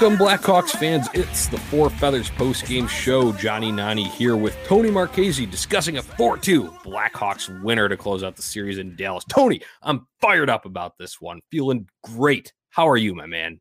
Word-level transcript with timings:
Welcome, 0.00 0.18
Blackhawks 0.18 0.70
fans. 0.70 1.08
It's 1.12 1.48
the 1.48 1.58
Four 1.58 1.90
Feathers 1.90 2.30
post 2.30 2.64
game 2.64 2.86
show. 2.86 3.34
Johnny 3.34 3.70
Nani 3.70 4.04
here 4.04 4.34
with 4.34 4.56
Tony 4.64 4.90
Marchese 4.90 5.44
discussing 5.44 5.98
a 5.98 6.02
4 6.02 6.38
2 6.38 6.64
Blackhawks 6.82 7.62
winner 7.62 7.86
to 7.86 7.98
close 7.98 8.24
out 8.24 8.34
the 8.34 8.40
series 8.40 8.78
in 8.78 8.96
Dallas. 8.96 9.24
Tony, 9.28 9.60
I'm 9.82 10.06
fired 10.18 10.48
up 10.48 10.64
about 10.64 10.96
this 10.96 11.20
one. 11.20 11.40
Feeling 11.50 11.86
great. 12.02 12.54
How 12.70 12.88
are 12.88 12.96
you, 12.96 13.14
my 13.14 13.26
man? 13.26 13.60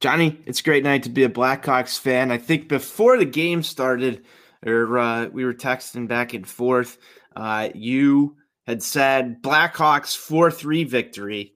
Johnny, 0.00 0.38
it's 0.44 0.60
a 0.60 0.64
great 0.64 0.84
night 0.84 1.02
to 1.04 1.08
be 1.08 1.24
a 1.24 1.30
Blackhawks 1.30 1.98
fan. 1.98 2.30
I 2.30 2.36
think 2.36 2.68
before 2.68 3.16
the 3.16 3.24
game 3.24 3.62
started, 3.62 4.26
or 4.66 4.98
uh, 4.98 5.28
we 5.28 5.46
were 5.46 5.54
texting 5.54 6.06
back 6.06 6.34
and 6.34 6.46
forth, 6.46 6.98
uh, 7.36 7.70
you 7.74 8.36
had 8.66 8.82
said 8.82 9.40
Blackhawks 9.40 10.14
4 10.14 10.50
3 10.50 10.84
victory 10.84 11.53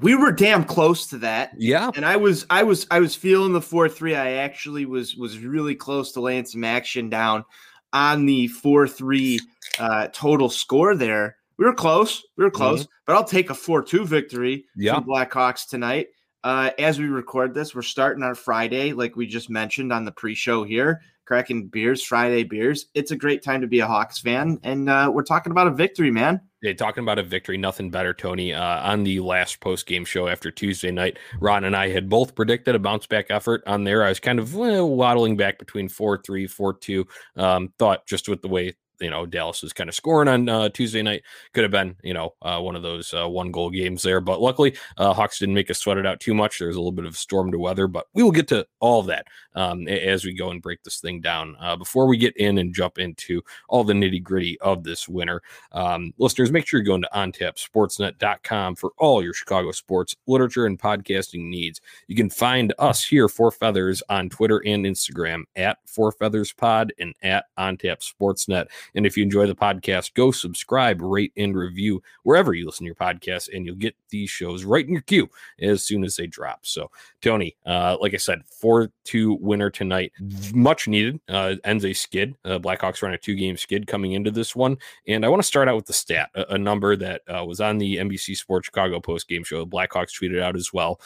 we 0.00 0.14
were 0.14 0.32
damn 0.32 0.64
close 0.64 1.06
to 1.08 1.18
that. 1.18 1.52
Yeah. 1.56 1.90
And 1.94 2.04
I 2.04 2.16
was 2.16 2.46
I 2.50 2.62
was 2.62 2.86
I 2.90 3.00
was 3.00 3.14
feeling 3.14 3.52
the 3.52 3.60
4-3. 3.60 4.16
I 4.16 4.32
actually 4.34 4.86
was 4.86 5.16
was 5.16 5.38
really 5.38 5.74
close 5.74 6.12
to 6.12 6.20
laying 6.20 6.46
some 6.46 6.64
action 6.64 7.08
down 7.08 7.44
on 7.92 8.26
the 8.26 8.48
4-3 8.48 9.38
uh, 9.78 10.08
total 10.12 10.48
score 10.48 10.94
there. 10.94 11.36
We 11.56 11.64
were 11.64 11.74
close. 11.74 12.24
We 12.36 12.44
were 12.44 12.50
close, 12.50 12.82
mm-hmm. 12.82 12.92
but 13.06 13.14
I'll 13.14 13.24
take 13.24 13.50
a 13.50 13.54
4-2 13.54 14.04
victory 14.06 14.64
yeah. 14.76 14.94
from 14.94 15.04
Blackhawks 15.04 15.68
tonight. 15.68 16.08
Uh, 16.42 16.70
as 16.78 16.98
we 16.98 17.06
record 17.06 17.54
this, 17.54 17.74
we're 17.74 17.82
starting 17.82 18.22
our 18.22 18.34
Friday, 18.34 18.92
like 18.92 19.16
we 19.16 19.26
just 19.26 19.48
mentioned 19.48 19.92
on 19.92 20.04
the 20.04 20.12
pre-show 20.12 20.64
here, 20.64 21.00
cracking 21.24 21.68
beers, 21.68 22.02
Friday 22.02 22.42
beers. 22.42 22.86
It's 22.92 23.12
a 23.12 23.16
great 23.16 23.42
time 23.42 23.60
to 23.62 23.66
be 23.66 23.80
a 23.80 23.86
Hawks 23.86 24.18
fan, 24.18 24.58
and 24.62 24.90
uh, 24.90 25.10
we're 25.14 25.22
talking 25.22 25.52
about 25.52 25.68
a 25.68 25.70
victory, 25.70 26.10
man. 26.10 26.40
Yeah, 26.64 26.72
talking 26.72 27.02
about 27.02 27.18
a 27.18 27.22
victory, 27.22 27.58
nothing 27.58 27.90
better, 27.90 28.14
Tony. 28.14 28.54
Uh, 28.54 28.90
on 28.90 29.04
the 29.04 29.20
last 29.20 29.60
post 29.60 29.84
game 29.84 30.06
show 30.06 30.28
after 30.28 30.50
Tuesday 30.50 30.90
night, 30.90 31.18
Ron 31.38 31.64
and 31.64 31.76
I 31.76 31.90
had 31.90 32.08
both 32.08 32.34
predicted 32.34 32.74
a 32.74 32.78
bounce 32.78 33.06
back 33.06 33.26
effort 33.28 33.62
on 33.66 33.84
there. 33.84 34.02
I 34.02 34.08
was 34.08 34.18
kind 34.18 34.38
of 34.38 34.54
well, 34.54 34.88
waddling 34.88 35.36
back 35.36 35.58
between 35.58 35.90
4 35.90 36.22
3, 36.24 36.46
4 36.46 36.72
2. 36.72 37.06
Um, 37.36 37.70
thought 37.78 38.06
just 38.06 38.30
with 38.30 38.40
the 38.40 38.48
way 38.48 38.72
you 39.00 39.10
know 39.10 39.26
Dallas 39.26 39.62
was 39.62 39.72
kind 39.72 39.88
of 39.88 39.94
scoring 39.94 40.28
on 40.28 40.48
uh, 40.48 40.68
Tuesday 40.68 41.02
night. 41.02 41.22
Could 41.52 41.64
have 41.64 41.70
been 41.70 41.96
you 42.02 42.14
know 42.14 42.34
uh, 42.42 42.60
one 42.60 42.76
of 42.76 42.82
those 42.82 43.12
uh, 43.14 43.28
one 43.28 43.50
goal 43.50 43.70
games 43.70 44.02
there, 44.02 44.20
but 44.20 44.40
luckily 44.40 44.76
uh, 44.96 45.12
Hawks 45.12 45.38
didn't 45.38 45.54
make 45.54 45.70
us 45.70 45.78
sweat 45.78 45.98
it 45.98 46.06
out 46.06 46.20
too 46.20 46.34
much. 46.34 46.58
There 46.58 46.68
was 46.68 46.76
a 46.76 46.80
little 46.80 46.92
bit 46.92 47.06
of 47.06 47.16
storm 47.16 47.52
to 47.52 47.58
weather, 47.58 47.86
but 47.86 48.06
we 48.14 48.22
will 48.22 48.30
get 48.30 48.48
to 48.48 48.66
all 48.80 49.00
of 49.00 49.06
that 49.06 49.26
um, 49.54 49.86
as 49.88 50.24
we 50.24 50.34
go 50.34 50.50
and 50.50 50.62
break 50.62 50.82
this 50.82 51.00
thing 51.00 51.20
down. 51.20 51.56
Uh, 51.60 51.76
before 51.76 52.06
we 52.06 52.16
get 52.16 52.36
in 52.36 52.58
and 52.58 52.74
jump 52.74 52.98
into 52.98 53.42
all 53.68 53.84
the 53.84 53.92
nitty 53.92 54.22
gritty 54.22 54.58
of 54.60 54.84
this 54.84 55.08
winter, 55.08 55.42
um, 55.72 56.12
listeners, 56.18 56.52
make 56.52 56.66
sure 56.66 56.78
you're 56.78 56.84
going 56.84 57.02
to 57.02 57.10
ontapsportsnet.com 57.14 58.76
for 58.76 58.92
all 58.98 59.22
your 59.22 59.34
Chicago 59.34 59.72
sports 59.72 60.14
literature 60.26 60.66
and 60.66 60.78
podcasting 60.78 61.48
needs. 61.48 61.80
You 62.08 62.16
can 62.16 62.30
find 62.30 62.72
us 62.78 63.04
here 63.04 63.28
Four 63.28 63.50
Feathers 63.50 64.02
on 64.08 64.28
Twitter 64.28 64.62
and 64.64 64.84
Instagram 64.84 65.44
at 65.56 65.78
Four 65.86 66.12
Feathers 66.12 66.52
Pod 66.52 66.92
and 66.98 67.14
at 67.22 67.46
OnTap 67.58 68.00
Sportsnet. 68.00 68.66
And 68.94 69.06
if 69.06 69.16
you 69.16 69.22
enjoy 69.22 69.46
the 69.46 69.54
podcast, 69.54 70.14
go 70.14 70.30
subscribe, 70.30 71.00
rate, 71.00 71.32
and 71.36 71.56
review 71.56 72.02
wherever 72.22 72.54
you 72.54 72.66
listen 72.66 72.84
to 72.84 72.86
your 72.86 72.94
podcast, 72.94 73.48
and 73.54 73.66
you'll 73.66 73.76
get 73.76 73.96
these 74.10 74.30
shows 74.30 74.64
right 74.64 74.86
in 74.86 74.92
your 74.92 75.02
queue 75.02 75.28
as 75.60 75.82
soon 75.82 76.04
as 76.04 76.16
they 76.16 76.26
drop. 76.26 76.66
So, 76.66 76.90
Tony, 77.20 77.56
uh, 77.66 77.96
like 78.00 78.14
I 78.14 78.18
said, 78.18 78.42
4 78.46 78.90
2 79.04 79.38
winner 79.40 79.70
tonight, 79.70 80.12
much 80.54 80.88
needed. 80.88 81.20
Uh, 81.28 81.56
ends 81.64 81.84
a 81.84 81.92
skid. 81.92 82.34
Uh, 82.44 82.58
Blackhawks 82.58 83.02
run 83.02 83.14
a 83.14 83.18
two 83.18 83.34
game 83.34 83.56
skid 83.56 83.86
coming 83.86 84.12
into 84.12 84.30
this 84.30 84.54
one. 84.54 84.76
And 85.06 85.24
I 85.24 85.28
want 85.28 85.42
to 85.42 85.46
start 85.46 85.68
out 85.68 85.76
with 85.76 85.86
the 85.86 85.92
stat, 85.92 86.30
a, 86.34 86.54
a 86.54 86.58
number 86.58 86.96
that 86.96 87.22
uh, 87.28 87.44
was 87.44 87.60
on 87.60 87.78
the 87.78 87.96
NBC 87.96 88.36
Sports 88.36 88.66
Chicago 88.66 89.00
post 89.00 89.28
game 89.28 89.44
show. 89.44 89.60
The 89.60 89.66
Blackhawks 89.66 90.18
tweeted 90.20 90.40
out 90.40 90.56
as 90.56 90.72
well 90.72 91.00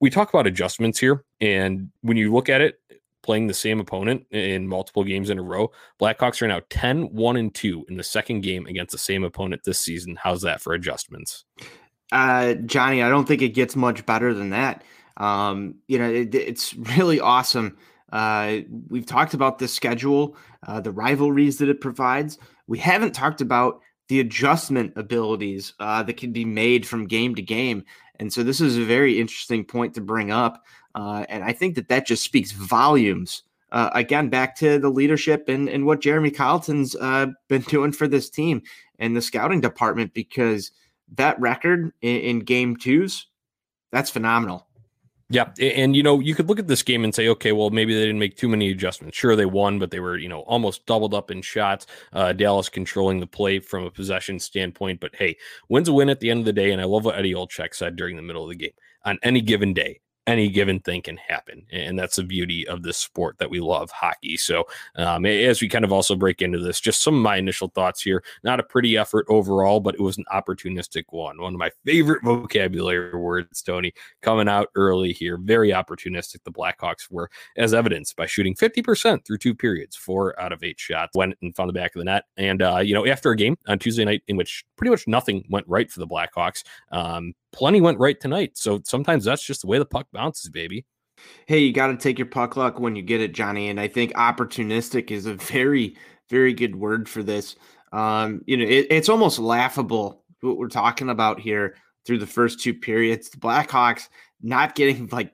we 0.00 0.10
talk 0.10 0.28
about 0.28 0.46
adjustments 0.46 0.98
here 0.98 1.24
and 1.40 1.90
when 2.02 2.16
you 2.16 2.32
look 2.32 2.48
at 2.48 2.60
it 2.60 2.78
playing 3.24 3.46
the 3.46 3.54
same 3.54 3.80
opponent 3.80 4.26
in 4.30 4.68
multiple 4.68 5.02
games 5.02 5.30
in 5.30 5.38
a 5.38 5.42
row. 5.42 5.72
Blackhawks 6.00 6.40
are 6.42 6.46
now 6.46 6.60
10 6.70 7.12
1 7.12 7.36
and 7.36 7.54
2 7.54 7.86
in 7.88 7.96
the 7.96 8.04
second 8.04 8.42
game 8.42 8.66
against 8.66 8.92
the 8.92 8.98
same 8.98 9.24
opponent 9.24 9.62
this 9.64 9.80
season. 9.80 10.16
How's 10.22 10.42
that 10.42 10.60
for 10.60 10.74
adjustments? 10.74 11.44
Uh, 12.12 12.54
Johnny, 12.54 13.02
I 13.02 13.08
don't 13.08 13.26
think 13.26 13.42
it 13.42 13.54
gets 13.54 13.74
much 13.74 14.06
better 14.06 14.32
than 14.34 14.50
that. 14.50 14.84
Um, 15.16 15.76
you 15.88 15.98
know, 15.98 16.10
it, 16.10 16.34
it's 16.34 16.74
really 16.96 17.18
awesome. 17.18 17.76
Uh, 18.12 18.58
we've 18.88 19.06
talked 19.06 19.34
about 19.34 19.58
the 19.58 19.66
schedule, 19.66 20.36
uh, 20.66 20.80
the 20.80 20.92
rivalries 20.92 21.58
that 21.58 21.68
it 21.68 21.80
provides. 21.80 22.38
We 22.68 22.78
haven't 22.78 23.12
talked 23.12 23.40
about 23.40 23.80
the 24.08 24.20
adjustment 24.20 24.92
abilities 24.96 25.72
uh, 25.80 26.02
that 26.02 26.16
can 26.16 26.32
be 26.32 26.44
made 26.44 26.86
from 26.86 27.06
game 27.06 27.34
to 27.34 27.42
game. 27.42 27.84
And 28.20 28.32
so 28.32 28.42
this 28.42 28.60
is 28.60 28.76
a 28.76 28.84
very 28.84 29.18
interesting 29.18 29.64
point 29.64 29.94
to 29.94 30.00
bring 30.00 30.30
up. 30.30 30.62
Uh, 30.94 31.24
and 31.28 31.42
I 31.42 31.52
think 31.52 31.74
that 31.74 31.88
that 31.88 32.06
just 32.06 32.24
speaks 32.24 32.52
volumes. 32.52 33.42
Uh, 33.72 33.90
again, 33.94 34.28
back 34.28 34.56
to 34.56 34.78
the 34.78 34.88
leadership 34.88 35.48
and, 35.48 35.68
and 35.68 35.84
what 35.84 36.00
Jeremy 36.00 36.30
Colliton's 36.30 36.94
uh, 36.94 37.26
been 37.48 37.62
doing 37.62 37.90
for 37.92 38.06
this 38.06 38.30
team 38.30 38.62
and 38.98 39.16
the 39.16 39.22
scouting 39.22 39.60
department, 39.60 40.14
because 40.14 40.70
that 41.16 41.38
record 41.40 41.92
in, 42.00 42.16
in 42.20 42.38
game 42.40 42.76
twos, 42.76 43.26
that's 43.90 44.10
phenomenal. 44.10 44.66
Yeah, 45.30 45.50
and 45.58 45.96
you 45.96 46.02
know 46.02 46.20
you 46.20 46.34
could 46.34 46.48
look 46.48 46.58
at 46.58 46.68
this 46.68 46.82
game 46.82 47.02
and 47.02 47.14
say, 47.14 47.28
okay, 47.28 47.52
well 47.52 47.70
maybe 47.70 47.94
they 47.94 48.02
didn't 48.02 48.18
make 48.18 48.36
too 48.36 48.48
many 48.48 48.70
adjustments. 48.70 49.16
Sure, 49.16 49.34
they 49.34 49.46
won, 49.46 49.78
but 49.78 49.90
they 49.90 49.98
were 49.98 50.18
you 50.18 50.28
know 50.28 50.40
almost 50.40 50.84
doubled 50.86 51.14
up 51.14 51.30
in 51.30 51.40
shots. 51.40 51.86
Uh, 52.12 52.32
Dallas 52.32 52.68
controlling 52.68 53.20
the 53.20 53.26
play 53.26 53.58
from 53.58 53.84
a 53.84 53.90
possession 53.90 54.38
standpoint, 54.38 55.00
but 55.00 55.14
hey, 55.16 55.36
wins 55.68 55.88
a 55.88 55.92
win 55.92 56.10
at 56.10 56.20
the 56.20 56.30
end 56.30 56.40
of 56.40 56.46
the 56.46 56.52
day. 56.52 56.70
And 56.72 56.80
I 56.80 56.84
love 56.84 57.06
what 57.06 57.16
Eddie 57.18 57.32
Olczyk 57.32 57.74
said 57.74 57.96
during 57.96 58.16
the 58.16 58.22
middle 58.22 58.44
of 58.44 58.50
the 58.50 58.54
game. 58.54 58.74
On 59.06 59.18
any 59.22 59.40
given 59.40 59.72
day, 59.72 60.00
any 60.26 60.48
given 60.48 60.80
thing 60.80 61.02
can 61.02 61.16
happen. 61.16 61.66
And 61.70 61.98
that's 61.98 62.16
the 62.16 62.22
beauty 62.22 62.66
of 62.66 62.82
this 62.82 62.96
sport 62.96 63.38
that 63.38 63.50
we 63.50 63.60
love, 63.60 63.90
hockey. 63.90 64.36
So, 64.36 64.64
um, 64.96 65.26
as 65.26 65.60
we 65.60 65.68
kind 65.68 65.84
of 65.84 65.92
also 65.92 66.16
break 66.16 66.40
into 66.40 66.58
this, 66.58 66.80
just 66.80 67.02
some 67.02 67.14
of 67.14 67.22
my 67.22 67.36
initial 67.36 67.68
thoughts 67.68 68.02
here. 68.02 68.24
Not 68.42 68.60
a 68.60 68.62
pretty 68.62 68.96
effort 68.96 69.26
overall, 69.28 69.80
but 69.80 69.94
it 69.94 70.00
was 70.00 70.16
an 70.18 70.24
opportunistic 70.32 71.04
one. 71.10 71.40
One 71.40 71.54
of 71.54 71.58
my 71.58 71.70
favorite 71.84 72.22
vocabulary 72.24 73.16
words, 73.18 73.62
Tony, 73.62 73.92
coming 74.22 74.48
out 74.48 74.68
early 74.74 75.12
here. 75.12 75.36
Very 75.36 75.70
opportunistic. 75.70 76.38
The 76.44 76.52
Blackhawks 76.52 77.10
were, 77.10 77.30
as 77.56 77.74
evidenced 77.74 78.16
by 78.16 78.26
shooting 78.26 78.54
50% 78.54 79.24
through 79.24 79.38
two 79.38 79.54
periods, 79.54 79.96
four 79.96 80.40
out 80.40 80.52
of 80.52 80.62
eight 80.62 80.80
shots 80.80 81.14
went 81.14 81.34
and 81.42 81.54
found 81.54 81.68
the 81.68 81.74
back 81.74 81.94
of 81.94 82.00
the 82.00 82.04
net. 82.04 82.24
And, 82.36 82.62
uh, 82.62 82.78
you 82.78 82.94
know, 82.94 83.06
after 83.06 83.30
a 83.30 83.36
game 83.36 83.56
on 83.66 83.78
Tuesday 83.78 84.04
night 84.04 84.22
in 84.28 84.36
which 84.36 84.64
pretty 84.76 84.90
much 84.90 85.06
nothing 85.06 85.44
went 85.50 85.68
right 85.68 85.90
for 85.90 86.00
the 86.00 86.06
Blackhawks, 86.06 86.64
um, 86.90 87.34
plenty 87.54 87.80
went 87.80 87.98
right 87.98 88.20
tonight. 88.20 88.58
So 88.58 88.82
sometimes 88.84 89.24
that's 89.24 89.44
just 89.44 89.62
the 89.62 89.68
way 89.68 89.78
the 89.78 89.86
puck 89.86 90.06
bounces, 90.12 90.50
baby. 90.50 90.84
Hey, 91.46 91.60
you 91.60 91.72
got 91.72 91.86
to 91.86 91.96
take 91.96 92.18
your 92.18 92.26
puck 92.26 92.56
luck 92.56 92.78
when 92.78 92.96
you 92.96 93.02
get 93.02 93.20
it, 93.20 93.32
Johnny. 93.32 93.70
And 93.70 93.80
I 93.80 93.88
think 93.88 94.12
opportunistic 94.14 95.10
is 95.10 95.26
a 95.26 95.34
very, 95.34 95.96
very 96.28 96.52
good 96.52 96.74
word 96.74 97.08
for 97.08 97.22
this. 97.22 97.56
Um, 97.92 98.42
you 98.46 98.56
know, 98.56 98.64
it, 98.64 98.88
it's 98.90 99.08
almost 99.08 99.38
laughable 99.38 100.24
what 100.40 100.58
we're 100.58 100.68
talking 100.68 101.08
about 101.08 101.40
here 101.40 101.76
through 102.04 102.18
the 102.18 102.26
first 102.26 102.60
two 102.60 102.74
periods. 102.74 103.30
The 103.30 103.38
Blackhawks 103.38 104.08
not 104.42 104.74
getting 104.74 105.08
like 105.08 105.32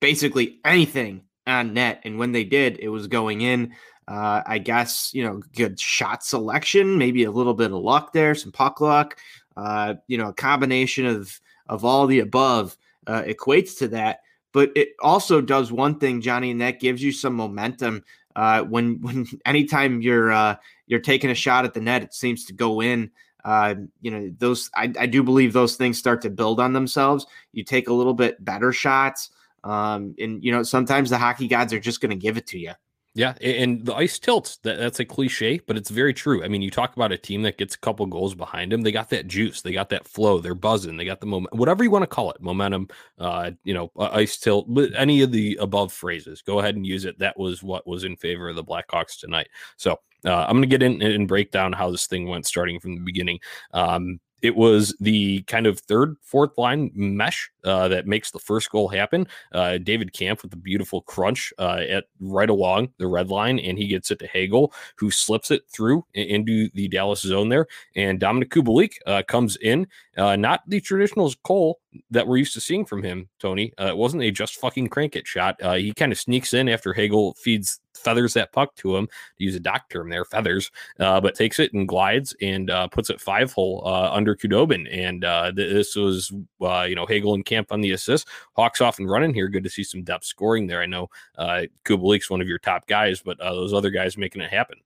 basically 0.00 0.60
anything 0.64 1.22
on 1.46 1.74
net. 1.74 2.02
And 2.04 2.18
when 2.18 2.32
they 2.32 2.44
did, 2.44 2.78
it 2.78 2.88
was 2.88 3.06
going 3.08 3.40
in. 3.40 3.74
Uh, 4.06 4.42
I 4.44 4.58
guess, 4.58 5.10
you 5.14 5.24
know, 5.24 5.40
good 5.54 5.80
shot 5.80 6.24
selection, 6.24 6.98
maybe 6.98 7.24
a 7.24 7.30
little 7.30 7.54
bit 7.54 7.72
of 7.72 7.80
luck 7.80 8.12
there, 8.12 8.34
some 8.34 8.52
puck 8.52 8.80
luck, 8.80 9.16
uh, 9.56 9.94
you 10.08 10.18
know, 10.18 10.28
a 10.28 10.34
combination 10.34 11.06
of 11.06 11.40
of 11.72 11.86
all 11.86 12.06
the 12.06 12.20
above 12.20 12.76
uh, 13.06 13.22
equates 13.22 13.78
to 13.78 13.88
that. 13.88 14.20
But 14.52 14.70
it 14.76 14.90
also 15.00 15.40
does 15.40 15.72
one 15.72 15.98
thing, 15.98 16.20
Johnny, 16.20 16.50
and 16.50 16.60
that 16.60 16.80
gives 16.80 17.02
you 17.02 17.12
some 17.12 17.34
momentum. 17.34 18.04
Uh, 18.36 18.62
when 18.62 19.00
when 19.00 19.26
anytime 19.46 20.02
you're 20.02 20.30
uh, 20.30 20.56
you're 20.86 21.00
taking 21.00 21.30
a 21.30 21.34
shot 21.34 21.64
at 21.64 21.72
the 21.72 21.80
net, 21.80 22.02
it 22.02 22.14
seems 22.14 22.44
to 22.44 22.52
go 22.52 22.82
in. 22.82 23.10
Uh, 23.44 23.74
you 24.02 24.10
know 24.10 24.30
those 24.38 24.70
I, 24.74 24.92
I 25.00 25.06
do 25.06 25.22
believe 25.22 25.52
those 25.52 25.76
things 25.76 25.98
start 25.98 26.20
to 26.22 26.30
build 26.30 26.60
on 26.60 26.74
themselves. 26.74 27.26
You 27.52 27.64
take 27.64 27.88
a 27.88 27.92
little 27.94 28.14
bit 28.14 28.44
better 28.44 28.70
shots, 28.72 29.30
um, 29.64 30.14
and 30.18 30.44
you 30.44 30.52
know 30.52 30.62
sometimes 30.62 31.08
the 31.08 31.18
hockey 31.18 31.48
gods 31.48 31.72
are 31.72 31.80
just 31.80 32.02
going 32.02 32.10
to 32.10 32.16
give 32.16 32.36
it 32.36 32.46
to 32.48 32.58
you. 32.58 32.72
Yeah, 33.14 33.34
and 33.42 33.84
the 33.84 33.94
ice 33.94 34.18
tilts. 34.18 34.56
That, 34.58 34.78
that's 34.78 35.00
a 35.00 35.04
cliche, 35.04 35.60
but 35.66 35.76
it's 35.76 35.90
very 35.90 36.14
true. 36.14 36.42
I 36.42 36.48
mean, 36.48 36.62
you 36.62 36.70
talk 36.70 36.96
about 36.96 37.12
a 37.12 37.18
team 37.18 37.42
that 37.42 37.58
gets 37.58 37.74
a 37.74 37.78
couple 37.78 38.06
goals 38.06 38.34
behind 38.34 38.72
them. 38.72 38.80
They 38.80 38.92
got 38.92 39.10
that 39.10 39.26
juice. 39.26 39.60
They 39.60 39.72
got 39.72 39.90
that 39.90 40.08
flow. 40.08 40.40
They're 40.40 40.54
buzzing. 40.54 40.96
They 40.96 41.04
got 41.04 41.20
the 41.20 41.26
moment, 41.26 41.54
whatever 41.54 41.84
you 41.84 41.90
want 41.90 42.04
to 42.04 42.06
call 42.06 42.30
it, 42.30 42.40
momentum. 42.40 42.88
Uh, 43.18 43.50
you 43.64 43.74
know, 43.74 43.90
ice 43.98 44.38
tilt. 44.38 44.66
Any 44.96 45.20
of 45.20 45.30
the 45.30 45.58
above 45.60 45.92
phrases, 45.92 46.40
go 46.40 46.60
ahead 46.60 46.74
and 46.74 46.86
use 46.86 47.04
it. 47.04 47.18
That 47.18 47.38
was 47.38 47.62
what 47.62 47.86
was 47.86 48.04
in 48.04 48.16
favor 48.16 48.48
of 48.48 48.56
the 48.56 48.64
Blackhawks 48.64 49.20
tonight. 49.20 49.48
So 49.76 49.98
uh, 50.24 50.46
I'm 50.48 50.56
going 50.56 50.62
to 50.62 50.78
get 50.78 50.82
in 50.82 51.02
and 51.02 51.28
break 51.28 51.50
down 51.50 51.74
how 51.74 51.90
this 51.90 52.06
thing 52.06 52.28
went, 52.28 52.46
starting 52.46 52.80
from 52.80 52.94
the 52.94 53.02
beginning. 53.02 53.40
Um, 53.74 54.20
it 54.42 54.56
was 54.56 54.94
the 55.00 55.42
kind 55.42 55.66
of 55.66 55.78
third, 55.78 56.16
fourth 56.20 56.58
line 56.58 56.90
mesh 56.94 57.50
uh, 57.64 57.88
that 57.88 58.06
makes 58.08 58.32
the 58.32 58.40
first 58.40 58.70
goal 58.70 58.88
happen. 58.88 59.26
Uh, 59.52 59.78
David 59.78 60.12
Kampf 60.12 60.42
with 60.42 60.52
a 60.52 60.56
beautiful 60.56 61.02
crunch 61.02 61.52
uh, 61.58 61.80
at 61.88 62.04
right 62.20 62.50
along 62.50 62.88
the 62.98 63.06
red 63.06 63.28
line, 63.28 63.60
and 63.60 63.78
he 63.78 63.86
gets 63.86 64.10
it 64.10 64.18
to 64.18 64.26
Hagel, 64.26 64.72
who 64.96 65.10
slips 65.10 65.50
it 65.52 65.62
through 65.72 66.04
into 66.14 66.68
the 66.74 66.88
Dallas 66.88 67.20
zone 67.20 67.48
there. 67.48 67.66
And 67.94 68.20
Dominik 68.20 68.48
Kubalik 68.48 68.94
uh, 69.06 69.22
comes 69.22 69.56
in, 69.56 69.86
uh, 70.16 70.36
not 70.36 70.62
the 70.66 70.80
traditional 70.80 71.32
Cole 71.44 71.80
that 72.10 72.26
we're 72.26 72.38
used 72.38 72.54
to 72.54 72.60
seeing 72.60 72.84
from 72.84 73.02
him, 73.02 73.28
Tony. 73.38 73.72
Uh, 73.80 73.86
it 73.86 73.96
wasn't 73.96 74.22
a 74.22 74.30
just 74.30 74.56
fucking 74.56 74.88
crank 74.88 75.14
it 75.14 75.26
shot. 75.26 75.56
he 75.76 75.94
kind 75.94 76.10
of 76.10 76.18
sneaks 76.18 76.52
in 76.52 76.68
after 76.68 76.92
Hagel 76.92 77.34
feeds 77.34 77.80
feathers 78.02 78.34
that 78.34 78.52
puck 78.52 78.74
to 78.76 78.96
him, 78.96 79.06
to 79.06 79.44
use 79.44 79.54
a 79.54 79.60
doc 79.60 79.88
term 79.88 80.10
there, 80.10 80.24
feathers, 80.24 80.70
uh, 81.00 81.20
but 81.20 81.34
takes 81.34 81.58
it 81.58 81.72
and 81.72 81.88
glides 81.88 82.34
and 82.40 82.70
uh, 82.70 82.88
puts 82.88 83.10
it 83.10 83.20
five 83.20 83.52
hole 83.52 83.82
uh, 83.86 84.10
under 84.12 84.36
Khudobin. 84.36 84.86
And 84.92 85.24
uh, 85.24 85.52
this 85.54 85.96
was, 85.96 86.32
uh, 86.60 86.86
you 86.88 86.94
know, 86.94 87.06
Hagel 87.06 87.34
and 87.34 87.44
Kampf 87.44 87.72
on 87.72 87.80
the 87.80 87.92
assist. 87.92 88.28
Hawks 88.56 88.80
off 88.80 88.98
and 88.98 89.10
running 89.10 89.34
here. 89.34 89.48
Good 89.48 89.64
to 89.64 89.70
see 89.70 89.84
some 89.84 90.02
depth 90.02 90.24
scoring 90.24 90.66
there. 90.66 90.82
I 90.82 90.86
know 90.86 91.08
uh, 91.38 91.62
Kubalik's 91.84 92.30
one 92.30 92.40
of 92.40 92.48
your 92.48 92.58
top 92.58 92.86
guys, 92.86 93.22
but 93.22 93.38
those 93.38 93.72
other 93.72 93.90
guys 93.90 94.16
making 94.16 94.42
it 94.42 94.50
happen. 94.50 94.78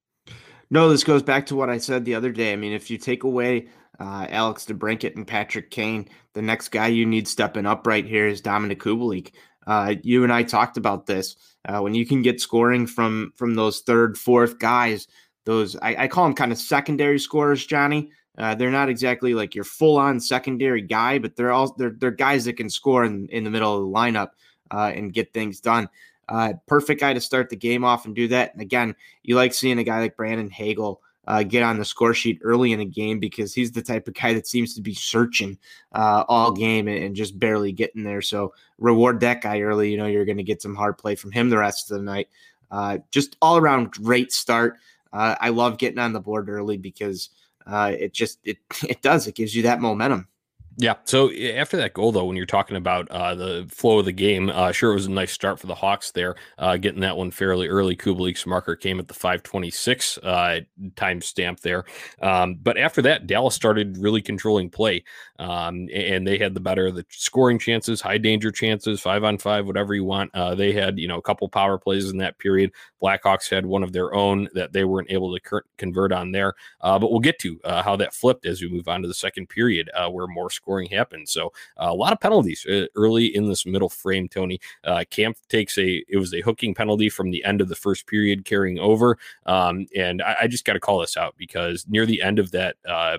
No, 0.70 0.88
this 0.88 1.04
goes 1.04 1.22
back 1.22 1.46
to 1.46 1.56
what 1.56 1.70
I 1.70 1.78
said 1.78 2.04
the 2.04 2.14
other 2.14 2.32
day. 2.32 2.52
I 2.52 2.56
mean, 2.56 2.72
if 2.72 2.90
you 2.90 2.98
take 2.98 3.22
away 3.22 3.68
uh, 4.00 4.26
Alex 4.28 4.66
DeBrincat 4.66 5.14
and 5.14 5.26
Patrick 5.26 5.70
Kane, 5.70 6.08
the 6.32 6.42
next 6.42 6.68
guy 6.68 6.88
you 6.88 7.06
need 7.06 7.28
stepping 7.28 7.66
up 7.66 7.86
right 7.86 8.04
here 8.04 8.26
is 8.26 8.42
Dominik 8.42 8.78
Kubalik. 8.78 9.32
Uh, 9.66 9.94
you 10.02 10.22
and 10.22 10.32
I 10.32 10.42
talked 10.42 10.76
about 10.76 11.06
this. 11.06 11.36
Uh, 11.66 11.80
when 11.80 11.94
you 11.94 12.06
can 12.06 12.22
get 12.22 12.40
scoring 12.40 12.86
from 12.86 13.32
from 13.36 13.54
those 13.54 13.80
third, 13.80 14.16
fourth 14.16 14.58
guys, 14.58 15.08
those 15.44 15.76
I, 15.76 16.04
I 16.04 16.08
call 16.08 16.24
them 16.24 16.34
kind 16.34 16.52
of 16.52 16.58
secondary 16.58 17.18
scorers, 17.18 17.66
Johnny. 17.66 18.10
Uh, 18.38 18.54
they're 18.54 18.70
not 18.70 18.88
exactly 18.88 19.34
like 19.34 19.54
your 19.54 19.64
full 19.64 19.96
on 19.96 20.20
secondary 20.20 20.82
guy, 20.82 21.18
but 21.18 21.36
they're 21.36 21.52
all 21.52 21.74
they're 21.74 21.96
they're 21.98 22.10
guys 22.10 22.44
that 22.44 22.56
can 22.56 22.70
score 22.70 23.04
in, 23.04 23.26
in 23.28 23.44
the 23.44 23.50
middle 23.50 23.74
of 23.74 23.80
the 23.82 23.98
lineup 23.98 24.30
uh, 24.70 24.92
and 24.94 25.12
get 25.12 25.32
things 25.32 25.60
done. 25.60 25.88
Uh, 26.28 26.52
perfect 26.66 27.00
guy 27.00 27.14
to 27.14 27.20
start 27.20 27.48
the 27.48 27.56
game 27.56 27.84
off 27.84 28.04
and 28.04 28.14
do 28.14 28.28
that. 28.28 28.52
And 28.52 28.60
again, 28.60 28.94
you 29.22 29.36
like 29.36 29.54
seeing 29.54 29.78
a 29.78 29.84
guy 29.84 30.00
like 30.00 30.16
Brandon 30.16 30.50
Hagel 30.50 31.00
uh, 31.26 31.42
get 31.42 31.62
on 31.62 31.78
the 31.78 31.84
score 31.84 32.14
sheet 32.14 32.38
early 32.42 32.72
in 32.72 32.80
a 32.80 32.84
game 32.84 33.18
because 33.18 33.52
he's 33.52 33.72
the 33.72 33.82
type 33.82 34.06
of 34.06 34.14
guy 34.14 34.32
that 34.34 34.46
seems 34.46 34.74
to 34.74 34.80
be 34.80 34.94
searching 34.94 35.58
uh, 35.92 36.24
all 36.28 36.52
game 36.52 36.88
and, 36.88 37.02
and, 37.02 37.16
just 37.16 37.38
barely 37.38 37.72
getting 37.72 38.04
there. 38.04 38.22
So 38.22 38.54
reward 38.78 39.20
that 39.20 39.40
guy 39.40 39.60
early. 39.60 39.90
You 39.90 39.96
know, 39.96 40.06
you're 40.06 40.24
going 40.24 40.36
to 40.36 40.42
get 40.42 40.62
some 40.62 40.74
hard 40.74 40.98
play 40.98 41.14
from 41.14 41.32
him 41.32 41.50
the 41.50 41.58
rest 41.58 41.90
of 41.90 41.96
the 41.96 42.02
night. 42.04 42.28
Uh, 42.70 42.98
just 43.10 43.36
all 43.42 43.56
around 43.56 43.92
great 43.92 44.32
start. 44.32 44.76
Uh, 45.12 45.34
I 45.40 45.48
love 45.48 45.78
getting 45.78 45.98
on 45.98 46.12
the 46.12 46.20
board 46.20 46.48
early 46.48 46.76
because 46.76 47.30
uh, 47.66 47.92
it 47.98 48.12
just 48.12 48.38
it 48.44 48.58
it 48.88 49.02
does 49.02 49.26
it 49.26 49.34
gives 49.34 49.54
you 49.54 49.62
that 49.64 49.80
momentum. 49.80 50.28
Yeah. 50.78 50.96
So 51.04 51.32
after 51.32 51.78
that 51.78 51.94
goal, 51.94 52.12
though, 52.12 52.26
when 52.26 52.36
you're 52.36 52.44
talking 52.44 52.76
about 52.76 53.08
uh, 53.10 53.34
the 53.34 53.66
flow 53.70 54.00
of 54.00 54.04
the 54.04 54.12
game, 54.12 54.50
uh, 54.50 54.72
sure, 54.72 54.90
it 54.90 54.94
was 54.94 55.06
a 55.06 55.10
nice 55.10 55.32
start 55.32 55.58
for 55.58 55.66
the 55.66 55.74
Hawks 55.74 56.10
there, 56.10 56.34
uh, 56.58 56.76
getting 56.76 57.00
that 57.00 57.16
one 57.16 57.30
fairly 57.30 57.66
early. 57.66 57.96
Kubalik's 57.96 58.44
marker 58.46 58.76
came 58.76 58.98
at 58.98 59.08
the 59.08 59.14
526 59.14 60.18
uh, 60.18 60.60
time 60.94 61.22
stamp 61.22 61.60
there. 61.60 61.84
Um, 62.20 62.56
but 62.62 62.76
after 62.76 63.00
that, 63.02 63.26
Dallas 63.26 63.54
started 63.54 63.96
really 63.96 64.20
controlling 64.20 64.68
play, 64.68 65.02
um, 65.38 65.88
and 65.94 66.26
they 66.26 66.36
had 66.36 66.52
the 66.52 66.60
better 66.60 66.88
of 66.88 66.94
the 66.94 67.06
scoring 67.08 67.58
chances, 67.58 68.02
high 68.02 68.18
danger 68.18 68.50
chances, 68.50 69.00
five 69.00 69.24
on 69.24 69.38
five, 69.38 69.66
whatever 69.66 69.94
you 69.94 70.04
want. 70.04 70.30
Uh, 70.34 70.54
they 70.54 70.72
had, 70.72 70.98
you 70.98 71.08
know, 71.08 71.16
a 71.16 71.22
couple 71.22 71.48
power 71.48 71.78
plays 71.78 72.10
in 72.10 72.18
that 72.18 72.38
period. 72.38 72.70
Blackhawks 73.02 73.48
had 73.48 73.64
one 73.64 73.82
of 73.82 73.92
their 73.92 74.14
own 74.14 74.46
that 74.52 74.74
they 74.74 74.84
weren't 74.84 75.10
able 75.10 75.34
to 75.34 75.62
convert 75.78 76.12
on 76.12 76.32
there. 76.32 76.52
Uh, 76.82 76.98
but 76.98 77.10
we'll 77.10 77.20
get 77.20 77.38
to 77.38 77.58
how 77.64 77.96
that 77.96 78.12
flipped 78.12 78.44
as 78.44 78.60
we 78.60 78.68
move 78.68 78.88
on 78.88 79.00
to 79.00 79.08
the 79.08 79.14
second 79.14 79.48
period, 79.48 79.88
where 80.10 80.26
more 80.26 80.50
scoring 80.66 80.88
happened. 80.90 81.28
So 81.28 81.52
uh, 81.80 81.86
a 81.88 81.94
lot 81.94 82.12
of 82.12 82.20
penalties 82.20 82.66
uh, 82.66 82.86
early 82.96 83.26
in 83.26 83.48
this 83.48 83.64
middle 83.64 83.88
frame. 83.88 84.28
Tony 84.28 84.60
uh, 84.82 85.04
Kampf 85.10 85.46
takes 85.48 85.78
a 85.78 86.04
it 86.08 86.16
was 86.16 86.34
a 86.34 86.40
hooking 86.40 86.74
penalty 86.74 87.08
from 87.08 87.30
the 87.30 87.44
end 87.44 87.60
of 87.60 87.68
the 87.68 87.76
first 87.76 88.06
period 88.08 88.44
carrying 88.44 88.78
over, 88.80 89.16
um, 89.46 89.86
and 89.94 90.22
I, 90.22 90.36
I 90.42 90.46
just 90.48 90.64
got 90.64 90.72
to 90.72 90.80
call 90.80 90.98
this 90.98 91.16
out 91.16 91.36
because 91.38 91.86
near 91.88 92.04
the 92.04 92.20
end 92.20 92.40
of 92.40 92.50
that 92.50 92.76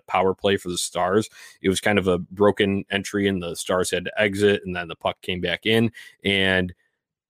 power 0.08 0.34
play 0.34 0.58
for 0.58 0.70
the 0.70 0.78
Stars, 0.78 1.30
it 1.62 1.70
was 1.70 1.80
kind 1.80 1.98
of 1.98 2.08
a 2.08 2.18
broken 2.18 2.84
entry, 2.92 3.28
and 3.28 3.42
the 3.42 3.56
Stars 3.56 3.92
had 3.92 4.06
to 4.06 4.22
exit, 4.22 4.62
and 4.66 4.76
then 4.76 4.90
the 4.90 4.96
puck 4.96 5.22
came 5.22 5.40
back 5.40 5.66
in, 5.66 5.92
and 6.26 6.74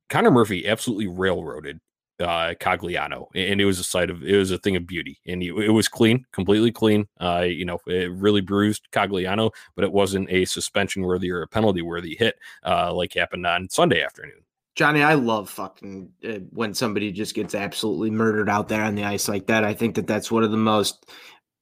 Connor 0.09 0.31
Murphy 0.31 0.67
absolutely 0.67 1.07
railroaded 1.07 1.79
uh, 2.19 2.53
Cogliano, 2.59 3.27
and 3.35 3.61
it 3.61 3.65
was 3.65 3.79
a 3.79 3.83
sight 3.83 4.09
of 4.09 4.23
it 4.23 4.37
was 4.37 4.51
a 4.51 4.57
thing 4.57 4.75
of 4.75 4.87
beauty, 4.87 5.19
and 5.25 5.43
it, 5.43 5.53
it 5.53 5.71
was 5.71 5.87
clean, 5.87 6.25
completely 6.31 6.71
clean. 6.71 7.07
Uh, 7.19 7.45
you 7.47 7.65
know, 7.65 7.79
it 7.87 8.11
really 8.11 8.41
bruised 8.41 8.87
Cogliano, 8.91 9.51
but 9.75 9.83
it 9.83 9.91
wasn't 9.91 10.29
a 10.29 10.45
suspension 10.45 11.03
worthy 11.03 11.31
or 11.31 11.41
a 11.41 11.47
penalty 11.47 11.81
worthy 11.81 12.15
hit 12.15 12.37
uh, 12.65 12.93
like 12.93 13.13
happened 13.13 13.45
on 13.45 13.69
Sunday 13.69 14.03
afternoon. 14.03 14.43
Johnny, 14.75 15.01
I 15.01 15.15
love 15.15 15.49
fucking 15.49 16.11
uh, 16.27 16.39
when 16.51 16.73
somebody 16.73 17.11
just 17.11 17.33
gets 17.33 17.55
absolutely 17.55 18.11
murdered 18.11 18.49
out 18.49 18.67
there 18.67 18.83
on 18.83 18.95
the 18.95 19.05
ice 19.05 19.27
like 19.27 19.47
that. 19.47 19.63
I 19.63 19.73
think 19.73 19.95
that 19.95 20.05
that's 20.07 20.31
one 20.31 20.43
of 20.43 20.51
the 20.51 20.57
most, 20.57 21.09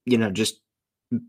you 0.05 0.17
know, 0.17 0.31
just 0.31 0.61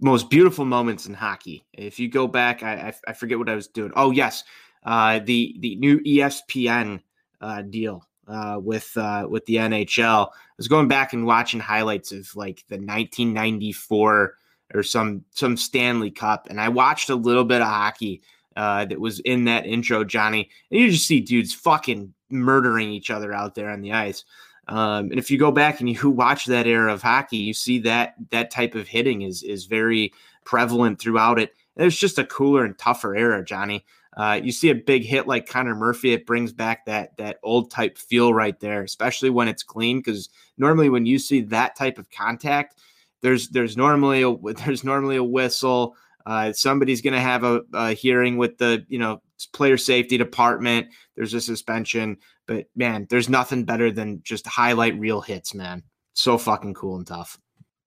most 0.00 0.28
beautiful 0.30 0.64
moments 0.64 1.06
in 1.06 1.14
hockey. 1.14 1.64
If 1.72 2.00
you 2.00 2.08
go 2.08 2.26
back, 2.26 2.62
I 2.62 2.74
I, 2.74 2.94
I 3.10 3.12
forget 3.12 3.38
what 3.38 3.48
I 3.48 3.54
was 3.54 3.68
doing. 3.68 3.92
Oh 3.94 4.10
yes, 4.10 4.42
uh, 4.84 5.20
the 5.20 5.56
the 5.60 5.76
new 5.76 6.00
ESPN 6.00 7.02
uh, 7.40 7.62
deal 7.62 8.02
uh, 8.26 8.58
with 8.62 8.96
uh, 8.96 9.26
with 9.28 9.44
the 9.46 9.56
NHL. 9.56 10.28
I 10.28 10.54
was 10.56 10.68
going 10.68 10.88
back 10.88 11.12
and 11.12 11.26
watching 11.26 11.60
highlights 11.60 12.12
of 12.12 12.34
like 12.36 12.64
the 12.68 12.76
1994 12.76 14.34
or 14.74 14.82
some 14.82 15.24
some 15.30 15.56
Stanley 15.56 16.10
Cup, 16.10 16.48
and 16.50 16.60
I 16.60 16.68
watched 16.68 17.10
a 17.10 17.14
little 17.14 17.44
bit 17.44 17.60
of 17.60 17.68
hockey 17.68 18.22
uh, 18.56 18.84
that 18.86 19.00
was 19.00 19.20
in 19.20 19.44
that 19.44 19.66
intro, 19.66 20.04
Johnny. 20.04 20.50
And 20.70 20.80
you 20.80 20.90
just 20.90 21.06
see 21.06 21.20
dudes 21.20 21.54
fucking 21.54 22.12
murdering 22.30 22.90
each 22.90 23.10
other 23.10 23.32
out 23.32 23.54
there 23.54 23.70
on 23.70 23.82
the 23.82 23.92
ice. 23.92 24.24
Um, 24.68 25.10
and 25.10 25.18
if 25.18 25.30
you 25.30 25.38
go 25.38 25.52
back 25.52 25.80
and 25.80 25.88
you 26.02 26.10
watch 26.10 26.46
that 26.46 26.66
era 26.66 26.92
of 26.92 27.02
hockey, 27.02 27.36
you 27.36 27.54
see 27.54 27.78
that 27.80 28.14
that 28.30 28.50
type 28.50 28.74
of 28.74 28.88
hitting 28.88 29.22
is 29.22 29.42
is 29.42 29.66
very 29.66 30.12
prevalent 30.44 30.98
throughout 30.98 31.38
it. 31.38 31.54
And 31.76 31.84
was 31.84 31.98
just 31.98 32.18
a 32.18 32.24
cooler 32.24 32.64
and 32.64 32.76
tougher 32.78 33.14
era, 33.14 33.44
Johnny. 33.44 33.84
Uh, 34.16 34.40
you 34.42 34.50
see 34.50 34.70
a 34.70 34.74
big 34.74 35.04
hit 35.04 35.26
like 35.26 35.48
Connor 35.48 35.74
Murphy, 35.74 36.12
it 36.12 36.24
brings 36.24 36.52
back 36.52 36.86
that 36.86 37.16
that 37.18 37.38
old 37.42 37.70
type 37.70 37.98
feel 37.98 38.32
right 38.32 38.58
there, 38.60 38.82
especially 38.82 39.28
when 39.28 39.46
it's 39.46 39.62
clean. 39.62 39.98
Because 39.98 40.30
normally 40.56 40.88
when 40.88 41.04
you 41.04 41.18
see 41.18 41.42
that 41.42 41.76
type 41.76 41.98
of 41.98 42.10
contact, 42.10 42.80
there's 43.20 43.48
there's 43.48 43.76
normally 43.76 44.22
a 44.22 44.34
there's 44.64 44.84
normally 44.84 45.16
a 45.16 45.24
whistle. 45.24 45.96
Uh, 46.24 46.52
somebody's 46.52 47.02
going 47.02 47.14
to 47.14 47.20
have 47.20 47.44
a, 47.44 47.60
a, 47.72 47.92
hearing 47.92 48.36
with 48.36 48.58
the 48.58 48.84
you 48.88 48.98
know 48.98 49.20
player 49.52 49.76
safety 49.76 50.16
department. 50.16 50.88
There's 51.14 51.34
a 51.34 51.40
suspension, 51.40 52.16
but 52.46 52.66
man, 52.74 53.06
there's 53.10 53.28
nothing 53.28 53.64
better 53.64 53.92
than 53.92 54.22
just 54.22 54.46
highlight 54.46 54.98
reel 54.98 55.20
hits, 55.20 55.54
man. 55.54 55.82
So 56.14 56.38
fucking 56.38 56.74
cool 56.74 56.96
and 56.96 57.06
tough. 57.06 57.38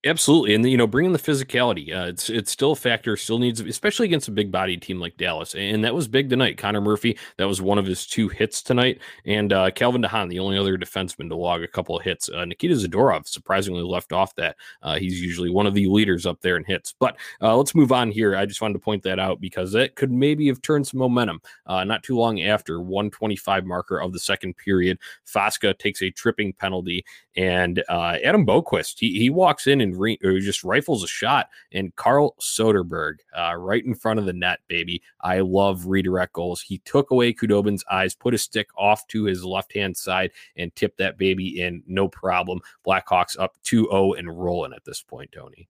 Absolutely, 0.06 0.56
and 0.56 0.66
you 0.70 0.78
know, 0.78 0.88
bringing 0.88 1.12
the 1.12 1.20
physicality, 1.20 1.94
uh, 1.94 2.16
still 2.46 2.72
a 2.72 2.76
factor. 2.76 3.18
Still 3.18 3.38
needs, 3.38 3.60
especially 3.60 4.06
against 4.06 4.30
a 4.30 4.32
big 4.32 4.50
body 4.50 4.78
team 4.78 4.98
like 4.98 5.18
Dallas, 5.18 5.56
and 5.56 5.84
that 5.84 5.94
was 5.94 6.08
big 6.08 6.30
tonight. 6.30 6.58
Connor 6.58 6.80
Murphy, 6.80 7.18
that 7.36 7.50
was 7.50 7.62
one 7.62 7.78
of 7.78 7.86
his 7.86 8.08
two 8.08 8.30
hits 8.30 8.62
tonight, 8.62 9.02
and 9.26 9.52
uh, 9.52 9.72
Calvin 9.72 10.02
DeHaan, 10.02 10.30
the 10.30 10.40
only 10.40 10.58
other 10.58 10.78
defenseman 10.78 11.28
to 11.28 11.36
log 11.36 11.64
a 11.64 11.68
couple 11.68 11.98
of 11.98 12.06
hits. 12.06 12.30
Uh, 12.30 12.46
Nikita 12.46 12.76
Zadorov 12.76 13.28
surprisingly 13.28 13.84
left 13.84 14.14
off 14.14 14.34
that. 14.36 14.56
Uh, 14.82 14.96
he's 14.98 15.22
usually 15.22 15.50
one 15.50 15.68
of 15.68 15.74
the 15.74 15.88
leaders 15.88 16.26
up 16.26 16.40
there 16.40 16.56
in 16.56 16.64
hits. 16.64 16.96
But 16.98 17.18
uh, 17.42 17.58
let's 17.58 17.76
move 17.76 17.92
on 17.92 18.10
here. 18.10 18.38
I 18.38 18.46
just 18.46 18.62
wanted 18.62 18.76
to 18.76 18.80
point 18.80 19.04
that 19.04 19.20
out 19.20 19.42
because 19.42 19.74
that 19.74 19.96
could 19.96 20.14
maybe 20.14 20.48
have 20.48 20.62
turned 20.62 20.88
some 20.88 21.02
momentum. 21.02 21.42
Not 21.68 22.04
too 22.04 22.16
long 22.16 22.42
after 22.42 22.80
125 22.80 23.66
marker 23.66 24.00
of 24.00 24.14
the 24.14 24.20
second 24.20 24.56
period, 24.56 24.98
Faksa 25.28 25.78
takes 25.78 26.02
a 26.02 26.10
tripping 26.10 26.54
penalty, 26.54 27.04
and 27.36 27.84
Adam 27.90 28.46
Boqvist 28.46 28.96
he 29.00 29.20
he 29.20 29.30
walks 29.30 29.68
in 29.68 29.82
and 29.82 29.89
and 29.90 30.00
re- 30.00 30.18
just 30.42 30.64
rifles 30.64 31.04
a 31.04 31.08
shot. 31.08 31.50
And 31.72 31.96
Carl 31.96 32.36
Soderberg, 32.40 33.16
uh, 33.38 33.56
right 33.56 33.86
in 33.86 33.96
front 33.96 34.20
of 34.20 34.26
the 34.26 34.34
net, 34.34 34.60
baby. 34.68 35.02
I 35.22 35.40
love 35.40 35.88
redirect 35.88 36.34
goals. 36.34 36.62
He 36.62 36.80
took 36.80 37.12
away 37.12 37.34
Khudobin's 37.34 37.84
eyes, 37.90 38.16
put 38.16 38.34
his 38.34 38.44
stick 38.44 38.70
off 38.78 39.08
to 39.08 39.24
his 39.24 39.44
left 39.44 39.74
hand 39.74 39.98
side, 39.98 40.32
and 40.56 40.76
tipped 40.76 40.98
that 40.98 41.18
baby 41.18 41.62
in. 41.62 41.84
No 41.88 42.08
problem. 42.08 42.62
Blackhawks 42.86 43.40
up 43.40 43.56
2 43.64 43.88
0 43.92 44.14
and 44.14 44.40
rolling 44.40 44.74
at 44.74 44.86
this 44.86 45.02
point, 45.02 45.32
Tony. 45.32 45.68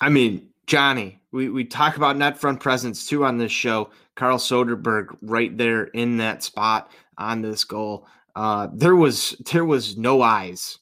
I 0.00 0.08
mean, 0.08 0.48
Johnny, 0.66 1.20
we, 1.32 1.48
we 1.50 1.64
talk 1.64 1.96
about 1.96 2.16
net 2.16 2.38
front 2.38 2.60
presence 2.60 3.06
too 3.06 3.24
on 3.24 3.38
this 3.38 3.52
show. 3.52 3.90
Carl 4.16 4.38
Soderberg 4.38 5.16
right 5.22 5.56
there 5.56 5.84
in 5.84 6.16
that 6.18 6.42
spot 6.42 6.90
on 7.18 7.42
this 7.42 7.64
goal. 7.64 8.06
Uh, 8.36 8.68
there 8.72 8.96
was 8.96 9.36
there 9.52 9.64
was 9.64 9.96
no 9.96 10.22
eyes 10.22 10.78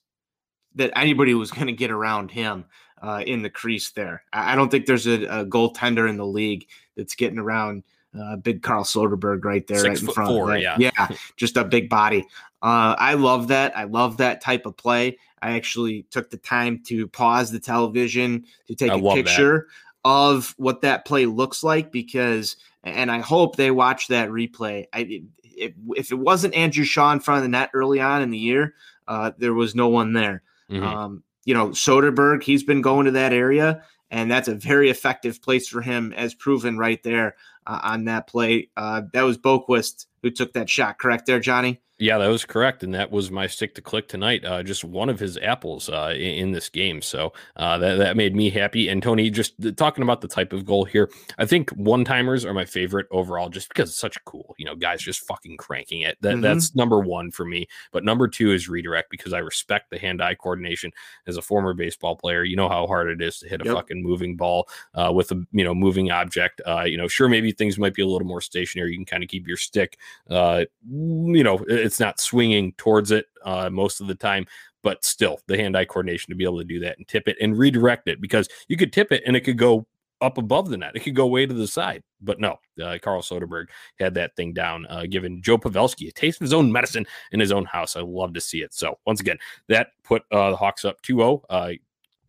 that 0.76 0.92
anybody 0.96 1.34
was 1.34 1.50
going 1.50 1.66
to 1.66 1.72
get 1.72 1.90
around 1.90 2.30
him 2.30 2.64
uh, 3.02 3.22
in 3.26 3.42
the 3.42 3.50
crease 3.50 3.90
there. 3.90 4.22
I, 4.32 4.54
don't 4.54 4.70
think 4.70 4.86
there's 4.86 5.06
a, 5.06 5.24
a, 5.24 5.44
goaltender 5.44 6.08
in 6.08 6.16
the 6.16 6.26
league 6.26 6.66
that's 6.96 7.14
getting 7.14 7.38
around 7.38 7.82
uh, 8.18 8.36
big 8.36 8.62
Carl 8.62 8.84
Soderberg 8.84 9.44
right 9.44 9.66
there, 9.66 9.78
Six 9.78 10.00
right 10.00 10.08
in 10.08 10.14
front. 10.14 10.30
Four? 10.30 10.56
Yeah, 10.56 10.76
yeah, 10.78 11.08
just 11.36 11.56
a 11.56 11.64
big 11.64 11.88
body. 11.88 12.26
Uh, 12.62 12.94
I 12.96 13.14
love 13.14 13.48
that. 13.48 13.76
I 13.76 13.84
love 13.84 14.18
that 14.18 14.40
type 14.40 14.66
of 14.66 14.76
play. 14.76 15.18
I 15.40 15.52
actually 15.52 16.04
took 16.10 16.30
the 16.30 16.36
time 16.36 16.80
to 16.86 17.08
pause 17.08 17.50
the 17.50 17.58
television 17.58 18.44
to 18.68 18.74
take 18.76 18.92
I 18.92 18.98
a 18.98 19.14
picture 19.14 19.66
of 20.04 20.54
what 20.56 20.82
that 20.82 21.04
play 21.04 21.26
looks 21.26 21.64
like 21.64 21.90
because, 21.90 22.56
and 22.84 23.10
I 23.10 23.18
hope 23.18 23.56
they 23.56 23.72
watch 23.72 24.08
that 24.08 24.28
replay. 24.28 24.86
I, 24.92 25.24
if, 25.42 25.72
if 25.96 26.12
it 26.12 26.18
wasn't 26.18 26.54
Andrew 26.54 26.84
Shaw 26.84 27.12
in 27.12 27.20
front 27.20 27.38
of 27.38 27.42
the 27.42 27.48
net 27.48 27.70
early 27.74 28.00
on 28.00 28.22
in 28.22 28.30
the 28.30 28.38
year, 28.38 28.74
uh, 29.08 29.32
there 29.38 29.54
was 29.54 29.74
no 29.74 29.88
one 29.88 30.12
there. 30.12 30.42
Mm-hmm. 30.70 30.84
Um, 30.84 31.22
you 31.44 31.54
know, 31.54 31.68
Soderberg, 31.68 32.42
he's 32.42 32.62
been 32.62 32.82
going 32.82 33.06
to 33.06 33.12
that 33.12 33.32
area, 33.32 33.82
and 34.10 34.30
that's 34.30 34.48
a 34.48 34.54
very 34.54 34.90
effective 34.90 35.42
place 35.42 35.68
for 35.68 35.82
him, 35.82 36.12
as 36.12 36.34
proven 36.34 36.78
right 36.78 37.02
there 37.02 37.36
uh, 37.66 37.80
on 37.82 38.04
that 38.04 38.26
play. 38.26 38.70
Uh, 38.76 39.02
that 39.12 39.22
was 39.22 39.38
Boqvist 39.38 40.06
who 40.22 40.30
took 40.30 40.52
that 40.52 40.70
shot, 40.70 40.98
correct 40.98 41.26
there, 41.26 41.40
Johnny? 41.40 41.80
Yeah, 42.02 42.18
that 42.18 42.26
was 42.26 42.44
correct, 42.44 42.82
and 42.82 42.92
that 42.94 43.12
was 43.12 43.30
my 43.30 43.46
stick 43.46 43.76
to 43.76 43.80
click 43.80 44.08
tonight. 44.08 44.44
Uh, 44.44 44.64
just 44.64 44.82
one 44.82 45.08
of 45.08 45.20
his 45.20 45.38
apples 45.38 45.88
uh, 45.88 46.12
in, 46.12 46.20
in, 46.20 46.50
this 46.50 46.68
game, 46.68 47.00
so 47.00 47.32
uh, 47.54 47.78
that 47.78 47.94
that 47.94 48.16
made 48.16 48.34
me 48.34 48.50
happy. 48.50 48.88
And 48.88 49.00
Tony, 49.00 49.30
just 49.30 49.54
talking 49.76 50.02
about 50.02 50.20
the 50.20 50.26
type 50.26 50.52
of 50.52 50.64
goal 50.64 50.84
here, 50.84 51.08
I 51.38 51.46
think 51.46 51.70
one 51.70 52.04
timers 52.04 52.44
are 52.44 52.52
my 52.52 52.64
favorite 52.64 53.06
overall, 53.12 53.48
just 53.50 53.68
because 53.68 53.90
it's 53.90 54.00
such 54.00 54.18
cool. 54.24 54.56
You 54.58 54.66
know, 54.66 54.74
guys 54.74 55.00
just 55.00 55.24
fucking 55.28 55.58
cranking 55.58 56.00
it. 56.00 56.18
That 56.22 56.32
mm-hmm. 56.32 56.40
that's 56.40 56.74
number 56.74 56.98
one 56.98 57.30
for 57.30 57.44
me. 57.44 57.68
But 57.92 58.02
number 58.02 58.26
two 58.26 58.50
is 58.50 58.68
redirect 58.68 59.08
because 59.08 59.32
I 59.32 59.38
respect 59.38 59.90
the 59.90 59.98
hand 60.00 60.20
eye 60.20 60.34
coordination. 60.34 60.90
As 61.28 61.36
a 61.36 61.42
former 61.42 61.72
baseball 61.72 62.16
player, 62.16 62.42
you 62.42 62.56
know 62.56 62.68
how 62.68 62.88
hard 62.88 63.10
it 63.10 63.22
is 63.22 63.38
to 63.38 63.48
hit 63.48 63.62
a 63.62 63.64
yep. 63.64 63.76
fucking 63.76 64.02
moving 64.02 64.34
ball 64.34 64.68
uh, 64.94 65.12
with 65.14 65.30
a 65.30 65.40
you 65.52 65.62
know 65.62 65.72
moving 65.72 66.10
object. 66.10 66.60
Uh, 66.66 66.82
you 66.82 66.96
know, 66.96 67.06
sure 67.06 67.28
maybe 67.28 67.52
things 67.52 67.78
might 67.78 67.94
be 67.94 68.02
a 68.02 68.08
little 68.08 68.26
more 68.26 68.40
stationary. 68.40 68.90
You 68.90 68.98
can 68.98 69.06
kind 69.06 69.22
of 69.22 69.28
keep 69.28 69.46
your 69.46 69.56
stick. 69.56 69.98
Uh, 70.28 70.64
you 70.90 71.44
know, 71.44 71.64
it's 71.92 72.00
not 72.00 72.18
swinging 72.18 72.72
towards 72.78 73.10
it 73.10 73.26
uh, 73.44 73.68
most 73.68 74.00
of 74.00 74.06
the 74.06 74.14
time, 74.14 74.46
but 74.82 75.04
still 75.04 75.38
the 75.46 75.58
hand 75.58 75.76
eye 75.76 75.84
coordination 75.84 76.30
to 76.30 76.34
be 76.34 76.44
able 76.44 76.58
to 76.58 76.64
do 76.64 76.80
that 76.80 76.96
and 76.96 77.06
tip 77.06 77.28
it 77.28 77.36
and 77.38 77.58
redirect 77.58 78.08
it 78.08 78.18
because 78.18 78.48
you 78.68 78.78
could 78.78 78.94
tip 78.94 79.12
it 79.12 79.22
and 79.26 79.36
it 79.36 79.42
could 79.42 79.58
go 79.58 79.86
up 80.22 80.38
above 80.38 80.70
the 80.70 80.76
net. 80.78 80.92
It 80.94 81.00
could 81.00 81.14
go 81.14 81.26
way 81.26 81.44
to 81.44 81.52
the 81.52 81.66
side, 81.66 82.02
but 82.22 82.40
no. 82.40 82.56
Uh, 82.82 82.96
Carl 83.02 83.20
Soderberg 83.20 83.66
had 83.98 84.14
that 84.14 84.34
thing 84.36 84.54
down, 84.54 84.86
uh, 84.88 85.04
giving 85.10 85.42
Joe 85.42 85.58
Pavelski 85.58 86.08
a 86.08 86.12
taste 86.12 86.40
of 86.40 86.46
his 86.46 86.54
own 86.54 86.72
medicine 86.72 87.04
in 87.32 87.40
his 87.40 87.52
own 87.52 87.66
house. 87.66 87.94
I 87.94 88.00
love 88.00 88.32
to 88.32 88.40
see 88.40 88.62
it. 88.62 88.72
So 88.72 88.98
once 89.04 89.20
again, 89.20 89.36
that 89.68 89.88
put 90.02 90.22
uh, 90.32 90.50
the 90.50 90.56
Hawks 90.56 90.86
up 90.86 91.02
2-0. 91.02 91.42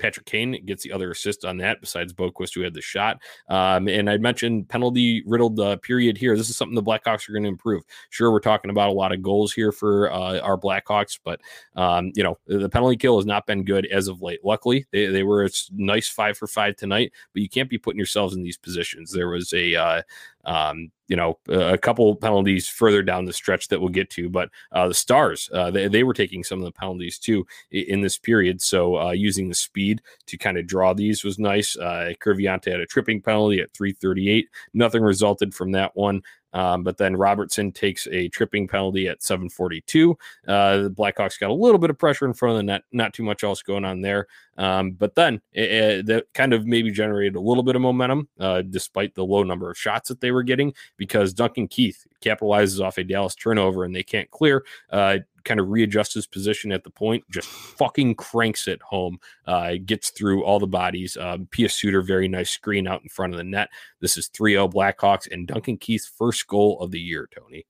Patrick 0.03 0.25
Kane 0.25 0.61
gets 0.65 0.83
the 0.83 0.91
other 0.91 1.11
assist 1.11 1.45
on 1.45 1.55
that, 1.59 1.79
besides 1.79 2.11
Boqvist, 2.11 2.53
who 2.53 2.59
had 2.59 2.73
the 2.73 2.81
shot. 2.81 3.21
Um, 3.47 3.87
and 3.87 4.09
I 4.09 4.17
mentioned 4.17 4.67
penalty 4.67 5.23
riddled 5.25 5.57
uh, 5.61 5.77
period 5.77 6.17
here. 6.17 6.35
This 6.35 6.49
is 6.49 6.57
something 6.57 6.75
the 6.75 6.83
Blackhawks 6.83 7.29
are 7.29 7.31
going 7.31 7.43
to 7.43 7.49
improve. 7.49 7.83
Sure, 8.09 8.29
we're 8.29 8.41
talking 8.41 8.69
about 8.69 8.89
a 8.89 8.93
lot 8.93 9.13
of 9.13 9.21
goals 9.21 9.53
here 9.53 9.71
for 9.71 10.11
uh, 10.11 10.41
our 10.41 10.57
Blackhawks, 10.57 11.17
but 11.23 11.39
um, 11.77 12.11
you 12.15 12.23
know 12.23 12.37
the 12.47 12.67
penalty 12.67 12.97
kill 12.97 13.15
has 13.17 13.25
not 13.25 13.47
been 13.47 13.63
good 13.63 13.85
as 13.85 14.09
of 14.09 14.21
late. 14.21 14.43
Luckily, 14.43 14.85
they, 14.91 15.05
they 15.05 15.23
were 15.23 15.45
a 15.45 15.49
nice 15.71 16.09
five 16.09 16.37
for 16.37 16.47
five 16.47 16.75
tonight, 16.75 17.13
but 17.31 17.41
you 17.41 17.47
can't 17.47 17.69
be 17.69 17.77
putting 17.77 17.97
yourselves 17.97 18.35
in 18.35 18.43
these 18.43 18.57
positions. 18.57 19.09
There 19.09 19.29
was 19.29 19.53
a 19.53 19.73
uh, 19.73 20.01
um, 20.45 20.91
you 21.07 21.15
know, 21.15 21.37
a 21.49 21.77
couple 21.77 22.15
penalties 22.15 22.67
further 22.67 23.03
down 23.03 23.25
the 23.25 23.33
stretch 23.33 23.67
that 23.67 23.79
we'll 23.79 23.89
get 23.89 24.09
to. 24.11 24.29
But 24.29 24.49
uh, 24.71 24.87
the 24.87 24.93
Stars, 24.93 25.49
uh, 25.53 25.69
they, 25.69 25.87
they 25.87 26.03
were 26.03 26.13
taking 26.13 26.43
some 26.43 26.59
of 26.59 26.65
the 26.65 26.71
penalties 26.71 27.19
too 27.19 27.45
in 27.71 28.01
this 28.01 28.17
period. 28.17 28.61
So 28.61 28.97
uh, 28.97 29.11
using 29.11 29.49
the 29.49 29.55
speed 29.55 30.01
to 30.27 30.37
kind 30.37 30.57
of 30.57 30.65
draw 30.65 30.93
these 30.93 31.23
was 31.23 31.37
nice. 31.37 31.77
Uh, 31.77 32.13
Kiviranta 32.19 32.71
had 32.71 32.79
a 32.79 32.85
tripping 32.85 33.21
penalty 33.21 33.59
at 33.59 33.73
338. 33.73 34.47
Nothing 34.73 35.03
resulted 35.03 35.53
from 35.53 35.71
that 35.73 35.95
one. 35.95 36.23
Um, 36.53 36.83
but 36.83 36.97
then 36.97 37.15
Robertson 37.15 37.71
takes 37.71 38.07
a 38.07 38.27
tripping 38.29 38.67
penalty 38.67 39.07
at 39.07 39.23
742. 39.23 40.17
Uh, 40.47 40.77
the 40.83 40.91
Blackhawks 40.91 41.39
got 41.39 41.49
a 41.49 41.53
little 41.53 41.79
bit 41.79 41.89
of 41.89 41.97
pressure 41.97 42.25
in 42.25 42.33
front 42.33 42.53
of 42.53 42.57
the 42.57 42.63
net, 42.63 42.83
not 42.91 43.13
too 43.13 43.23
much 43.23 43.43
else 43.43 43.61
going 43.61 43.85
on 43.85 44.01
there. 44.01 44.27
Um, 44.57 44.91
but 44.91 45.15
then 45.15 45.41
it, 45.51 45.71
it, 45.71 46.05
that 46.07 46.33
kind 46.33 46.53
of 46.53 46.65
maybe 46.65 46.91
generated 46.91 47.35
a 47.35 47.41
little 47.41 47.63
bit 47.63 47.75
of 47.75 47.81
momentum 47.81 48.27
uh, 48.39 48.61
despite 48.61 49.15
the 49.15 49.25
low 49.25 49.43
number 49.43 49.71
of 49.71 49.77
shots 49.77 50.09
that 50.09 50.21
they 50.21 50.31
were 50.31 50.43
getting 50.43 50.73
because 50.97 51.33
Duncan 51.33 51.67
Keith 51.67 52.05
capitalizes 52.23 52.83
off 52.83 52.97
a 52.97 53.03
Dallas 53.03 53.35
turnover 53.35 53.83
and 53.83 53.95
they 53.95 54.03
can't 54.03 54.29
clear. 54.29 54.63
Uh, 54.91 55.19
kind 55.43 55.59
of 55.59 55.69
readjusts 55.69 56.13
his 56.13 56.27
position 56.27 56.71
at 56.71 56.83
the 56.83 56.89
point, 56.89 57.23
just 57.29 57.47
fucking 57.47 58.15
cranks 58.15 58.67
it 58.67 58.81
home, 58.81 59.19
uh, 59.45 59.73
gets 59.85 60.09
through 60.09 60.43
all 60.43 60.59
the 60.59 60.67
bodies. 60.67 61.17
Um, 61.17 61.47
Pius 61.51 61.75
Suter, 61.75 62.01
very 62.01 62.27
nice 62.27 62.49
screen 62.49 62.87
out 62.87 63.01
in 63.01 63.09
front 63.09 63.33
of 63.33 63.37
the 63.37 63.43
net. 63.43 63.69
This 63.99 64.17
is 64.17 64.27
3 64.27 64.53
0 64.53 64.67
Blackhawks 64.69 65.31
and 65.31 65.47
Duncan 65.47 65.77
Keith's 65.77 66.07
first 66.07 66.47
goal 66.47 66.79
of 66.79 66.91
the 66.91 66.99
year, 66.99 67.29
Tony. 67.37 67.65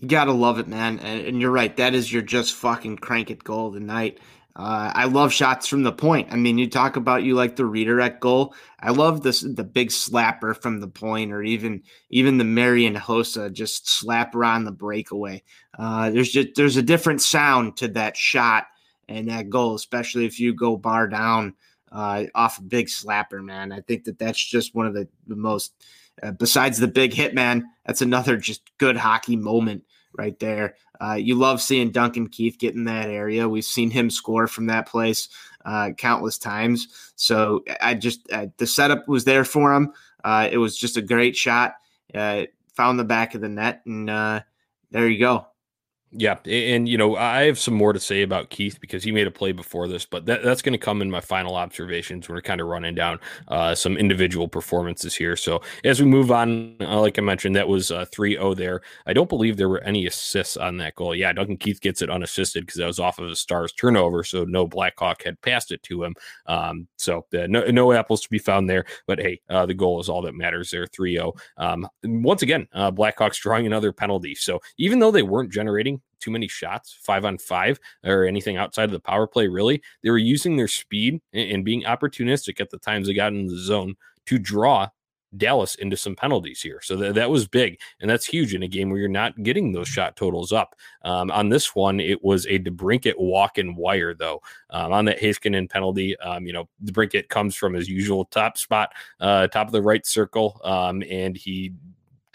You 0.00 0.06
gotta 0.06 0.32
love 0.32 0.58
it, 0.60 0.68
man. 0.68 1.00
And, 1.00 1.26
and 1.26 1.40
you're 1.40 1.50
right. 1.50 1.76
That 1.76 1.94
is 1.94 2.12
your 2.12 2.22
just 2.22 2.54
fucking 2.54 2.98
crank 2.98 3.30
it 3.30 3.42
goal 3.42 3.68
of 3.68 3.74
the 3.74 3.80
night. 3.80 4.18
Uh, 4.58 4.90
I 4.92 5.04
love 5.04 5.32
shots 5.32 5.68
from 5.68 5.84
the 5.84 5.92
point. 5.92 6.32
I 6.32 6.36
mean, 6.36 6.58
you 6.58 6.68
talk 6.68 6.96
about 6.96 7.22
you 7.22 7.36
like 7.36 7.54
the 7.54 7.64
redirect 7.64 8.20
goal. 8.20 8.54
I 8.80 8.90
love 8.90 9.22
this 9.22 9.40
the 9.42 9.62
big 9.62 9.90
slapper 9.90 10.60
from 10.60 10.80
the 10.80 10.88
point, 10.88 11.32
or 11.32 11.44
even 11.44 11.84
even 12.10 12.38
the 12.38 12.44
Marian 12.44 12.96
Hossa 12.96 13.52
just 13.52 13.86
slapper 13.86 14.44
on 14.44 14.64
the 14.64 14.72
breakaway. 14.72 15.44
Uh, 15.78 16.10
there's 16.10 16.32
just 16.32 16.48
there's 16.56 16.76
a 16.76 16.82
different 16.82 17.22
sound 17.22 17.76
to 17.76 17.88
that 17.88 18.16
shot 18.16 18.66
and 19.08 19.28
that 19.28 19.48
goal, 19.48 19.76
especially 19.76 20.26
if 20.26 20.40
you 20.40 20.52
go 20.52 20.76
bar 20.76 21.06
down 21.06 21.54
uh, 21.92 22.24
off 22.34 22.58
a 22.58 22.62
big 22.62 22.88
slapper, 22.88 23.42
man. 23.42 23.70
I 23.70 23.80
think 23.80 24.04
that 24.04 24.18
that's 24.18 24.44
just 24.44 24.74
one 24.74 24.86
of 24.86 24.94
the, 24.94 25.06
the 25.28 25.36
most. 25.36 25.72
Uh, 26.20 26.32
besides 26.32 26.78
the 26.78 26.88
big 26.88 27.14
hit, 27.14 27.32
man, 27.32 27.64
that's 27.86 28.02
another 28.02 28.36
just 28.36 28.62
good 28.78 28.96
hockey 28.96 29.36
moment 29.36 29.84
right 30.16 30.38
there. 30.38 30.74
Uh, 31.00 31.14
you 31.14 31.34
love 31.34 31.60
seeing 31.60 31.90
Duncan 31.90 32.28
Keith 32.28 32.58
get 32.58 32.74
in 32.74 32.84
that 32.84 33.08
area. 33.08 33.48
We've 33.48 33.64
seen 33.64 33.90
him 33.90 34.10
score 34.10 34.46
from 34.46 34.66
that 34.66 34.88
place 34.88 35.28
uh, 35.64 35.90
countless 35.96 36.38
times. 36.38 37.12
So 37.16 37.64
I 37.80 37.94
just 37.94 38.30
uh, 38.32 38.46
the 38.56 38.66
setup 38.66 39.08
was 39.08 39.24
there 39.24 39.44
for 39.44 39.74
him. 39.74 39.92
Uh, 40.24 40.48
it 40.50 40.58
was 40.58 40.76
just 40.76 40.96
a 40.96 41.02
great 41.02 41.36
shot. 41.36 41.74
Uh, 42.14 42.44
found 42.74 42.98
the 42.98 43.04
back 43.04 43.34
of 43.34 43.40
the 43.40 43.48
net, 43.48 43.82
and 43.86 44.08
uh, 44.08 44.40
there 44.90 45.08
you 45.08 45.18
go. 45.18 45.46
Yeah, 46.10 46.38
and 46.46 46.88
you 46.88 46.96
know 46.96 47.16
I 47.16 47.42
have 47.42 47.58
some 47.58 47.74
more 47.74 47.92
to 47.92 48.00
say 48.00 48.22
about 48.22 48.48
Keith 48.48 48.80
because 48.80 49.04
he 49.04 49.12
made 49.12 49.26
a 49.26 49.30
play 49.30 49.52
before 49.52 49.86
this, 49.88 50.06
but 50.06 50.24
that, 50.24 50.42
that's 50.42 50.62
going 50.62 50.72
to 50.72 50.78
come 50.78 51.02
in 51.02 51.10
my 51.10 51.20
final 51.20 51.54
observations. 51.54 52.30
We're 52.30 52.40
kind 52.40 52.62
of 52.62 52.66
running 52.66 52.94
down 52.94 53.20
uh, 53.48 53.74
some 53.74 53.98
individual 53.98 54.48
performances 54.48 55.14
here. 55.14 55.36
So 55.36 55.60
as 55.84 56.00
we 56.00 56.06
move 56.06 56.30
on, 56.32 56.76
uh, 56.80 56.98
like 56.98 57.18
I 57.18 57.20
mentioned, 57.22 57.56
that 57.56 57.68
was 57.68 57.90
uh, 57.90 58.06
3-0 58.06 58.56
there. 58.56 58.80
I 59.06 59.12
don't 59.12 59.28
believe 59.28 59.58
there 59.58 59.68
were 59.68 59.82
any 59.82 60.06
assists 60.06 60.56
on 60.56 60.78
that 60.78 60.94
goal. 60.94 61.14
Yeah, 61.14 61.30
Duncan 61.34 61.58
Keith 61.58 61.82
gets 61.82 62.00
it 62.00 62.08
unassisted 62.08 62.64
because 62.64 62.78
that 62.78 62.86
was 62.86 62.98
off 62.98 63.18
of 63.18 63.28
a 63.28 63.36
Stars 63.36 63.74
turnover, 63.74 64.24
so 64.24 64.44
no 64.44 64.66
Blackhawk 64.66 65.22
had 65.24 65.38
passed 65.42 65.72
it 65.72 65.82
to 65.84 66.04
him. 66.04 66.14
Um, 66.46 66.88
so 66.96 67.26
uh, 67.34 67.46
no, 67.48 67.64
no 67.66 67.92
apples 67.92 68.22
to 68.22 68.30
be 68.30 68.38
found 68.38 68.70
there. 68.70 68.86
But 69.06 69.20
hey, 69.20 69.42
uh, 69.50 69.66
the 69.66 69.74
goal 69.74 70.00
is 70.00 70.08
all 70.08 70.22
that 70.22 70.34
matters 70.34 70.70
there. 70.70 70.86
3-0. 70.86 71.38
Um, 71.58 71.86
once 72.02 72.40
again, 72.40 72.66
uh, 72.72 72.90
Blackhawks 72.90 73.36
drawing 73.42 73.66
another 73.66 73.92
penalty. 73.92 74.34
So 74.34 74.60
even 74.78 75.00
though 75.00 75.10
they 75.10 75.22
weren't 75.22 75.52
generating 75.52 75.98
too 76.18 76.30
many 76.30 76.48
shots, 76.48 76.96
five 77.00 77.24
on 77.24 77.38
five, 77.38 77.78
or 78.04 78.24
anything 78.24 78.56
outside 78.56 78.84
of 78.84 78.92
the 78.92 79.00
power 79.00 79.26
play, 79.26 79.48
really. 79.48 79.82
They 80.02 80.10
were 80.10 80.18
using 80.18 80.56
their 80.56 80.68
speed 80.68 81.20
and, 81.32 81.64
being 81.64 81.82
opportunistic 81.82 82.60
at 82.60 82.70
the 82.70 82.78
times 82.78 83.06
they 83.06 83.14
got 83.14 83.32
in 83.32 83.46
the 83.46 83.58
zone 83.58 83.96
to 84.26 84.38
draw 84.38 84.88
Dallas 85.36 85.74
into 85.74 85.96
some 85.96 86.16
penalties 86.16 86.62
here. 86.62 86.80
So 86.82 86.96
th- 86.96 87.14
that 87.14 87.30
was 87.30 87.46
big. 87.46 87.78
And 88.00 88.08
that's 88.08 88.24
huge 88.24 88.54
in 88.54 88.62
a 88.62 88.68
game 88.68 88.88
where 88.88 88.98
you're 88.98 89.08
not 89.08 89.42
getting 89.42 89.72
those 89.72 89.88
shot 89.88 90.16
totals 90.16 90.52
up. 90.52 90.74
Um, 91.02 91.30
on 91.30 91.50
this 91.50 91.74
one, 91.74 92.00
it 92.00 92.24
was 92.24 92.46
a 92.46 92.58
DeBrincat 92.58 93.18
walk 93.18 93.58
and 93.58 93.76
wire, 93.76 94.14
though. 94.14 94.40
Um, 94.70 94.92
on 94.92 95.04
that 95.04 95.20
Heiskanen 95.20 95.68
penalty, 95.68 96.16
um, 96.20 96.46
you 96.46 96.52
know, 96.52 96.68
DeBrincat 96.84 97.28
comes 97.28 97.54
from 97.54 97.74
his 97.74 97.88
usual 97.88 98.24
top 98.26 98.56
spot, 98.56 98.92
uh, 99.20 99.48
top 99.48 99.66
of 99.66 99.72
the 99.72 99.82
right 99.82 100.06
circle, 100.06 100.60
um, 100.64 101.02
and 101.08 101.36
he 101.36 101.72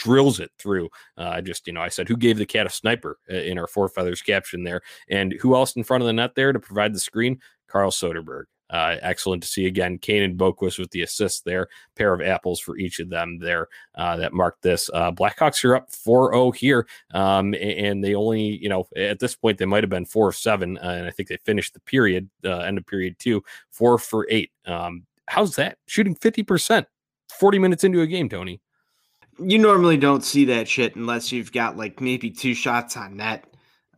drills 0.04 0.40
it 0.40 0.52
through. 0.60 0.90
Uh, 1.18 1.42
just, 1.42 1.66
you 1.66 1.74
know, 1.74 1.82
I 1.82 1.90
said, 1.90 2.08
who 2.08 2.18
gave 2.18 2.38
the 2.38 2.46
cat 2.46 2.68
a 2.68 2.70
sniper 2.70 3.18
uh, 3.32 3.36
in 3.36 3.58
our 3.58 3.68
Four 3.68 3.88
Feathers 3.88 4.22
caption 4.22 4.64
there? 4.64 4.82
And 5.10 5.34
who 5.42 5.56
else 5.56 5.76
in 5.76 5.84
front 5.84 6.04
of 6.04 6.08
the 6.08 6.14
net 6.14 6.36
there 6.36 6.52
to 6.52 6.60
provide 6.60 6.94
the 6.94 7.00
screen? 7.00 7.40
Carl 7.68 7.92
Soderberg. 7.92 8.44
Uh, 8.70 8.98
excellent 9.02 9.44
to 9.44 9.48
see 9.48 9.68
again. 9.68 10.00
Kane 10.00 10.24
and 10.24 10.38
Boqvist 10.38 10.80
with 10.80 10.90
the 10.92 11.04
assists 11.04 11.42
there. 11.42 11.68
Pair 11.96 12.14
of 12.14 12.22
apples 12.22 12.60
for 12.60 12.76
each 12.78 13.00
of 13.00 13.10
them 13.10 13.38
there 13.38 13.68
uh, 13.96 14.18
that 14.18 14.34
marked 14.34 14.64
this. 14.64 14.90
Uh, 14.94 15.12
Blackhawks 15.12 15.64
are 15.64 15.76
up 15.76 15.92
4 15.92 16.34
0 16.34 16.52
here. 16.52 16.88
Um, 17.14 17.54
and 17.54 18.04
they 18.04 18.16
only, 18.16 18.42
you 18.42 18.70
know, 18.70 18.88
at 18.96 19.20
this 19.20 19.36
point, 19.36 19.60
they 19.60 19.66
might 19.66 19.84
have 19.84 19.92
been 19.92 20.06
four 20.06 20.30
of 20.30 20.36
seven. 20.36 20.78
Uh, 20.80 20.96
and 20.98 21.06
I 21.06 21.12
think 21.12 21.30
they 21.30 21.38
finished 21.46 21.76
the 21.76 21.82
period, 21.82 22.30
uh, 22.44 22.60
end 22.60 22.80
of 22.80 22.86
period 22.88 23.16
two, 23.20 23.44
four 23.70 24.00
for 24.00 24.26
eight. 24.30 24.52
Um, 24.66 25.06
how's 25.28 25.56
that? 25.58 25.78
Shooting 25.86 26.16
50%, 26.16 26.86
40 27.38 27.60
minutes 27.60 27.84
into 27.84 28.02
a 28.02 28.08
game, 28.08 28.28
Tony 28.28 28.60
you 29.40 29.58
normally 29.58 29.98
don't 29.98 30.24
see 30.24 30.46
that 30.46 30.68
shit 30.68 30.96
unless 30.96 31.32
you've 31.32 31.52
got 31.52 31.78
like 31.78 32.02
maybe 32.02 32.30
two 32.30 32.54
shots 32.54 32.98
on 32.98 33.18
net 33.18 33.46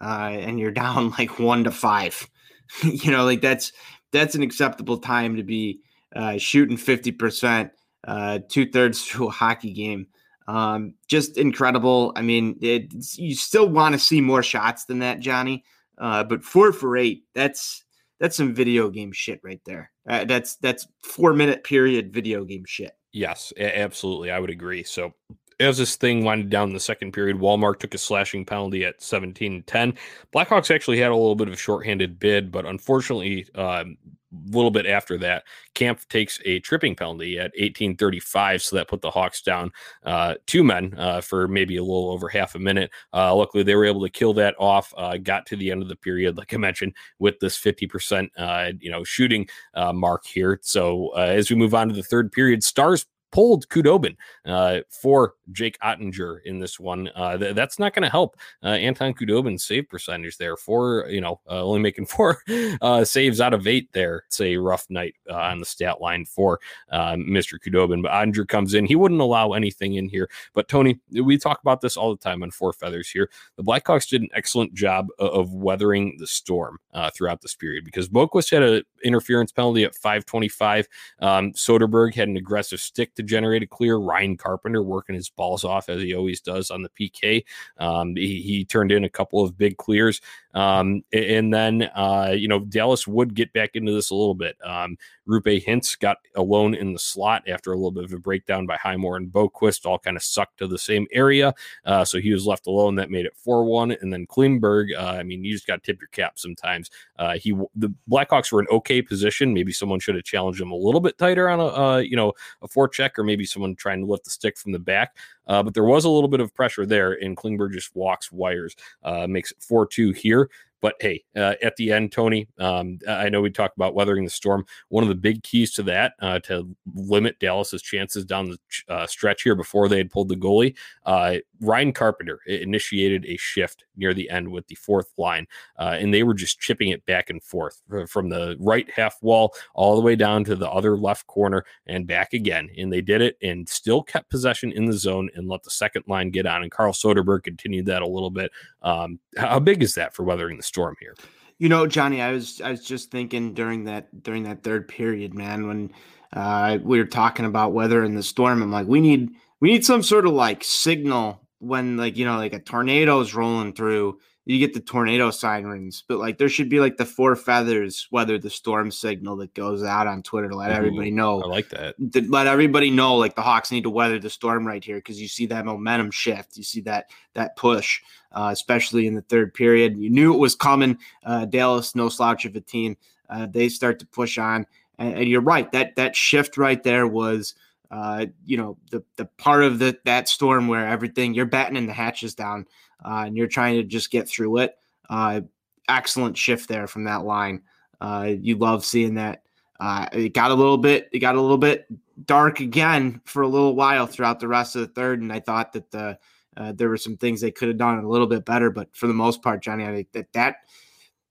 uh, 0.02 0.30
and 0.32 0.60
you're 0.60 0.72
down 0.84 1.12
like 1.12 1.40
one 1.40 1.64
to 1.64 1.72
five. 1.72 2.28
you 2.84 3.12
know, 3.12 3.26
like 3.26 3.42
that's 3.42 3.72
that's 4.12 4.36
an 4.36 4.44
acceptable 4.44 4.98
time 4.98 5.36
to 5.36 5.44
be 5.44 5.82
uh, 6.16 6.38
shooting 6.38 6.78
50%, 6.78 7.70
uh, 8.08 8.40
two 8.50 8.70
thirds 8.70 9.04
through 9.04 9.28
a 9.30 9.32
hockey 9.32 9.74
game. 9.74 10.08
Um, 10.48 10.94
just 11.08 11.38
incredible. 11.38 12.14
I 12.16 12.22
mean, 12.22 12.58
it, 12.62 12.94
you 13.18 13.36
still 13.36 13.68
want 13.68 13.94
to 13.94 14.00
see 14.00 14.22
more 14.22 14.44
shots 14.44 14.86
than 14.86 15.00
that, 15.00 15.20
Johnny. 15.20 15.64
Uh, 15.98 16.24
but 16.24 16.44
four 16.44 16.72
for 16.72 16.98
eight, 16.98 17.24
that's 17.34 17.84
that's 18.20 18.38
some 18.38 18.54
video 18.54 18.90
game 18.90 19.12
shit 19.12 19.40
right 19.44 19.62
there. 19.66 19.92
Uh, 20.08 20.26
that's 20.26 20.56
that's 20.58 20.88
four 21.04 21.34
minute 21.34 21.64
period 21.64 22.14
video 22.14 22.44
game 22.46 22.64
shit. 22.66 22.92
Yes, 23.16 23.54
absolutely. 23.58 24.30
I 24.30 24.40
would 24.40 24.50
agree. 24.50 24.84
So 24.84 25.14
as 25.60 25.78
this 25.78 25.96
thing 25.96 26.24
winded 26.24 26.50
down 26.50 26.70
in 26.70 26.74
the 26.74 26.80
second 26.80 27.14
period, 27.14 27.40
Wallmark 27.40 27.80
took 27.80 27.94
a 27.94 27.98
slashing 27.98 28.46
penalty 28.46 28.84
at 28.84 29.02
17 29.02 29.64
10. 29.64 29.94
Blackhawks 30.34 30.74
actually 30.74 31.00
had 31.00 31.12
a 31.12 31.16
little 31.16 31.36
bit 31.36 31.48
of 31.48 31.54
a 31.54 31.58
shorthanded 31.58 32.20
bid, 32.20 32.52
but 32.52 32.66
unfortunately, 32.66 33.48
um, 33.56 33.98
a 34.36 34.52
little 34.52 34.72
bit 34.72 34.86
after 34.86 35.18
that, 35.20 35.44
Kampf 35.74 36.08
takes 36.10 36.40
a 36.46 36.60
tripping 36.60 36.96
penalty 36.96 37.38
at 37.38 37.52
1835. 37.58 38.62
So 38.62 38.76
that 38.76 38.88
put 38.88 39.02
the 39.02 39.12
Hawks 39.12 39.42
down 39.42 39.72
uh, 40.04 40.36
two 40.46 40.64
men 40.64 40.94
uh, 40.98 41.22
for 41.22 41.48
maybe 41.48 41.78
a 41.78 41.84
little 41.84 42.12
over 42.12 42.28
half 42.28 42.56
a 42.56 42.60
minute. 42.60 42.92
Uh, 43.14 43.34
luckily, 43.36 43.64
they 43.64 43.76
were 43.76 43.86
able 43.86 44.02
to 44.02 44.10
kill 44.10 44.34
that 44.34 44.56
off, 44.60 44.94
uh, 44.98 45.18
got 45.18 45.46
to 45.48 45.56
the 45.56 45.72
end 45.72 45.82
of 45.82 45.88
the 45.88 45.96
period, 45.96 46.38
like 46.38 46.54
I 46.54 46.58
mentioned, 46.58 46.94
with 47.20 47.40
this 47.40 47.58
50% 47.58 48.28
uh, 48.38 48.72
you 48.80 48.92
know, 48.92 49.04
shooting 49.04 49.48
uh, 49.74 49.94
mark 49.94 50.26
here. 50.26 50.60
So 50.64 51.12
as 51.16 51.50
we 51.50 51.56
move 51.56 51.74
on 51.74 51.88
to 51.88 51.96
the 51.96 52.04
third 52.04 52.32
period, 52.32 52.64
Stars 52.64 53.06
pulled 53.36 53.68
Khudobin 53.68 54.16
uh, 54.46 54.80
for 54.90 55.34
Jake 55.52 55.78
Oettinger 55.80 56.40
in 56.46 56.58
this 56.58 56.80
one. 56.80 57.10
Uh, 57.14 57.38
th- 57.38 57.54
that's 57.54 57.78
not 57.78 57.94
going 57.94 58.04
to 58.04 58.10
help 58.10 58.38
uh, 58.64 58.68
Anton 58.68 59.14
Khudobin's 59.14 59.66
save 59.66 59.90
percentage 59.90 60.38
there. 60.38 60.56
For 60.56 61.06
you 61.10 61.20
know, 61.20 61.42
uh, 61.50 61.62
only 61.62 61.82
making 61.82 62.06
four 62.06 62.42
uh, 62.82 63.04
saves 63.04 63.42
out 63.42 63.54
of 63.54 63.68
eight 63.68 63.92
there. 63.92 64.24
It's 64.28 64.40
a 64.40 64.56
rough 64.56 64.86
night 64.90 65.16
uh, 65.30 65.36
on 65.36 65.60
the 65.60 65.66
stat 65.66 66.00
line 66.00 66.24
for 66.24 66.62
Mr. 66.94 67.60
Khudobin. 67.60 68.02
But 68.02 68.12
Oettinger 68.12 68.48
comes 68.48 68.74
in. 68.74 68.86
He 68.86 68.96
wouldn't 68.96 69.20
allow 69.20 69.52
anything 69.52 69.96
in 69.96 70.08
here. 70.08 70.30
But 70.54 70.70
Tony, 70.70 71.02
we 71.12 71.38
talk 71.38 71.60
about 71.60 71.82
this 71.82 71.98
all 71.98 72.16
the 72.16 72.22
time 72.22 72.42
on 72.42 72.52
Four 72.52 72.72
Feathers 72.72 73.10
here. 73.10 73.30
The 73.58 73.64
Blackhawks 73.64 74.08
did 74.08 74.22
an 74.22 74.30
excellent 74.34 74.74
job 74.74 75.10
of 75.20 75.54
weathering 75.54 76.16
the 76.20 76.28
storm 76.28 76.80
throughout 77.14 77.42
this 77.42 77.56
period 77.56 77.84
because 77.84 78.08
Boqvist 78.08 78.52
had 78.52 78.64
an 78.64 78.84
interference 79.04 79.52
penalty 79.52 79.84
at 79.84 79.94
525. 79.94 80.88
Um, 81.20 81.52
Soderberg 81.52 82.16
had 82.16 82.30
an 82.30 82.38
aggressive 82.38 82.80
stick 82.80 83.14
to 83.16 83.25
generate 83.26 83.64
a 83.64 83.68
clear. 83.68 83.98
Ryan 83.98 84.38
Carpenter 84.38 84.82
working 84.82 85.16
his 85.16 85.30
balls 85.30 85.64
off 85.64 85.90
as 85.90 86.02
he 86.02 86.16
always 86.16 86.42
does 86.42 86.72
on 86.72 86.82
the 86.82 86.90
PK. 86.90 87.44
Um, 87.78 88.16
he, 88.16 88.42
he, 88.42 88.66
turned 88.66 88.92
in 88.92 89.04
a 89.04 89.10
couple 89.10 89.44
of 89.44 89.58
big 89.58 89.78
clears. 89.78 90.22
Um, 90.56 91.04
and 91.12 91.54
then, 91.54 91.90
uh, 91.96 92.34
you 92.36 92.48
know, 92.48 92.60
Dallas 92.60 93.06
would 93.06 93.36
get 93.36 93.54
back 93.54 93.72
into 93.76 93.92
this 93.92 94.10
a 94.10 94.16
little 94.16 94.34
bit. 94.34 94.56
Um, 94.64 94.98
Roope 95.28 95.64
Hintz 95.66 96.00
got 96.00 96.18
alone 96.36 96.74
in 96.74 96.94
the 96.94 97.00
slot 97.00 97.44
after 97.48 97.72
a 97.72 97.76
little 97.76 97.92
bit 97.92 98.06
of 98.06 98.14
a 98.14 98.18
breakdown 98.18 98.66
by 98.66 98.78
Highmore 98.78 99.18
and 99.18 99.32
Boqvist, 99.32 99.86
all 99.86 100.00
kind 100.00 100.16
of 100.16 100.24
sucked 100.24 100.60
to 100.60 100.68
the 100.68 100.78
same 100.78 101.08
area. 101.12 101.54
Uh, 101.84 102.06
so 102.06 102.20
he 102.20 102.32
was 102.32 102.46
left 102.46 102.68
alone. 102.68 102.96
That 102.96 103.12
made 103.12 103.26
it 103.26 103.36
4 103.36 103.66
1. 103.66 103.92
And 104.02 104.14
then 104.14 104.26
Klingberg, 104.28 104.96
uh, 104.98 105.18
I 105.20 105.24
mean, 105.24 105.44
you 105.44 105.54
just 105.54 105.68
got 105.68 105.84
to 105.84 105.92
tip 105.92 106.00
your 106.00 106.08
cap 106.10 106.40
sometimes. 106.40 106.90
Uh, 107.20 107.34
he 107.34 107.52
The 107.76 107.94
Blackhawks 108.10 108.52
were 108.52 108.62
in 108.62 108.68
okay 108.70 109.02
position. 109.02 109.54
Maybe 109.54 109.74
someone 109.74 110.00
should 110.00 110.16
have 110.16 110.24
challenged 110.24 110.62
him 110.62 110.72
a 110.72 110.76
little 110.76 111.02
bit 111.02 111.18
tighter 111.18 111.50
on 111.50 111.60
a, 111.60 111.66
uh, 111.66 111.98
you 111.98 112.16
know, 112.16 112.32
a 112.62 112.68
forecheck 112.68 113.18
or 113.18 113.24
maybe 113.24 113.46
someone 113.46 113.76
trying 113.76 114.00
to 114.00 114.06
lift 114.06 114.24
the 114.24 114.30
stick 114.30 114.58
from 114.58 114.72
the 114.72 114.80
back. 114.80 115.18
Uh, 115.48 115.64
but 115.64 115.74
there 115.74 115.84
was 115.84 116.06
a 116.06 116.10
little 116.10 116.28
bit 116.30 116.40
of 116.40 116.54
pressure 116.54 116.86
there, 116.86 117.14
and 117.14 117.38
Klingberg 117.38 117.72
just 117.72 117.96
walks 117.96 118.32
wires, 118.32 118.76
uh, 119.04 119.28
makes 119.28 119.52
it 119.52 119.62
4 119.62 119.88
2 119.88 120.12
here. 120.12 120.50
But 120.86 120.98
hey, 121.00 121.24
uh, 121.36 121.56
at 121.64 121.76
the 121.78 121.92
end, 121.92 122.12
Tony, 122.12 122.48
um, 122.60 123.00
I 123.10 123.28
know 123.30 123.42
we 123.42 123.50
talked 123.50 123.76
about 123.76 123.96
weathering 123.96 124.24
the 124.24 124.30
storm. 124.30 124.68
One 124.90 125.04
of 125.04 125.10
the 125.10 125.16
big 125.16 125.42
keys 125.42 125.74
to 125.74 125.84
that, 125.84 126.14
uh, 126.22 126.38
to 126.42 126.76
limit 126.94 127.40
Dallas's 127.40 127.82
chances 127.82 128.24
down 128.24 128.52
the 128.52 128.60
uh, 128.88 129.08
stretch 129.08 129.42
here 129.42 129.56
before 129.56 129.90
they 129.90 129.98
had 129.98 130.12
pulled 130.12 130.30
the 130.30 130.36
goalie, 130.36 130.76
uh, 131.08 131.38
Ryan 131.60 131.92
Carpenter 131.92 132.40
initiated 132.46 133.26
a 133.26 133.36
shift 133.38 133.86
near 133.96 134.14
the 134.14 134.30
end 134.30 134.52
with 134.52 134.68
the 134.68 134.76
fourth 134.76 135.12
line, 135.18 135.48
uh, 135.80 135.98
and 136.00 136.14
they 136.14 136.22
were 136.22 136.36
just 136.36 136.60
chipping 136.60 136.90
it 136.90 137.04
back 137.08 137.32
and 137.32 137.42
forth 137.42 137.82
from 138.08 138.30
the 138.30 138.56
right 138.60 138.88
half 138.92 139.18
wall 139.24 139.56
all 139.74 139.96
the 139.96 140.04
way 140.04 140.16
down 140.16 140.44
to 140.44 140.56
the 140.56 140.70
other 140.70 140.98
left 140.98 141.26
corner 141.26 141.66
and 141.88 142.06
back 142.06 142.34
again. 142.34 142.70
And 142.78 142.94
they 142.94 143.02
did 143.02 143.22
it 143.22 143.38
and 143.42 143.68
still 143.68 144.04
kept 144.04 144.30
possession 144.30 144.72
in 144.72 144.86
the 144.86 144.94
zone 144.94 145.32
and 145.34 145.48
let 145.48 145.64
the 145.64 145.72
second 145.72 146.04
line 146.08 146.30
get 146.30 146.46
on. 146.46 146.62
And 146.62 146.72
Carl 146.72 146.94
Soderberg 146.94 147.44
continued 147.44 147.88
that 147.88 148.04
a 148.04 148.08
little 148.08 148.30
bit. 148.30 148.52
Um, 148.84 149.20
how 149.36 149.60
big 149.60 149.82
is 149.82 149.96
that 149.96 150.14
for 150.14 150.24
weathering 150.24 150.58
the 150.58 150.64
storm 150.64 150.75
here? 151.00 151.16
You 151.58 151.70
know, 151.70 151.88
Johnny, 151.88 152.22
I 152.22 152.32
was 152.32 152.60
I 152.62 152.72
was 152.72 152.84
just 152.84 153.12
thinking 153.12 153.54
during 153.54 153.86
that 153.86 154.24
during 154.24 154.44
that 154.44 154.64
third 154.64 154.88
period, 154.88 155.34
man, 155.34 155.68
when 155.68 155.94
uh, 156.34 156.80
we 156.84 157.00
were 157.00 157.06
talking 157.06 157.46
about 157.46 157.74
weather 157.74 158.04
and 158.04 158.18
the 158.18 158.24
storm. 158.24 158.62
I'm 158.62 158.72
like, 158.72 158.88
we 158.88 159.00
need 159.00 159.32
we 159.62 159.70
need 159.72 159.86
some 159.86 160.04
sort 160.04 160.26
of 160.26 160.34
like 160.34 160.64
signal 160.64 161.42
when 161.60 161.98
like 161.98 162.18
you 162.18 162.26
know 162.26 162.38
like 162.38 162.54
a 162.54 162.60
tornado 162.60 163.22
is 163.22 163.34
rolling 163.34 163.74
through 163.74 164.20
you 164.46 164.60
get 164.60 164.74
the 164.74 164.80
tornado 164.80 165.32
sirens 165.32 166.04
but 166.08 166.20
like 166.20 166.38
there 166.38 166.50
should 166.50 166.70
be 166.70 166.80
like 166.80 166.98
the 166.98 167.06
four 167.06 167.36
feathers 167.36 168.08
weather 168.12 168.38
the 168.38 168.50
storm 168.50 168.92
signal 168.92 169.36
that 169.36 169.54
goes 169.54 169.84
out 169.84 170.08
on 170.08 170.22
twitter 170.22 170.50
to 170.50 170.56
let 170.56 170.72
Ooh, 170.72 170.76
everybody 170.76 171.12
know 171.12 171.42
i 171.42 171.48
like 171.48 171.70
that. 171.70 171.96
to 172.12 172.22
let 172.30 172.48
everybody 172.48 172.90
know 172.90 173.16
like 173.16 173.36
the 173.36 173.42
hawks 173.42 173.72
need 173.72 173.84
to 173.84 173.90
weather 173.90 174.20
the 174.20 174.30
storm 174.30 174.66
right 174.66 174.84
here 174.84 174.98
because 174.98 175.20
you 175.20 175.28
see 175.28 175.46
that 175.46 175.66
momentum 175.66 176.12
shift 176.12 176.58
you 176.58 176.64
see 176.64 176.82
that 176.82 177.10
that 177.34 177.56
push 177.56 178.02
uh, 178.32 178.50
especially 178.52 179.08
in 179.08 179.16
the 179.16 179.22
third 179.22 179.54
period. 179.54 179.98
You 179.98 180.10
knew 180.10 180.34
it 180.34 180.38
was 180.38 180.56
coming 180.56 180.98
uh, 181.24 181.46
dallas 181.46 181.96
no 181.96 182.10
slouch 182.10 182.46
of 182.46 182.56
a 182.56 182.62
team 182.62 182.98
uh, 183.30 183.48
they 183.48 183.70
start 183.70 184.00
to 184.00 184.06
push 184.06 184.38
on 184.38 184.66
and, 185.00 185.18
and 185.18 185.28
you're 185.30 185.42
right 185.42 185.72
that 185.72 185.96
that 185.96 186.16
shift 186.16 186.58
right 186.58 186.82
there 186.84 187.08
was 187.08 187.56
uh, 187.92 188.26
you 188.46 188.58
know, 188.58 188.78
the 188.92 189.04
the 189.16 189.26
part 189.38 189.64
of 189.64 189.80
the 189.80 189.98
that 190.06 190.28
storm 190.28 190.68
where 190.68 190.88
everything 190.88 191.34
you're 191.34 191.46
battening 191.46 191.86
the 191.86 191.94
hatches 191.94 192.36
down 192.36 192.66
uh, 193.04 193.24
and 193.26 193.38
you're 193.38 193.48
trying 193.48 193.76
to 193.76 193.84
just 193.84 194.12
get 194.12 194.28
through 194.28 194.58
it. 194.58 194.76
Uh, 195.10 195.42
excellent 195.88 196.38
shift 196.38 196.68
there 196.68 196.88
from 196.88 197.04
that 197.06 197.26
line. 197.26 197.62
Uh, 198.02 198.34
you 198.40 198.56
love 198.56 198.86
seeing 198.86 199.16
that. 199.16 199.44
Uh, 199.80 200.08
it 200.14 200.34
got 200.34 200.52
a 200.52 200.54
little 200.56 200.78
bit, 200.78 201.10
it 201.12 201.20
got 201.20 201.36
a 201.36 201.42
little 201.42 201.58
bit 201.58 201.86
dark 202.26 202.60
again 202.62 203.22
for 203.26 203.42
a 203.42 203.48
little 203.48 203.76
while 203.76 204.08
throughout 204.08 204.40
the 204.40 204.48
rest 204.48 204.76
of 204.76 204.82
the 204.82 204.88
third, 204.88 205.22
and 205.22 205.34
I 205.34 205.40
thought 205.40 205.74
that 205.74 205.92
the 205.92 206.18
uh, 206.58 206.72
there 206.72 206.88
were 206.88 206.96
some 206.96 207.18
things 207.18 207.42
they 207.42 207.52
could 207.52 207.68
have 207.68 207.78
done 207.78 208.00
a 208.00 208.08
little 208.08 208.28
bit 208.28 208.46
better, 208.46 208.70
but 208.70 208.96
for 208.96 209.08
the 209.08 209.14
most 209.14 209.42
part, 209.42 209.62
Johnny, 209.62 209.86
I 209.86 209.94
think 209.94 210.12
that 210.14 210.32
that 210.32 210.56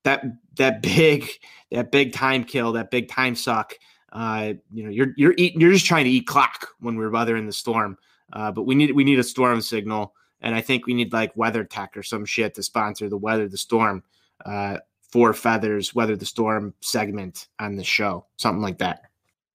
that 0.03 0.25
that 0.57 0.83
big 0.83 1.31
that 1.71 1.91
big 1.91 2.13
time 2.13 2.45
kill, 2.45 2.73
that 2.73 2.91
big 2.91 3.09
time 3.09 3.35
suck 3.35 3.75
uh, 4.15 4.55
you 4.73 4.85
know, 4.85 4.91
you're 4.91 5.13
you're 5.17 5.35
eating, 5.37 5.61
you're 5.61 5.73
just 5.73 5.87
trying 5.87 6.05
to 6.05 6.11
eat 6.11 6.27
clock 6.27 6.69
when 6.79 6.97
we're 6.97 7.11
weathering 7.11 7.47
the 7.47 7.53
storm. 7.53 7.99
Uh, 8.33 8.51
but 8.53 8.63
we 8.63 8.75
need 8.75 8.93
we 8.93 9.05
need 9.05 9.19
a 9.19 9.25
storm 9.25 9.61
signal, 9.61 10.15
and 10.45 10.55
I 10.55 10.61
think 10.61 10.87
we 10.87 10.95
need 10.95 11.13
like 11.13 11.35
WeatherTech 11.35 11.97
or 11.97 12.03
some 12.03 12.25
shit 12.25 12.55
to 12.55 12.63
sponsor 12.63 13.09
the 13.09 13.17
weather 13.17 13.49
the 13.49 13.57
storm. 13.57 14.05
Uh, 14.45 14.79
four 15.11 15.33
feathers, 15.33 15.95
weather 15.95 16.17
the 16.17 16.27
storm 16.27 16.75
segment 16.81 17.49
on 17.59 17.77
the 17.77 17.85
show, 17.85 18.27
something 18.37 18.61
like 18.61 18.79
that. 18.79 19.03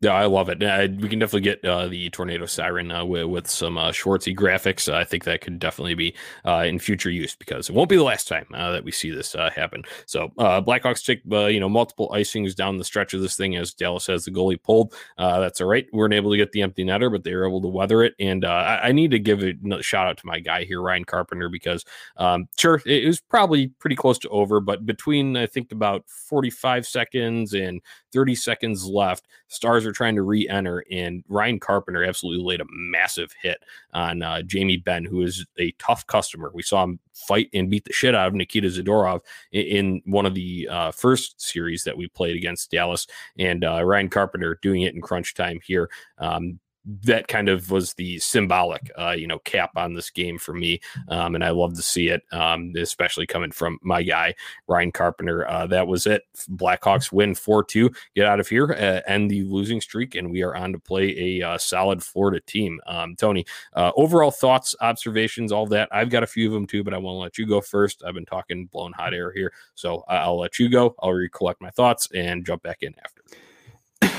Yeah, 0.02 0.14
I 0.14 0.28
love 0.28 0.48
it. 0.48 0.64
Uh, 0.64 0.88
we 0.98 1.10
can 1.10 1.20
definitely 1.20 1.42
get 1.42 1.66
uh, 1.66 1.88
the 1.90 2.10
tornado 2.12 2.46
siren 2.46 2.90
uh, 2.90 3.04
with, 3.04 3.26
with, 3.26 3.50
some 3.50 3.78
uh, 3.78 3.92
Schwartzy 3.92 4.34
graphics. 4.34 4.92
I 4.92 5.04
think 5.04 5.26
that 5.26 5.42
could 5.42 5.60
definitely 5.60 5.94
be 5.94 6.16
uh, 6.46 6.64
in 6.66 6.80
future 6.80 7.10
use 7.10 7.36
because 7.36 7.68
it 7.68 7.76
won't 7.76 7.90
be 7.90 7.98
the 7.98 8.04
last 8.04 8.26
time 8.26 8.46
uh, 8.54 8.72
that 8.72 8.86
we 8.86 8.94
see 8.94 9.10
this 9.10 9.34
happen. 9.34 9.84
So 10.06 10.30
Blackhawks 10.38 11.04
take 11.04 11.22
you 11.26 11.60
know 11.60 11.68
multiple 11.68 12.10
icings 12.14 12.56
down 12.56 12.78
the 12.78 12.86
stretch 12.86 13.14
of 13.14 13.20
this 13.20 13.36
thing 13.36 13.58
as 13.58 13.74
Dallas 13.74 14.08
has 14.08 14.24
the 14.24 14.32
goalie 14.32 14.62
pulled. 14.62 14.94
that's 15.18 15.60
all 15.60 15.68
right. 15.68 15.86
We 15.92 16.00
weren't 16.00 16.14
able 16.14 16.32
to 16.32 16.38
get 16.38 16.54
the 16.54 16.62
empty 16.62 16.86
netter, 16.86 17.12
but 17.12 17.26
they 17.26 17.36
were 17.36 17.46
able 17.46 17.62
to 17.62 17.68
weather 17.68 18.02
it. 18.02 18.14
And 18.20 18.46
I, 18.46 18.80
I, 18.84 18.92
need 18.94 19.12
to 19.12 19.20
give 19.20 19.44
a 19.44 19.84
shout 19.84 20.08
out 20.08 20.18
to 20.18 20.26
my 20.26 20.40
guy 20.40 20.64
here, 20.64 20.82
Ryan 20.82 21.04
Carpenter, 21.04 21.50
because 21.50 21.84
um, 22.16 22.48
sure 22.58 22.82
it 22.86 23.06
was 23.06 23.20
probably 23.20 23.68
pretty 23.80 23.98
close 23.98 24.18
to 24.20 24.30
over, 24.30 24.62
but 24.62 24.86
between 24.86 25.36
I 25.36 25.46
think 25.46 25.74
about 25.74 26.08
45 26.08 26.88
seconds 26.88 27.54
and 27.54 27.82
30 28.14 28.36
seconds 28.36 28.86
left, 28.86 29.28
Stars 29.48 29.86
are 29.86 29.92
trying 29.92 30.16
to 30.16 30.22
re-enter, 30.22 30.84
and 30.92 31.24
Ryan 31.28 31.60
Carpenter 31.60 32.04
absolutely 32.04 32.46
laid 32.46 32.62
a 32.62 32.66
massive 32.70 33.34
hit 33.42 33.64
on 33.94 34.22
uh, 34.22 34.44
Jamie 34.44 34.78
Benn, 34.78 35.06
who 35.06 35.24
is 35.24 35.46
a 35.58 35.72
tough 35.80 36.06
customer. 36.06 36.52
We 36.54 36.62
saw 36.62 36.84
him 36.84 37.00
fight 37.14 37.50
and 37.54 37.70
beat 37.70 37.86
the 37.86 37.94
shit 37.94 38.14
out 38.14 38.28
of 38.28 38.36
Nikita 38.36 38.68
Zadorov 38.68 39.22
in, 39.52 39.66
in 39.66 40.02
one 40.06 40.28
of 40.28 40.36
the 40.36 40.68
uh, 40.70 40.92
first 40.92 41.42
series 41.42 41.84
that 41.84 41.98
we 41.98 42.08
played 42.08 42.36
against 42.36 42.70
Dallas, 42.70 43.08
and 43.40 43.64
uh, 43.64 43.84
Ryan 43.84 44.10
Carpenter 44.10 44.60
doing 44.62 44.84
it 44.84 44.94
in 44.94 45.02
crunch 45.02 45.34
time 45.34 45.60
here. 45.64 45.90
Um, 46.20 46.60
that 46.86 47.28
kind 47.28 47.50
of 47.50 47.70
was 47.72 47.94
the 47.94 48.18
symbolic, 48.20 48.90
uh, 48.98 49.12
you 49.12 49.28
know, 49.28 49.40
cap 49.40 49.72
on 49.76 49.94
this 49.94 50.10
game 50.10 50.38
for 50.38 50.54
me. 50.54 50.80
Um, 51.10 51.36
and 51.36 51.44
I 51.44 51.50
love 51.52 51.76
to 51.76 51.82
see 51.82 52.08
it, 52.08 52.24
um, 52.32 52.74
especially 52.78 53.28
coming 53.28 53.52
from 53.52 53.80
my 53.82 54.02
guy, 54.02 54.36
Ryan 54.68 54.92
Carpenter. 54.92 55.48
Uh, 55.48 55.68
that 55.68 55.88
was 55.88 56.08
it. 56.08 56.24
Blackhawks 56.50 57.12
win 57.12 57.36
4 57.36 57.64
2, 57.64 57.92
get 58.16 58.26
out 58.26 58.40
of 58.40 58.48
here, 58.48 58.72
uh, 58.72 59.02
end 59.10 59.30
the 59.30 59.44
losing 59.44 59.82
streak, 59.82 60.16
and 60.16 60.32
we 60.32 60.42
are 60.42 60.56
on 60.56 60.72
to 60.72 60.80
play 60.80 61.40
a 61.40 61.48
uh, 61.48 61.58
solid 61.58 62.04
Florida 62.04 62.40
team. 62.46 62.80
Um, 62.88 63.16
Tony, 63.16 63.46
uh, 63.74 63.92
overall 63.96 64.32
thoughts, 64.32 64.76
observations, 64.82 65.52
all 65.52 65.68
that. 65.68 65.90
I've 65.92 66.10
got 66.10 66.24
a 66.24 66.28
few 66.28 66.48
of 66.48 66.54
them 66.54 66.66
too, 66.66 66.84
but 66.84 66.94
I 66.94 66.98
want 66.98 67.16
to 67.16 67.20
let 67.20 67.38
you 67.38 67.46
go 67.46 67.62
first. 67.62 68.04
I've 68.06 68.16
been 68.16 68.26
talking 68.26 68.66
blowing 68.68 68.94
hot 68.94 69.14
air 69.14 69.32
here. 69.32 69.54
So 69.76 70.04
I'll 70.08 70.40
let 70.40 70.60
you 70.60 70.70
go. 70.70 70.96
I'll 71.00 71.14
recollect 71.14 71.62
my 71.62 71.70
thoughts 71.72 72.08
and 72.14 72.46
jump 72.46 72.64
back 72.64 72.80
in 72.82 72.96
after. 73.04 73.22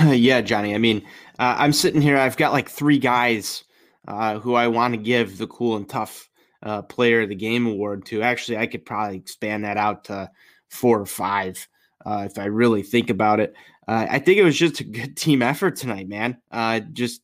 yeah, 0.09 0.41
Johnny. 0.41 0.75
I 0.75 0.79
mean, 0.79 1.03
uh, 1.39 1.57
I'm 1.59 1.73
sitting 1.73 2.01
here. 2.01 2.17
I've 2.17 2.37
got 2.37 2.53
like 2.53 2.69
three 2.69 2.99
guys 2.99 3.65
uh, 4.09 4.39
who 4.39 4.55
I 4.55 4.69
want 4.69 4.95
to 4.95 4.99
give 5.01 5.39
the 5.39 5.47
cool 5.47 5.77
and 5.77 5.89
tough 5.89 6.29
uh, 6.63 6.83
player 6.83 7.23
of 7.23 7.29
the 7.29 7.35
game 7.35 7.67
award 7.67 8.07
to. 8.07 8.23
Actually, 8.23 8.59
I 8.59 8.67
could 8.67 8.85
probably 8.85 9.17
expand 9.17 9.65
that 9.65 9.77
out 9.77 10.05
to 10.05 10.31
four 10.69 11.01
or 11.01 11.07
five. 11.07 11.67
Uh, 12.05 12.27
if 12.31 12.39
I 12.39 12.47
really 12.47 12.83
think 12.83 13.11
about 13.11 13.41
it, 13.41 13.55
uh, 13.89 14.07
I 14.09 14.19
think 14.21 14.39
it 14.39 14.45
was 14.45 14.57
just 14.57 14.81
a 14.81 14.85
good 14.85 15.17
team 15.17 15.43
effort 15.43 15.77
tonight, 15.77 16.09
man. 16.09 16.39
Uh, 16.51 16.81
just 16.81 17.23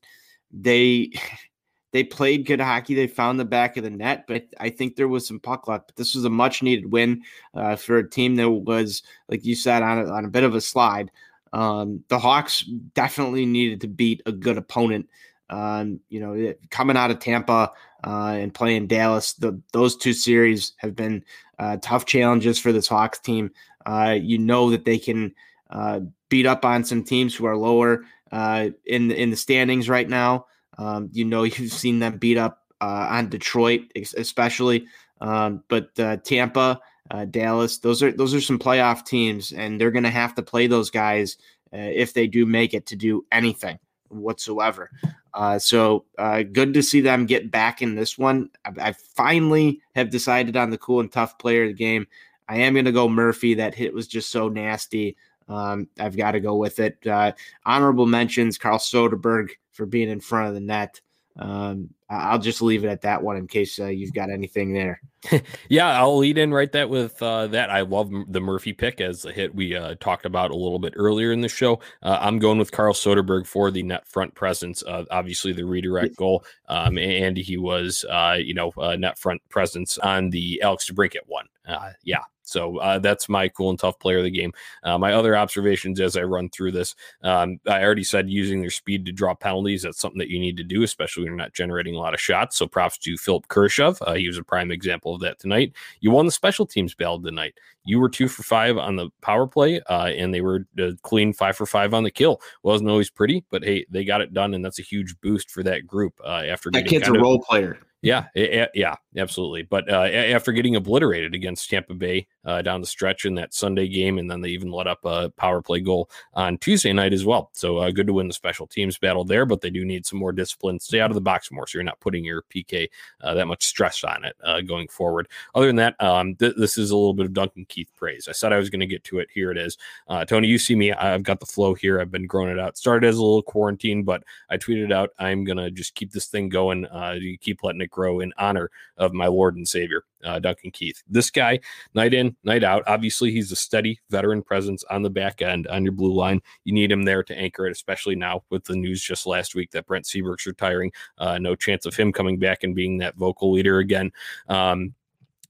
they 0.53 1.13
they 1.93 2.05
played 2.05 2.47
good 2.47 2.61
hockey. 2.61 2.95
They 2.95 3.07
found 3.07 3.41
the 3.41 3.47
back 3.47 3.77
of 3.77 3.85
the 3.85 3.91
net, 3.91 4.27
but 4.27 4.45
I 4.61 4.69
think 4.69 4.97
there 4.97 5.09
was 5.09 5.27
some 5.27 5.41
puck 5.41 5.67
luck. 5.67 5.85
But 5.87 5.97
this 5.97 6.15
was 6.15 6.27
a 6.27 6.31
much 6.31 6.63
needed 6.63 6.93
win 6.93 7.23
uh, 7.55 7.77
for 7.77 7.97
a 7.99 8.11
team 8.11 8.37
that 8.37 8.51
was, 8.51 9.03
like 9.29 9.47
you 9.47 9.55
said, 9.55 9.83
on 9.83 9.99
a, 10.01 10.13
on 10.13 10.25
a 10.27 10.31
bit 10.31 10.45
of 10.45 10.55
a 10.55 10.61
slide. 10.61 11.11
Um, 11.53 12.05
the 12.09 12.19
Hawks 12.19 12.63
definitely 12.95 13.47
needed 13.47 13.81
to 13.83 13.89
beat 13.89 14.23
a 14.27 14.33
good 14.33 14.59
opponent. 14.59 15.09
Um, 15.49 16.01
you 16.09 16.21
know, 16.21 16.55
coming 16.71 16.97
out 16.97 17.11
of 17.11 17.21
Tampa 17.21 17.73
uh, 18.05 18.37
and 18.39 18.53
playing 18.53 18.89
Dallas, 18.89 19.35
the, 19.35 19.61
those 19.73 19.97
two 19.97 20.13
series 20.13 20.73
have 20.79 20.97
been 20.97 21.25
uh, 21.59 21.77
tough 21.81 22.05
challenges 22.05 22.59
for 22.59 22.73
this 22.73 22.89
Hawks 22.89 23.19
team. 23.19 23.51
Uh, 23.85 24.17
you 24.21 24.39
know 24.39 24.71
that 24.71 24.85
they 24.85 24.99
can 24.99 25.33
uh, 25.71 26.01
beat 26.29 26.47
up 26.47 26.65
on 26.65 26.85
some 26.85 27.05
teams 27.05 27.35
who 27.35 27.47
are 27.47 27.57
lower 27.57 28.05
uh, 28.33 28.71
in 28.85 29.11
in 29.13 29.31
the 29.31 29.37
standings 29.37 29.89
right 29.89 30.09
now. 30.09 30.47
Um, 30.79 31.09
you 31.13 31.25
know, 31.25 31.43
you've 31.45 31.73
seen 31.73 32.01
them 32.01 32.19
beat 32.19 32.39
up 32.39 32.65
uh, 32.81 33.07
on 33.11 33.29
Detroit, 33.29 33.93
especially, 33.95 34.87
um, 35.21 35.63
but 35.69 35.95
Tampa 36.25 36.81
uh, 37.11 37.25
Dallas. 37.25 37.79
Those 37.79 38.03
are 38.03 38.13
those 38.13 38.35
are 38.35 38.41
some 38.41 38.59
playoff 38.59 39.05
teams, 39.05 39.53
and 39.53 39.81
they're 39.81 39.91
going 39.91 40.05
to 40.05 40.11
have 40.11 40.35
to 40.35 40.43
play 40.43 40.67
those 40.67 40.91
guys 40.91 41.37
uh, 41.73 41.79
if 41.79 42.15
they 42.15 42.27
do 42.27 42.47
make 42.47 42.75
it 42.75 42.87
to 42.87 42.97
do 42.97 43.25
anything 43.33 43.79
whatsoever. 44.09 44.91
Uh, 45.35 45.59
so 45.59 46.05
uh, 46.19 46.43
good 46.43 46.73
to 46.75 46.83
see 46.83 47.01
them 47.01 47.27
get 47.27 47.51
back 47.51 47.83
in 47.83 47.95
this 47.95 48.17
one. 48.17 48.49
I, 48.65 48.89
I, 48.89 48.93
finally 48.93 49.83
have 49.95 50.09
decided 50.09 50.57
on 50.57 50.71
the 50.71 50.79
cool 50.79 51.01
and 51.01 51.13
tough 51.13 51.39
player 51.39 51.65
of 51.65 51.71
the 51.71 51.75
game. 51.75 52.07
I 52.49 52.59
am 52.59 52.73
going 52.73 52.87
to 52.87 52.93
go 52.93 53.09
Murphy. 53.09 53.55
That 53.55 53.75
hit 53.75 53.93
was 53.93 54.07
just 54.07 54.31
so 54.31 54.49
nasty. 54.49 55.17
Um, 55.49 55.89
I've 55.99 56.17
got 56.17 56.33
to 56.33 56.41
go 56.41 56.57
with 56.57 56.79
it. 56.81 57.07
Uh, 57.07 57.33
honorable 57.67 58.07
mentions: 58.07 58.57
Carl 58.57 58.79
Soderberg 58.79 59.51
for 59.73 59.85
being 59.85 60.09
in 60.09 60.21
front 60.21 60.49
of 60.49 60.55
the 60.55 60.61
net. 60.61 61.01
Um, 61.39 61.91
I'll 62.09 62.39
just 62.39 62.63
leave 62.63 62.85
it 62.85 62.89
at 62.89 63.03
that 63.03 63.23
one 63.23 63.37
in 63.37 63.49
case 63.49 63.81
uh, 63.81 63.87
you've 63.87 64.15
got 64.15 64.31
anything 64.31 64.73
there. 64.73 65.01
yeah, 65.69 65.99
I'll 65.99 66.19
lead 66.19 66.39
in 66.39 66.55
right 66.55 66.71
that 66.71 66.89
with 66.89 67.21
uh, 67.21 67.49
that. 67.49 67.69
I 67.69 67.81
love 67.81 68.13
the 68.29 68.41
Murphy 68.41 68.73
pick 68.73 69.01
as 69.01 69.25
a 69.25 69.33
hit 69.33 69.55
we 69.55 69.75
uh, 69.75 69.97
talked 69.99 70.25
about 70.25 70.53
a 70.53 70.57
little 70.57 70.79
bit 70.79 70.95
earlier 70.97 71.33
in 71.33 71.41
the 71.41 71.49
show. 71.49 71.81
Uh, 72.03 72.19
I'm 72.21 72.39
going 72.39 72.59
with 72.59 72.71
Carl 72.71 72.95
Soderberg 72.95 73.47
for 73.47 73.73
the 73.73 73.83
net 73.83 74.07
front 74.07 74.35
presence. 74.37 74.85
obviously, 74.87 75.53
the 75.53 75.65
redirect 75.65 76.17
goal, 76.17 76.45
um, 76.69 76.97
and 76.97 77.37
he 77.37 77.57
was, 77.57 78.05
uh, 78.09 78.37
you 78.39 78.55
know, 78.55 78.73
net 78.97 79.19
front 79.19 79.43
presence 79.49 79.99
on 79.99 80.31
the 80.31 80.63
Alex 80.63 80.89
DeBrincat 80.89 81.27
one. 81.27 81.47
Uh, 81.67 81.91
yeah, 82.05 82.23
so 82.47 82.79
uh, 82.79 82.99
that's 82.99 83.29
my 83.29 83.49
cool 83.49 83.71
and 83.71 83.79
tough 83.79 83.99
player 83.99 84.19
of 84.19 84.25
the 84.25 84.31
game. 84.31 84.53
Uh, 84.83 84.99
my 84.99 85.13
other 85.13 85.37
observations 85.37 86.01
as 86.01 86.17
I 86.17 86.23
run 86.23 86.49
through 86.49 86.73
this, 86.73 86.95
um, 87.23 87.59
I 87.67 87.83
already 87.83 88.05
said 88.05 88.31
using 88.31 88.61
their 88.61 88.71
speed 88.71 89.05
to 89.07 89.13
draw 89.13 89.35
penalties. 89.35 89.83
That's 89.83 90.01
something 90.01 90.19
that 90.19 90.31
you 90.31 90.39
need 90.39 90.57
to 90.59 90.65
do, 90.65 90.83
especially 90.83 91.23
when 91.23 91.33
you're 91.33 91.37
not 91.37 91.55
generating 91.55 91.95
a 91.95 91.99
lot 91.99 92.15
of 92.15 92.21
shots. 92.21 92.57
So 92.57 92.67
props 92.67 92.99
to 92.99 93.17
Philipp 93.17 93.49
Kurashev. 93.49 93.99
Uh, 94.07 94.15
he 94.15 94.29
was 94.29 94.39
a 94.39 94.45
prime 94.45 94.71
example 94.71 95.15
of 95.15 95.21
that 95.21 95.39
tonight. 95.39 95.73
You 96.01 96.11
won 96.11 96.27
the 96.27 96.33
special 96.33 96.67
teams 96.67 96.95
battle 96.95 97.21
tonight. 97.21 97.55
You 97.85 98.01
were 98.01 98.09
two 98.09 98.29
for 98.29 98.43
five 98.43 98.79
on 98.79 98.97
the 98.97 99.11
power 99.23 99.47
play, 99.47 99.81
uh, 99.89 100.11
and 100.17 100.35
they 100.35 100.41
were 100.41 100.67
uh, 100.81 100.93
clean 101.03 101.33
five 101.33 101.57
for 101.57 101.67
five 101.67 101.95
on 101.95 102.03
the 102.03 102.11
kill. 102.11 102.41
Wasn't 102.63 102.91
always 102.91 103.11
pretty, 103.11 103.45
but 103.51 103.65
hey, 103.65 103.87
they 103.91 104.05
got 104.05 104.21
it 104.21 104.35
done, 104.35 104.55
and 104.55 104.65
that's 104.65 104.79
a 104.79 104.83
huge 104.83 105.21
boost 105.21 105.51
for 105.51 105.63
that 105.63 105.87
group. 105.87 106.15
Uh, 106.25 106.43
after 106.49 106.71
that 106.73 106.87
kid's 106.87 107.09
a 107.09 107.15
of, 107.15 107.21
role 107.21 107.41
player. 107.41 107.79
Yeah, 108.03 108.27
yeah, 108.35 108.97
absolutely. 109.17 109.63
But 109.63 109.91
uh, 109.91 110.03
after 110.03 110.53
getting 110.53 110.77
obliterated 110.77 111.35
against 111.35 111.69
Tampa 111.69 111.95
Bay 111.95 112.27
uh, 112.45 112.63
down 112.63 112.81
the 112.81 112.87
stretch 112.87 113.25
in 113.25 113.35
that 113.37 113.55
Sunday 113.55 113.89
game, 113.89 114.19
and 114.19 114.31
then 114.31 114.41
they 114.41 114.51
even 114.51 114.71
let 114.71 114.87
up 114.87 115.05
a 115.05 115.31
power 115.31 115.63
play 115.63 115.81
goal 115.81 116.11
on 116.35 116.59
Tuesday 116.59 116.93
night 116.93 117.13
as 117.13 117.25
well. 117.25 117.51
So 117.53 117.79
uh, 117.79 117.91
good 117.91 118.07
to 118.07 118.13
win 118.13 118.29
the 118.29 118.35
special 118.35 118.67
teams 118.67 118.99
battle 118.99 119.25
there, 119.25 119.47
but 119.47 119.61
they 119.61 119.71
do 119.71 119.85
need 119.85 120.07
some 120.07 120.19
more 120.19 120.33
discipline. 120.33 120.81
Stay 120.81 121.01
out 121.01 121.11
of 121.11 121.15
the 121.15 121.21
box 121.21 121.51
more, 121.51 121.67
so 121.67 121.79
you're 121.79 121.85
not 121.85 122.01
putting 122.01 122.25
your 122.25 122.43
PK 122.43 122.89
uh, 123.23 123.35
that 123.35 123.47
much 123.47 123.65
stress 123.65 124.05
on 124.05 124.25
it 124.25 124.37
uh, 124.45 124.61
going 124.61 124.89
forward. 124.89 125.29
Other 125.55 125.67
than 125.67 125.77
that, 125.77 126.01
um, 126.01 126.35
th- 126.37 126.55
this 126.57 126.79
is 126.79 126.91
a 126.91 126.97
little 126.97 127.15
bit 127.15 127.27
of 127.27 127.33
Duncan 127.33 127.65
Keith 127.69 127.91
praise. 127.97 128.29
I 128.29 128.33
said 128.33 128.53
I 128.53 128.59
was 128.59 128.71
going 128.71 128.81
to 128.81 128.87
get 128.87 129.05
to 129.05 129.19
it. 129.19 129.29
Here 129.33 129.51
it 129.51 129.59
is. 129.59 129.77
Uh, 130.09 130.25
Tony, 130.25 130.49
you 130.49 130.59
see 130.59 130.75
me. 130.75 130.93
I've 130.93 131.23
got 131.23 131.41
the 131.41 131.47
flow 131.47 131.75
here. 131.75 132.01
I've 132.01 132.11
been 132.11 132.27
growing 132.27 132.51
it 132.51 132.59
out. 132.59 132.77
Started 132.77 133.07
as 133.07 133.17
a 133.17 133.23
little 133.23 133.43
quarantine, 133.43 134.03
but 134.03 134.23
I 134.51 134.57
tweeted 134.57 134.93
out 134.93 135.11
I'm 135.19 135.45
going 135.45 135.59
to 135.59 135.71
just 135.71 135.95
keep 135.95 136.13
this 136.13 136.27
thing 136.27 136.49
going. 136.49 136.87
you 137.19 137.39
keep 137.39 137.63
letting 137.63 137.81
it 137.81 137.91
grow 137.91 138.21
in 138.21 138.33
honor 138.39 138.71
of 138.97 139.06
my 139.13 139.27
Lord 139.27 139.57
and 139.57 139.67
Savior, 139.67 140.05
uh, 140.25 140.39
Duncan 140.39 140.71
Keith. 140.71 141.03
This 141.09 141.31
guy, 141.31 141.61
night 141.95 142.15
in, 142.15 142.37
night 142.45 142.65
out, 142.65 142.83
obviously 142.87 143.31
he's 143.31 143.53
a 143.53 143.57
steady 143.57 144.01
veteran 144.11 144.43
presence 144.43 144.85
on 144.91 145.03
the 145.03 145.11
back 145.11 145.43
end 145.43 145.67
on 145.69 145.85
your 145.85 145.93
blue 145.93 146.15
line. 146.15 146.41
You 146.65 146.73
need 146.73 146.93
him 146.93 147.05
there 147.05 147.23
to 147.23 147.37
anchor 147.37 147.67
it, 147.67 147.73
especially 147.73 148.17
now 148.17 148.43
with 148.51 148.65
the 148.65 148.77
news 148.77 149.03
just 149.03 149.27
last 149.27 149.55
week 149.55 149.71
that 149.73 149.87
Brent 149.87 150.07
Seabrook's 150.07 150.47
retiring. 150.47 150.93
Uh, 151.19 151.39
no 151.39 151.55
chance 151.55 151.87
of 151.87 151.97
him 151.97 152.13
coming 152.13 152.39
back 152.39 152.65
and 152.65 152.75
being 152.75 152.99
that 152.99 153.17
vocal 153.17 153.53
leader 153.53 153.79
again. 153.79 154.13
Um, 154.49 154.95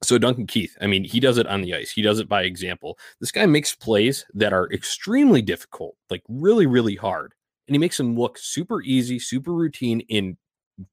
so 0.02 0.18
Duncan 0.18 0.46
Keith, 0.46 0.76
I 0.80 0.86
mean, 0.86 1.04
he 1.04 1.20
does 1.20 1.38
it 1.38 1.46
on 1.46 1.62
the 1.62 1.74
ice. 1.74 1.90
He 1.90 2.02
does 2.02 2.18
it 2.20 2.28
by 2.28 2.42
example. 2.42 2.98
This 3.20 3.32
guy 3.32 3.46
makes 3.46 3.74
plays 3.74 4.26
that 4.34 4.52
are 4.52 4.70
extremely 4.72 5.42
difficult, 5.42 5.96
like 6.10 6.22
really, 6.28 6.66
really 6.66 6.96
hard. 6.96 7.32
And 7.66 7.74
he 7.74 7.78
makes 7.78 7.96
them 7.96 8.16
look 8.16 8.38
super 8.38 8.82
easy, 8.82 9.18
super 9.18 9.52
routine 9.52 10.00
in 10.00 10.36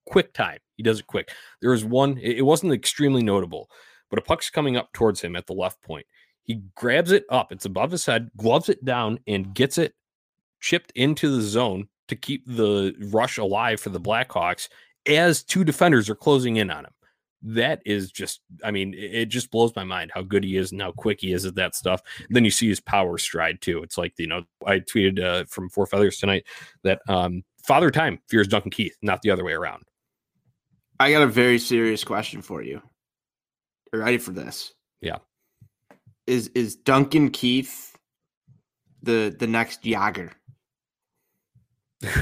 quick 0.06 0.34
time. 0.34 0.60
He 0.84 0.89
does 0.89 1.00
it 1.00 1.08
quick. 1.08 1.32
There 1.62 1.74
is 1.74 1.86
one, 1.86 2.17
it 2.17 2.46
wasn't 2.46 2.74
extremely 2.74 3.24
notable, 3.24 3.69
but 4.10 4.19
a 4.19 4.22
puck's 4.22 4.50
coming 4.50 4.76
up 4.76 4.91
towards 4.91 5.22
him 5.22 5.38
at 5.38 5.48
the 5.48 5.54
left 5.54 5.82
point. 5.82 6.06
He 6.43 6.62
grabs 6.76 7.12
it 7.12 7.24
up, 7.30 7.54
it's 7.54 7.63
above 7.63 7.91
his 7.91 8.06
head, 8.06 8.30
gloves 8.36 8.67
it 8.67 8.84
down, 8.84 9.19
and 9.28 9.54
gets 9.54 9.78
it 9.78 9.93
chipped 10.60 10.91
into 10.96 11.34
the 11.34 11.41
zone 11.41 11.88
to 12.10 12.17
keep 12.17 12.43
the 12.46 12.93
rush 13.12 13.38
alive 13.38 13.80
for 13.80 13.91
the 13.91 14.00
Blackhawks 14.00 14.67
as 15.08 15.41
two 15.41 15.63
defenders 15.63 16.10
are 16.10 16.15
closing 16.15 16.58
in 16.58 16.69
on 16.69 16.84
him. 16.84 16.91
That 17.41 17.82
is 17.86 18.12
just, 18.12 18.41
I 18.63 18.72
mean, 18.72 18.93
it 18.93 19.26
just 19.26 19.52
blows 19.52 19.76
my 19.76 19.86
mind 19.86 20.12
how 20.13 20.22
good 20.22 20.43
he 20.43 20.58
is 20.58 20.72
and 20.74 20.82
how 20.82 20.91
quick 20.91 21.22
he 21.22 21.34
is 21.34 21.46
at 21.46 21.56
that 21.56 21.76
stuff. 21.76 22.02
And 22.28 22.36
then 22.36 22.46
you 22.46 22.52
see 22.52 22.67
his 22.69 22.80
power 22.80 23.17
stride 23.17 23.62
too. 23.62 23.84
It's 23.84 23.98
like, 23.98 24.13
you 24.17 24.28
know, 24.28 24.43
I 24.65 24.80
tweeted 24.80 25.22
uh, 25.22 25.46
from 25.46 25.69
Four 25.69 25.86
Feathers 25.86 26.19
tonight 26.19 26.46
that 26.84 27.02
um, 27.08 27.43
Father 27.65 27.89
Time 27.89 28.19
fears 28.30 28.48
Duncan 28.48 28.72
Keith, 28.72 28.96
not 29.02 29.22
the 29.22 29.32
other 29.32 29.43
way 29.43 29.54
around. 29.54 29.84
I 31.04 31.12
got 31.12 31.22
a 31.22 31.28
very 31.28 31.60
serious 31.60 32.06
question 32.06 32.42
for 32.42 32.63
you. 32.63 32.78
Are 33.92 33.98
you 33.98 34.04
ready 34.06 34.18
for 34.18 34.32
this? 34.32 34.74
Yeah. 35.02 35.18
Is 36.28 36.48
is 36.56 36.78
Duncan 36.78 37.30
Keith 37.30 37.94
the 39.02 39.36
the 39.38 39.46
next 39.46 39.84
Jagr? 39.84 40.32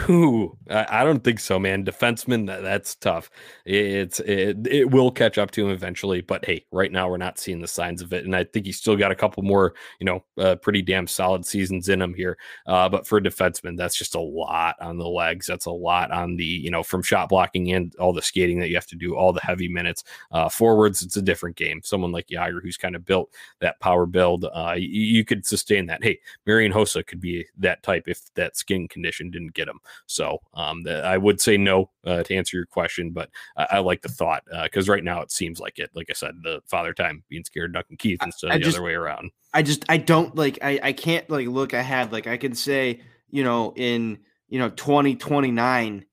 Ooh, 0.09 0.57
I, 0.69 1.03
don't 1.03 1.23
think 1.23 1.39
so, 1.39 1.57
man. 1.57 1.83
Defenseman, 1.83 2.45
that, 2.47 2.61
that's 2.61 2.95
tough. 2.95 3.31
It's 3.65 4.19
it, 4.19 4.67
it 4.67 4.91
will 4.91 5.11
catch 5.11 5.37
up 5.37 5.49
to 5.51 5.65
him 5.65 5.71
eventually, 5.71 6.21
but 6.21 6.45
hey, 6.45 6.65
right 6.71 6.91
now 6.91 7.09
we're 7.09 7.17
not 7.17 7.39
seeing 7.39 7.61
the 7.61 7.67
signs 7.67 8.01
of 8.01 8.13
it, 8.13 8.25
and 8.25 8.35
I 8.35 8.43
think 8.43 8.65
he's 8.65 8.77
still 8.77 8.95
got 8.95 9.11
a 9.11 9.15
couple 9.15 9.43
more, 9.43 9.73
you 9.99 10.05
know, 10.05 10.23
uh, 10.37 10.55
pretty 10.55 10.81
damn 10.81 11.07
solid 11.07 11.45
seasons 11.45 11.89
in 11.89 12.01
him 12.01 12.13
here. 12.13 12.37
Uh, 12.67 12.89
but 12.89 13.07
for 13.07 13.17
a 13.17 13.21
defenseman, 13.21 13.75
that's 13.75 13.97
just 13.97 14.13
a 14.13 14.19
lot 14.19 14.75
on 14.81 14.97
the 14.97 15.07
legs. 15.07 15.47
That's 15.47 15.65
a 15.65 15.71
lot 15.71 16.11
on 16.11 16.35
the, 16.35 16.45
you 16.45 16.69
know, 16.69 16.83
from 16.83 17.01
shot 17.01 17.29
blocking 17.29 17.71
and 17.71 17.95
all 17.95 18.13
the 18.13 18.21
skating 18.21 18.59
that 18.59 18.69
you 18.69 18.75
have 18.75 18.87
to 18.87 18.95
do, 18.95 19.15
all 19.15 19.33
the 19.33 19.41
heavy 19.41 19.67
minutes. 19.67 20.03
Uh, 20.31 20.49
forwards, 20.49 21.01
it's 21.01 21.17
a 21.17 21.21
different 21.21 21.55
game. 21.55 21.81
Someone 21.83 22.11
like 22.11 22.27
Jagr, 22.27 22.61
who's 22.61 22.77
kind 22.77 22.95
of 22.95 23.05
built 23.05 23.33
that 23.59 23.79
power 23.79 24.05
build, 24.05 24.45
uh, 24.53 24.75
you, 24.77 25.01
you 25.01 25.25
could 25.25 25.45
sustain 25.45 25.87
that. 25.87 26.03
Hey, 26.03 26.19
Marian 26.45 26.71
Hossa 26.71 27.05
could 27.05 27.21
be 27.21 27.45
that 27.57 27.81
type 27.83 28.03
if 28.07 28.31
that 28.35 28.57
skin 28.57 28.87
condition 28.87 29.31
didn't 29.31 29.53
get 29.53 29.70
him. 29.71 29.79
So 30.05 30.39
um, 30.53 30.83
the, 30.83 31.03
I 31.03 31.17
would 31.17 31.41
say 31.41 31.57
no 31.57 31.89
uh, 32.05 32.23
to 32.23 32.35
answer 32.35 32.57
your 32.57 32.65
question, 32.65 33.11
but 33.11 33.29
I, 33.57 33.67
I 33.71 33.79
like 33.79 34.01
the 34.01 34.09
thought 34.09 34.43
because 34.63 34.89
uh, 34.89 34.91
right 34.91 35.03
now 35.03 35.21
it 35.21 35.31
seems 35.31 35.59
like 35.59 35.79
it. 35.79 35.89
Like 35.95 36.07
I 36.09 36.13
said, 36.13 36.35
the 36.43 36.61
father 36.67 36.93
time 36.93 37.23
being 37.29 37.43
scared 37.43 37.73
Duncan 37.73 37.97
Keith 37.97 38.19
instead 38.23 38.51
of 38.51 38.53
the 38.53 38.59
just, 38.59 38.77
other 38.77 38.85
way 38.85 38.93
around. 38.93 39.31
I 39.53 39.63
just 39.63 39.85
I 39.89 39.97
don't 39.97 40.35
like 40.35 40.59
I 40.61 40.79
I 40.83 40.93
can't 40.93 41.29
like 41.29 41.47
look 41.47 41.73
ahead. 41.73 42.11
Like 42.11 42.27
I 42.27 42.37
can 42.37 42.53
say 42.55 43.01
you 43.29 43.43
know 43.43 43.73
in 43.75 44.19
you 44.49 44.59
know 44.59 44.69
2029 44.69 46.05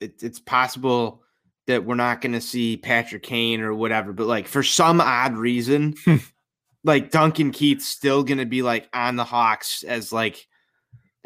it, 0.00 0.22
it's 0.22 0.38
possible 0.38 1.22
that 1.66 1.84
we're 1.84 1.94
not 1.94 2.20
going 2.20 2.32
to 2.32 2.40
see 2.40 2.76
Patrick 2.76 3.22
Kane 3.22 3.60
or 3.60 3.74
whatever, 3.74 4.12
but 4.12 4.26
like 4.26 4.46
for 4.46 4.62
some 4.62 5.00
odd 5.00 5.36
reason, 5.36 5.94
like 6.84 7.10
Duncan 7.10 7.50
Keith's 7.50 7.88
still 7.88 8.22
going 8.22 8.38
to 8.38 8.46
be 8.46 8.62
like 8.62 8.88
on 8.92 9.16
the 9.16 9.24
Hawks 9.24 9.82
as 9.82 10.12
like 10.12 10.46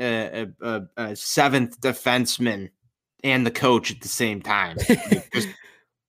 a, 0.01 0.49
a, 0.61 0.83
a 0.97 1.17
seventh 1.17 1.81
defenseman 1.81 2.71
and 3.23 3.47
the 3.47 3.51
coach 3.51 3.91
at 3.91 4.01
the 4.01 4.09
same 4.09 4.41
time. 4.41 4.77
just 5.35 5.49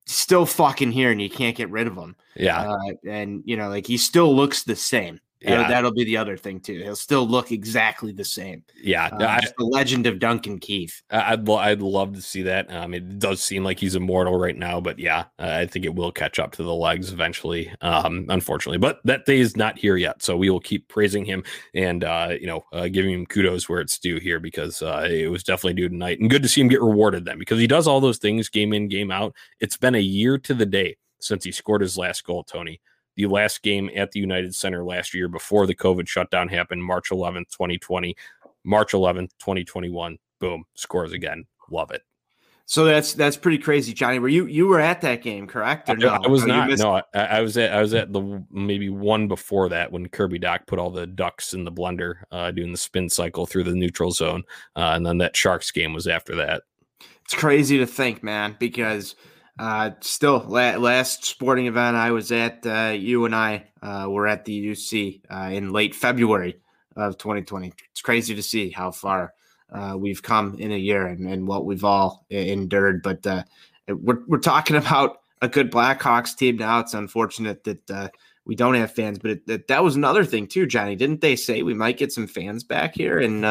still 0.05 0.45
fucking 0.45 0.91
here, 0.91 1.11
and 1.11 1.21
you 1.21 1.29
can't 1.29 1.57
get 1.57 1.69
rid 1.69 1.87
of 1.87 1.95
him. 1.95 2.15
Yeah, 2.35 2.71
uh, 2.71 2.93
and 3.07 3.43
you 3.45 3.57
know, 3.57 3.69
like 3.69 3.87
he 3.87 3.97
still 3.97 4.35
looks 4.35 4.63
the 4.63 4.75
same. 4.75 5.19
Yeah. 5.41 5.67
That'll 5.67 5.91
be 5.91 6.03
the 6.03 6.17
other 6.17 6.37
thing 6.37 6.59
too. 6.59 6.79
He'll 6.83 6.95
still 6.95 7.27
look 7.27 7.51
exactly 7.51 8.11
the 8.11 8.23
same. 8.23 8.63
Yeah, 8.81 9.07
uh, 9.07 9.25
I, 9.25 9.39
the 9.57 9.65
legend 9.65 10.05
of 10.05 10.19
Duncan 10.19 10.59
Keith. 10.59 11.01
I'd 11.09 11.49
I'd 11.49 11.81
love 11.81 12.13
to 12.13 12.21
see 12.21 12.43
that. 12.43 12.71
Um, 12.71 12.93
it 12.93 13.17
does 13.17 13.41
seem 13.41 13.63
like 13.63 13.79
he's 13.79 13.95
immortal 13.95 14.37
right 14.37 14.55
now, 14.55 14.79
but 14.79 14.99
yeah, 14.99 15.25
I 15.39 15.65
think 15.65 15.85
it 15.85 15.95
will 15.95 16.11
catch 16.11 16.37
up 16.37 16.51
to 16.53 16.63
the 16.63 16.73
legs 16.73 17.11
eventually. 17.11 17.73
Um, 17.81 18.27
unfortunately, 18.29 18.77
but 18.77 18.99
that 19.05 19.25
day 19.25 19.39
is 19.39 19.57
not 19.57 19.79
here 19.79 19.97
yet, 19.97 20.21
so 20.21 20.37
we 20.37 20.51
will 20.51 20.59
keep 20.59 20.87
praising 20.89 21.25
him 21.25 21.43
and 21.73 22.03
uh, 22.03 22.35
you 22.39 22.45
know, 22.45 22.63
uh, 22.71 22.87
giving 22.87 23.11
him 23.11 23.25
kudos 23.25 23.67
where 23.67 23.81
it's 23.81 23.97
due 23.97 24.19
here 24.19 24.39
because 24.39 24.83
uh, 24.83 25.07
it 25.09 25.31
was 25.31 25.43
definitely 25.43 25.73
due 25.73 25.89
tonight, 25.89 26.19
and 26.19 26.29
good 26.29 26.43
to 26.43 26.49
see 26.49 26.61
him 26.61 26.67
get 26.67 26.81
rewarded 26.81 27.25
then 27.25 27.39
because 27.39 27.59
he 27.59 27.67
does 27.67 27.87
all 27.87 27.99
those 27.99 28.19
things 28.19 28.47
game 28.47 28.73
in 28.73 28.87
game 28.87 29.09
out. 29.09 29.33
It's 29.59 29.77
been 29.77 29.95
a 29.95 29.99
year 29.99 30.37
to 30.37 30.53
the 30.53 30.67
day 30.67 30.97
since 31.19 31.43
he 31.43 31.51
scored 31.51 31.81
his 31.81 31.97
last 31.97 32.23
goal, 32.23 32.43
Tony 32.43 32.79
the 33.27 33.33
last 33.33 33.63
game 33.63 33.89
at 33.95 34.11
the 34.11 34.19
United 34.19 34.55
Center 34.55 34.83
last 34.83 35.13
year 35.13 35.27
before 35.27 35.65
the 35.65 35.75
COVID 35.75 36.07
shutdown 36.07 36.47
happened, 36.47 36.83
March 36.83 37.09
11th, 37.09 37.49
2020. 37.51 38.15
March 38.63 38.91
11th, 38.91 39.31
2021. 39.39 40.17
Boom, 40.39 40.63
scores 40.75 41.13
again. 41.13 41.45
Love 41.69 41.91
it. 41.91 42.01
So 42.71 42.85
that's 42.85 43.13
that's 43.13 43.35
pretty 43.35 43.57
crazy, 43.57 43.91
Johnny. 43.91 44.19
Were 44.19 44.29
you 44.29 44.45
you 44.45 44.65
were 44.65 44.79
at 44.79 45.01
that 45.01 45.21
game, 45.21 45.45
correct? 45.45 45.89
Or 45.89 45.97
no? 45.97 46.07
I 46.23 46.27
was 46.29 46.45
not. 46.45 46.69
No, 46.77 47.01
I, 47.13 47.19
I, 47.19 47.41
was 47.41 47.57
at 47.57 47.73
I 47.73 47.81
was 47.81 47.93
at 47.93 48.13
the 48.13 48.45
maybe 48.49 48.87
one 48.87 49.27
before 49.27 49.67
that 49.67 49.91
when 49.91 50.07
Kirby 50.07 50.39
Dach 50.39 50.67
put 50.67 50.79
all 50.79 50.89
the 50.89 51.05
ducks 51.05 51.53
in 51.53 51.65
the 51.65 51.71
blender, 51.71 52.19
uh, 52.31 52.51
doing 52.51 52.71
the 52.71 52.77
spin 52.77 53.09
cycle 53.09 53.45
through 53.45 53.65
the 53.65 53.75
neutral 53.75 54.11
zone, 54.11 54.43
uh, 54.77 54.93
and 54.95 55.05
then 55.05 55.17
that 55.17 55.35
Sharks 55.35 55.69
game 55.71 55.93
was 55.93 56.07
after 56.07 56.33
that. 56.35 56.63
It's 57.25 57.33
crazy 57.33 57.77
to 57.79 57.85
think, 57.85 58.23
man, 58.23 58.55
because 58.57 59.15
uh, 59.59 59.91
still, 60.01 60.43
la- 60.47 60.77
last 60.77 61.25
sporting 61.25 61.67
event 61.67 61.95
I 61.95 62.11
was 62.11 62.31
at, 62.31 62.65
uh, 62.65 62.93
you 62.97 63.25
and 63.25 63.35
I 63.35 63.67
uh, 63.81 64.07
were 64.09 64.27
at 64.27 64.45
the 64.45 64.71
UC 64.71 65.21
uh, 65.29 65.51
in 65.51 65.71
late 65.71 65.95
February 65.95 66.59
of 66.95 67.17
2020. 67.17 67.73
It's 67.91 68.01
crazy 68.01 68.35
to 68.35 68.43
see 68.43 68.69
how 68.69 68.91
far 68.91 69.33
uh, 69.71 69.95
we've 69.97 70.23
come 70.23 70.55
in 70.59 70.71
a 70.71 70.77
year 70.77 71.05
and, 71.05 71.27
and 71.27 71.47
what 71.47 71.65
we've 71.65 71.83
all 71.83 72.25
endured. 72.29 73.03
But 73.03 73.25
uh, 73.27 73.43
we're, 73.87 74.19
we're 74.27 74.39
talking 74.39 74.75
about 74.77 75.19
a 75.41 75.47
good 75.47 75.71
Blackhawks 75.71 76.35
team 76.35 76.57
now. 76.57 76.79
It's 76.79 76.93
unfortunate 76.93 77.63
that 77.65 78.11
we 78.45 78.55
don't 78.55 78.75
have 78.75 78.93
fans, 78.93 79.19
but 79.19 79.31
it, 79.31 79.47
that, 79.47 79.67
that 79.67 79.83
was 79.83 79.95
another 79.95 80.25
thing 80.25 80.47
too, 80.47 80.65
Johnny. 80.65 80.95
Didn't 80.95 81.21
they 81.21 81.35
say 81.35 81.61
we 81.61 81.73
might 81.73 81.97
get 81.97 82.11
some 82.11 82.27
fans 82.27 82.63
back 82.63 82.95
here 82.95 83.19
in 83.19 83.43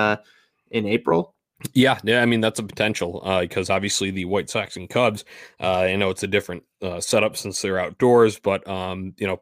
in 0.73 0.87
April? 0.87 1.35
Yeah, 1.75 1.99
yeah. 2.05 2.23
I 2.23 2.27
mean, 2.27 2.41
that's 2.41 2.59
a 2.59 2.63
potential 2.63 3.21
uh, 3.25 3.41
because 3.43 3.69
obviously 3.69 4.11
the 4.11 4.25
White 4.25 4.49
Sox 4.49 4.77
and 4.77 4.89
Cubs. 4.89 5.25
Uh, 5.61 5.81
I 5.81 5.97
know 5.97 6.09
it's 6.09 6.23
a 6.23 6.27
different 6.27 6.63
uh, 6.81 7.01
setup 7.01 7.37
since 7.37 7.61
they're 7.61 7.79
outdoors, 7.79 8.39
but 8.39 8.67
um, 8.67 9.13
you 9.19 9.27
know, 9.27 9.41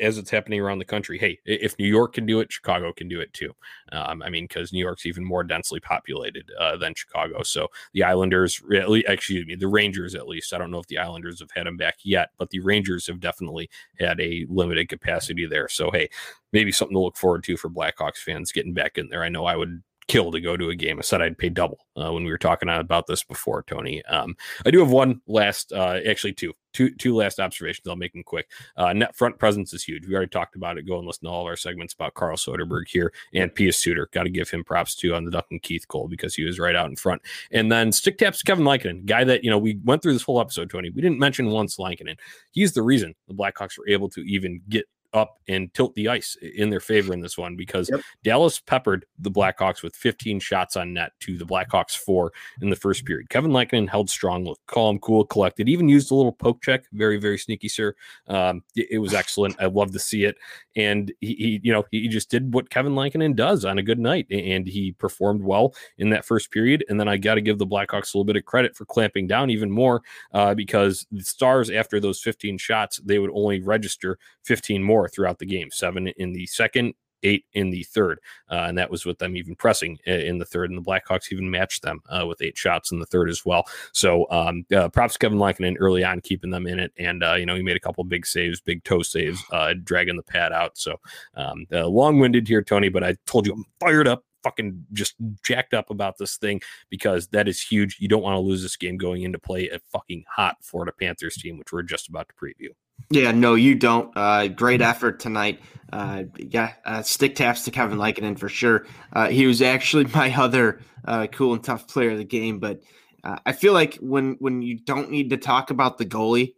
as 0.00 0.18
it's 0.18 0.30
happening 0.30 0.60
around 0.60 0.80
the 0.80 0.84
country, 0.84 1.16
hey, 1.16 1.38
if 1.44 1.78
New 1.78 1.86
York 1.86 2.14
can 2.14 2.26
do 2.26 2.40
it, 2.40 2.50
Chicago 2.52 2.92
can 2.92 3.06
do 3.08 3.20
it 3.20 3.32
too. 3.32 3.52
Um, 3.92 4.20
I 4.22 4.30
mean, 4.30 4.44
because 4.44 4.72
New 4.72 4.80
York's 4.84 5.06
even 5.06 5.24
more 5.24 5.44
densely 5.44 5.78
populated 5.78 6.50
uh, 6.58 6.76
than 6.76 6.92
Chicago. 6.96 7.42
So 7.44 7.68
the 7.94 8.02
Islanders, 8.02 8.60
excuse 9.06 9.46
me, 9.46 9.54
the 9.54 9.68
Rangers 9.68 10.16
at 10.16 10.26
least. 10.26 10.52
I 10.52 10.58
don't 10.58 10.72
know 10.72 10.80
if 10.80 10.88
the 10.88 10.98
Islanders 10.98 11.38
have 11.38 11.50
had 11.54 11.66
them 11.66 11.76
back 11.76 11.98
yet, 12.02 12.30
but 12.36 12.50
the 12.50 12.60
Rangers 12.60 13.06
have 13.06 13.20
definitely 13.20 13.70
had 14.00 14.20
a 14.20 14.44
limited 14.48 14.88
capacity 14.88 15.46
there. 15.46 15.68
So 15.68 15.90
hey, 15.92 16.08
maybe 16.52 16.72
something 16.72 16.96
to 16.96 17.00
look 17.00 17.16
forward 17.16 17.44
to 17.44 17.56
for 17.56 17.70
Blackhawks 17.70 18.16
fans 18.18 18.50
getting 18.50 18.74
back 18.74 18.98
in 18.98 19.08
there. 19.08 19.22
I 19.22 19.28
know 19.28 19.44
I 19.44 19.54
would 19.54 19.82
kill 20.10 20.32
to 20.32 20.40
go 20.40 20.56
to 20.56 20.70
a 20.70 20.74
game. 20.74 20.98
I 20.98 21.02
said 21.02 21.22
I'd 21.22 21.38
pay 21.38 21.50
double 21.50 21.86
uh, 21.96 22.12
when 22.12 22.24
we 22.24 22.32
were 22.32 22.38
talking 22.38 22.68
about 22.68 23.06
this 23.06 23.22
before, 23.22 23.62
Tony. 23.62 24.04
Um, 24.06 24.36
I 24.66 24.72
do 24.72 24.80
have 24.80 24.90
one 24.90 25.20
last, 25.28 25.72
uh, 25.72 26.00
actually 26.04 26.32
two, 26.32 26.52
two, 26.72 26.92
two 26.96 27.14
last 27.14 27.38
observations. 27.38 27.86
I'll 27.86 27.94
make 27.94 28.12
them 28.12 28.24
quick. 28.24 28.50
Uh, 28.76 28.92
net 28.92 29.14
front 29.14 29.38
presence 29.38 29.72
is 29.72 29.84
huge. 29.84 30.08
We 30.08 30.14
already 30.16 30.30
talked 30.30 30.56
about 30.56 30.78
it. 30.78 30.86
Go 30.88 30.98
and 30.98 31.06
listen 31.06 31.26
to 31.26 31.30
all 31.30 31.42
of 31.42 31.46
our 31.46 31.56
segments 31.56 31.94
about 31.94 32.14
Carl 32.14 32.36
Soderberg 32.36 32.88
here 32.88 33.12
and 33.34 33.54
Pius 33.54 33.78
Suter. 33.78 34.08
Got 34.12 34.24
to 34.24 34.30
give 34.30 34.50
him 34.50 34.64
props 34.64 34.96
too 34.96 35.14
on 35.14 35.24
the 35.24 35.30
Duncan 35.30 35.60
Keith 35.60 35.86
goal 35.86 36.08
because 36.08 36.34
he 36.34 36.42
was 36.42 36.58
right 36.58 36.74
out 36.74 36.90
in 36.90 36.96
front. 36.96 37.22
And 37.52 37.70
then 37.70 37.92
stick 37.92 38.18
taps 38.18 38.42
Kevin 38.42 38.64
Lankinen, 38.64 39.06
guy 39.06 39.22
that 39.22 39.44
you 39.44 39.50
know 39.50 39.58
we 39.58 39.78
went 39.84 40.02
through 40.02 40.14
this 40.14 40.24
whole 40.24 40.40
episode, 40.40 40.70
Tony. 40.70 40.90
We 40.90 41.02
didn't 41.02 41.20
mention 41.20 41.50
once 41.50 41.78
Lankinen. 41.78 42.16
He's 42.50 42.72
the 42.72 42.82
reason 42.82 43.14
the 43.28 43.34
Blackhawks 43.34 43.78
were 43.78 43.88
able 43.88 44.08
to 44.10 44.22
even 44.22 44.60
get 44.68 44.86
up 45.12 45.38
and 45.48 45.72
tilt 45.74 45.94
the 45.94 46.08
ice 46.08 46.36
in 46.40 46.70
their 46.70 46.80
favor 46.80 47.12
in 47.12 47.20
this 47.20 47.36
one 47.36 47.56
because 47.56 47.90
yep. 47.90 48.00
Dallas 48.22 48.60
peppered 48.60 49.04
the 49.18 49.30
Blackhawks 49.30 49.82
with 49.82 49.96
15 49.96 50.40
shots 50.40 50.76
on 50.76 50.94
net 50.94 51.12
to 51.20 51.36
the 51.36 51.44
Blackhawks 51.44 51.96
four 51.96 52.32
in 52.62 52.70
the 52.70 52.76
first 52.76 53.04
period. 53.04 53.28
Kevin 53.30 53.52
Lankinen 53.52 53.88
held 53.88 54.08
strong, 54.08 54.44
looked 54.44 54.66
calm, 54.66 54.98
cool, 54.98 55.24
collected, 55.24 55.68
even 55.68 55.88
used 55.88 56.10
a 56.10 56.14
little 56.14 56.32
poke 56.32 56.62
check. 56.62 56.84
Very, 56.92 57.18
very 57.18 57.38
sneaky, 57.38 57.68
sir. 57.68 57.94
Um, 58.28 58.62
it, 58.76 58.88
it, 58.92 58.98
was 58.98 59.14
excellent. 59.14 59.56
I 59.60 59.66
love 59.66 59.92
to 59.92 59.98
see 59.98 60.24
it. 60.24 60.36
And 60.76 61.12
he, 61.20 61.34
he, 61.34 61.60
you 61.62 61.72
know, 61.72 61.84
he 61.90 62.06
just 62.08 62.30
did 62.30 62.54
what 62.54 62.70
Kevin 62.70 62.94
Lankinen 62.94 63.34
does 63.34 63.64
on 63.64 63.78
a 63.78 63.82
good 63.82 63.98
night 63.98 64.26
and 64.30 64.66
he 64.66 64.92
performed 64.92 65.42
well 65.42 65.74
in 65.98 66.10
that 66.10 66.24
first 66.24 66.50
period. 66.52 66.84
And 66.88 67.00
then 67.00 67.08
I 67.08 67.16
got 67.16 67.34
to 67.34 67.40
give 67.40 67.58
the 67.58 67.66
Blackhawks 67.66 68.14
a 68.14 68.18
little 68.18 68.24
bit 68.24 68.36
of 68.36 68.44
credit 68.44 68.76
for 68.76 68.84
clamping 68.84 69.26
down 69.26 69.50
even 69.50 69.70
more 69.70 70.02
uh, 70.32 70.54
because 70.54 71.06
the 71.10 71.22
Stars, 71.22 71.70
after 71.70 71.98
those 71.98 72.20
15 72.20 72.58
shots, 72.58 72.98
they 73.04 73.18
would 73.18 73.30
only 73.34 73.60
register 73.60 74.18
15 74.44 74.82
more 74.82 74.99
throughout 75.08 75.38
the 75.38 75.46
game 75.46 75.68
seven 75.70 76.08
in 76.08 76.32
the 76.32 76.46
second, 76.46 76.94
eight 77.22 77.44
in 77.52 77.70
the 77.70 77.82
third. 77.84 78.18
Uh, 78.50 78.64
and 78.68 78.78
that 78.78 78.90
was 78.90 79.04
with 79.04 79.18
them 79.18 79.36
even 79.36 79.54
pressing 79.54 79.98
in 80.06 80.38
the 80.38 80.44
third. 80.44 80.70
And 80.70 80.78
the 80.78 80.82
Blackhawks 80.82 81.32
even 81.32 81.50
matched 81.50 81.82
them 81.82 82.00
uh, 82.08 82.26
with 82.26 82.40
eight 82.42 82.56
shots 82.56 82.92
in 82.92 82.98
the 82.98 83.06
third 83.06 83.28
as 83.28 83.44
well. 83.44 83.64
So 83.92 84.26
um, 84.30 84.64
uh, 84.74 84.88
props 84.88 85.16
Kevin 85.16 85.38
Lankinen 85.38 85.76
early 85.78 86.04
on, 86.04 86.20
keeping 86.20 86.50
them 86.50 86.66
in 86.66 86.78
it. 86.78 86.92
And, 86.98 87.22
uh, 87.22 87.34
you 87.34 87.46
know, 87.46 87.56
he 87.56 87.62
made 87.62 87.76
a 87.76 87.80
couple 87.80 88.02
big 88.04 88.26
saves, 88.26 88.60
big 88.60 88.84
toe 88.84 89.02
saves, 89.02 89.42
uh, 89.52 89.74
dragging 89.84 90.16
the 90.16 90.22
pad 90.22 90.52
out. 90.52 90.78
So 90.78 90.96
um, 91.34 91.66
uh, 91.72 91.86
long 91.86 92.18
winded 92.18 92.48
here, 92.48 92.62
Tony, 92.62 92.88
but 92.88 93.04
I 93.04 93.16
told 93.26 93.46
you 93.46 93.52
I'm 93.52 93.64
fired 93.80 94.08
up 94.08 94.24
fucking 94.42 94.86
just 94.92 95.14
jacked 95.42 95.74
up 95.74 95.90
about 95.90 96.18
this 96.18 96.36
thing 96.36 96.60
because 96.88 97.28
that 97.28 97.48
is 97.48 97.60
huge. 97.60 97.98
You 98.00 98.08
don't 98.08 98.22
want 98.22 98.34
to 98.34 98.40
lose 98.40 98.62
this 98.62 98.76
game 98.76 98.96
going 98.96 99.22
into 99.22 99.38
play 99.38 99.68
a 99.68 99.80
fucking 99.92 100.24
hot 100.28 100.56
Florida 100.62 100.92
Panthers 100.98 101.36
team, 101.36 101.58
which 101.58 101.72
we're 101.72 101.82
just 101.82 102.08
about 102.08 102.28
to 102.28 102.34
preview. 102.34 102.70
Yeah, 103.08 103.32
no, 103.32 103.54
you 103.54 103.74
don't. 103.74 104.14
Uh, 104.16 104.48
great 104.48 104.82
effort 104.82 105.20
tonight. 105.20 105.60
Uh, 105.92 106.24
yeah, 106.36 106.74
uh, 106.84 107.02
stick 107.02 107.34
taps 107.34 107.64
to 107.64 107.70
Kevin 107.70 107.98
Lankinen 107.98 108.36
for 108.36 108.48
sure. 108.48 108.86
Uh, 109.12 109.28
he 109.28 109.46
was 109.46 109.62
actually 109.62 110.04
my 110.14 110.34
other 110.34 110.80
uh, 111.04 111.26
cool 111.28 111.54
and 111.54 111.64
tough 111.64 111.88
player 111.88 112.10
of 112.10 112.18
the 112.18 112.24
game, 112.24 112.58
but 112.58 112.80
uh, 113.24 113.36
I 113.44 113.52
feel 113.52 113.72
like 113.72 113.96
when 113.96 114.36
when 114.38 114.62
you 114.62 114.78
don't 114.78 115.10
need 115.10 115.30
to 115.30 115.36
talk 115.36 115.70
about 115.70 115.98
the 115.98 116.06
goalie 116.06 116.54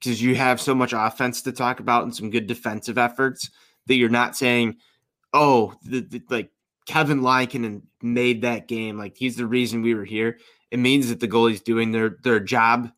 because 0.00 0.20
you 0.20 0.34
have 0.34 0.60
so 0.60 0.74
much 0.74 0.92
offense 0.92 1.42
to 1.42 1.52
talk 1.52 1.80
about 1.80 2.04
and 2.04 2.14
some 2.14 2.30
good 2.30 2.46
defensive 2.46 2.98
efforts 2.98 3.50
that 3.86 3.94
you're 3.94 4.08
not 4.08 4.36
saying, 4.36 4.76
oh, 5.32 5.74
the, 5.82 6.00
the, 6.00 6.22
like 6.28 6.50
Kevin 6.86 7.22
Lankinen 7.22 7.82
made 8.02 8.42
that 8.42 8.68
game, 8.68 8.98
like 8.98 9.16
he's 9.16 9.36
the 9.36 9.46
reason 9.46 9.82
we 9.82 9.94
were 9.94 10.04
here. 10.04 10.38
It 10.70 10.78
means 10.78 11.08
that 11.08 11.20
the 11.20 11.28
goalie's 11.28 11.60
doing 11.60 11.92
their 11.92 12.18
their 12.22 12.40
job 12.40 12.90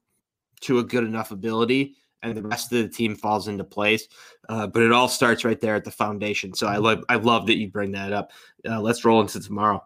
to 0.63 0.79
a 0.79 0.85
good 0.85 1.05
enough 1.05 1.31
ability 1.31 1.97
and 2.23 2.37
the 2.37 2.43
rest 2.43 2.73
of 2.73 2.79
the 2.83 2.89
team 2.89 3.15
falls 3.15 3.49
into 3.49 3.65
place. 3.65 4.09
Uh, 4.49 4.67
but 4.67 4.83
it 4.83 4.93
all 4.93 5.09
starts 5.09 5.45
right 5.45 5.61
there 5.61 5.75
at 5.75 5.85
the 5.85 5.91
foundation. 5.91 6.55
So 6.55 6.67
I 6.67 6.77
love 6.77 7.05
I 7.09 7.17
love 7.17 7.47
that 7.47 7.59
you 7.59 7.69
bring 7.71 7.93
that 7.93 8.13
up. 8.13 8.33
Uh, 8.69 8.81
let's 8.81 9.05
roll 9.05 9.21
into 9.21 9.41
tomorrow. 9.41 9.83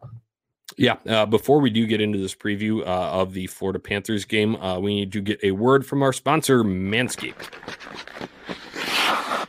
Yeah. 0.76 0.96
Uh, 1.06 1.26
before 1.26 1.60
we 1.60 1.70
do 1.70 1.86
get 1.86 2.00
into 2.00 2.18
this 2.18 2.34
preview 2.34 2.80
uh, 2.82 3.10
of 3.10 3.34
the 3.34 3.46
Florida 3.48 3.78
Panthers 3.78 4.24
game, 4.24 4.56
uh, 4.56 4.78
we 4.78 4.94
need 4.94 5.12
to 5.12 5.20
get 5.20 5.40
a 5.42 5.50
word 5.50 5.84
from 5.84 6.02
our 6.02 6.12
sponsor, 6.12 6.62
Manscaped. 6.62 7.48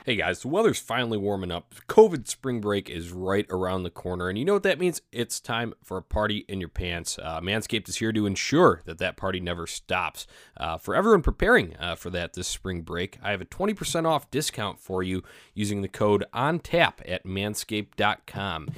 Hey 0.04 0.16
guys, 0.16 0.42
the 0.42 0.48
weather's 0.48 0.80
finally 0.80 1.20
warming 1.20 1.52
up. 1.52 1.76
COVID 1.88 2.28
spring 2.28 2.60
break 2.60 2.90
is 2.90 3.12
right 3.12 3.46
around 3.52 3.84
the 3.84 3.92
corner, 3.92 4.30
and 4.30 4.38
you 4.38 4.44
know 4.44 4.54
what 4.54 4.64
that 4.64 4.80
means? 4.80 5.00
It's 5.12 5.40
time 5.40 5.76
for 5.84 5.98
a 5.98 6.02
party 6.02 6.44
in 6.48 6.60
your 6.60 6.70
pants. 6.70 7.20
Uh, 7.20 7.40
Manscaped 7.40 7.88
is 7.88 7.98
here 7.98 8.12
to 8.12 8.26
ensure 8.26 8.82
that 8.86 8.98
that 8.98 9.16
party 9.16 9.40
never 9.40 9.68
stops. 9.68 10.26
Uh, 10.58 10.80
for 10.80 10.96
everyone 10.96 11.22
preparing 11.22 11.78
uh, 11.78 11.94
for 11.94 12.10
that 12.10 12.34
this 12.34 12.48
spring 12.48 12.82
break, 12.82 13.20
I 13.22 13.30
have 13.30 13.42
a 13.42 13.46
20% 13.46 14.08
off 14.08 14.32
discount 14.32 14.80
for 14.80 15.04
you 15.04 15.22
using 15.54 15.84
the 15.84 15.88
code 15.88 16.26
ONTAP 16.34 16.94
at 17.08 17.24
manscaped.com. 17.24 18.70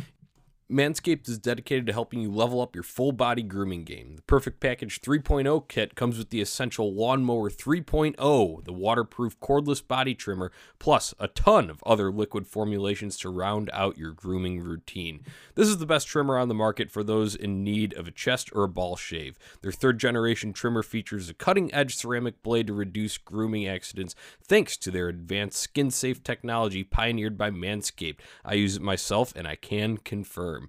Manscaped 0.73 1.29
is 1.29 1.37
dedicated 1.37 1.85
to 1.85 1.93
helping 1.93 2.19
you 2.19 2.31
level 2.31 2.59
up 2.59 2.73
your 2.73 2.83
full 2.83 3.11
body 3.11 3.43
grooming 3.43 3.83
game. 3.83 4.15
The 4.15 4.23
Perfect 4.23 4.59
Package 4.59 5.01
3.0 5.01 5.67
kit 5.67 5.93
comes 5.93 6.17
with 6.17 6.31
the 6.31 6.41
essential 6.41 6.91
Lawnmower 6.91 7.51
3.0, 7.51 8.65
the 8.65 8.73
waterproof 8.73 9.39
cordless 9.39 9.87
body 9.87 10.15
trimmer, 10.15 10.51
plus 10.79 11.13
a 11.19 11.27
ton 11.27 11.69
of 11.69 11.83
other 11.85 12.11
liquid 12.11 12.47
formulations 12.47 13.19
to 13.19 13.29
round 13.29 13.69
out 13.71 13.99
your 13.99 14.13
grooming 14.13 14.61
routine. 14.61 15.23
This 15.53 15.67
is 15.67 15.77
the 15.77 15.85
best 15.85 16.07
trimmer 16.07 16.39
on 16.39 16.47
the 16.47 16.55
market 16.55 16.89
for 16.89 17.03
those 17.03 17.35
in 17.35 17.63
need 17.63 17.93
of 17.93 18.07
a 18.07 18.11
chest 18.11 18.49
or 18.51 18.63
a 18.63 18.67
ball 18.67 18.95
shave. 18.95 19.37
Their 19.61 19.71
third 19.71 19.99
generation 19.99 20.53
trimmer 20.53 20.81
features 20.81 21.29
a 21.29 21.35
cutting 21.35 21.71
edge 21.71 21.95
ceramic 21.95 22.41
blade 22.41 22.65
to 22.65 22.73
reduce 22.73 23.19
grooming 23.19 23.67
accidents 23.67 24.15
thanks 24.43 24.75
to 24.77 24.89
their 24.89 25.07
advanced 25.07 25.59
skin 25.59 25.91
safe 25.91 26.23
technology 26.23 26.83
pioneered 26.83 27.37
by 27.37 27.51
Manscaped. 27.51 28.17
I 28.43 28.55
use 28.55 28.75
it 28.75 28.81
myself 28.81 29.33
and 29.35 29.47
I 29.47 29.55
can 29.55 29.97
confirm. 29.97 30.62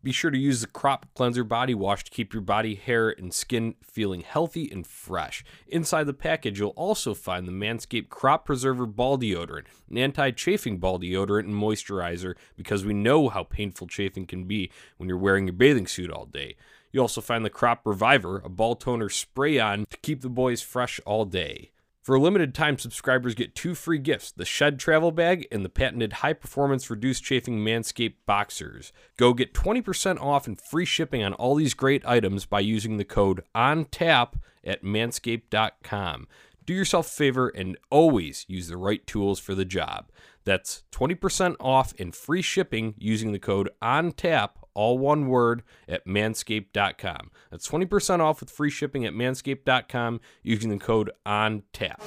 Be 0.00 0.12
sure 0.12 0.30
to 0.30 0.38
use 0.38 0.60
the 0.60 0.68
Crop 0.68 1.06
Cleanser 1.14 1.42
Body 1.42 1.74
Wash 1.74 2.04
to 2.04 2.10
keep 2.12 2.32
your 2.32 2.40
body, 2.40 2.76
hair, 2.76 3.10
and 3.10 3.34
skin 3.34 3.74
feeling 3.82 4.20
healthy 4.20 4.70
and 4.70 4.86
fresh. 4.86 5.44
Inside 5.66 6.04
the 6.04 6.14
package, 6.14 6.60
you'll 6.60 6.70
also 6.70 7.14
find 7.14 7.48
the 7.48 7.52
Manscaped 7.52 8.08
Crop 8.08 8.44
Preserver 8.44 8.86
Ball 8.86 9.18
Deodorant, 9.18 9.64
an 9.90 9.98
anti 9.98 10.30
chafing 10.30 10.78
ball 10.78 11.00
deodorant 11.00 11.46
and 11.46 11.54
moisturizer 11.54 12.36
because 12.56 12.84
we 12.84 12.94
know 12.94 13.28
how 13.28 13.42
painful 13.42 13.88
chafing 13.88 14.24
can 14.24 14.44
be 14.44 14.70
when 14.98 15.08
you're 15.08 15.18
wearing 15.18 15.48
your 15.48 15.54
bathing 15.54 15.88
suit 15.88 16.12
all 16.12 16.26
day. 16.26 16.54
You 16.92 17.00
also 17.00 17.20
find 17.20 17.44
the 17.44 17.50
Crop 17.50 17.80
Reviver, 17.84 18.40
a 18.44 18.48
ball 18.48 18.76
toner 18.76 19.08
spray 19.08 19.58
on 19.58 19.84
to 19.90 19.96
keep 19.98 20.20
the 20.20 20.28
boys 20.28 20.62
fresh 20.62 21.00
all 21.06 21.24
day. 21.24 21.72
For 22.08 22.14
a 22.14 22.20
limited 22.20 22.54
time, 22.54 22.78
subscribers 22.78 23.34
get 23.34 23.54
two 23.54 23.74
free 23.74 23.98
gifts 23.98 24.32
the 24.32 24.46
Shed 24.46 24.78
Travel 24.78 25.12
Bag 25.12 25.46
and 25.52 25.62
the 25.62 25.68
patented 25.68 26.14
high 26.14 26.32
performance 26.32 26.88
reduced 26.88 27.22
chafing 27.22 27.58
Manscaped 27.58 28.14
Boxers. 28.24 28.94
Go 29.18 29.34
get 29.34 29.52
20% 29.52 30.18
off 30.18 30.46
and 30.46 30.58
free 30.58 30.86
shipping 30.86 31.22
on 31.22 31.34
all 31.34 31.54
these 31.54 31.74
great 31.74 32.02
items 32.06 32.46
by 32.46 32.60
using 32.60 32.96
the 32.96 33.04
code 33.04 33.42
ONTAP 33.54 34.40
at 34.64 34.82
manscaped.com. 34.82 36.28
Do 36.64 36.72
yourself 36.72 37.08
a 37.08 37.10
favor 37.10 37.48
and 37.48 37.76
always 37.90 38.46
use 38.48 38.68
the 38.68 38.78
right 38.78 39.06
tools 39.06 39.38
for 39.38 39.54
the 39.54 39.66
job. 39.66 40.10
That's 40.44 40.84
20% 40.92 41.56
off 41.60 41.92
and 41.98 42.14
free 42.14 42.40
shipping 42.40 42.94
using 42.96 43.32
the 43.32 43.38
code 43.38 43.68
ONTAP 43.82 44.52
all 44.78 44.96
one 44.96 45.26
word, 45.26 45.64
at 45.88 46.06
manscaped.com. 46.06 47.32
That's 47.50 47.68
20% 47.68 48.20
off 48.20 48.38
with 48.38 48.48
free 48.48 48.70
shipping 48.70 49.04
at 49.04 49.12
manscaped.com 49.12 50.20
using 50.44 50.70
the 50.70 50.78
code 50.78 51.10
ON 51.26 51.64
TAP. 51.72 52.00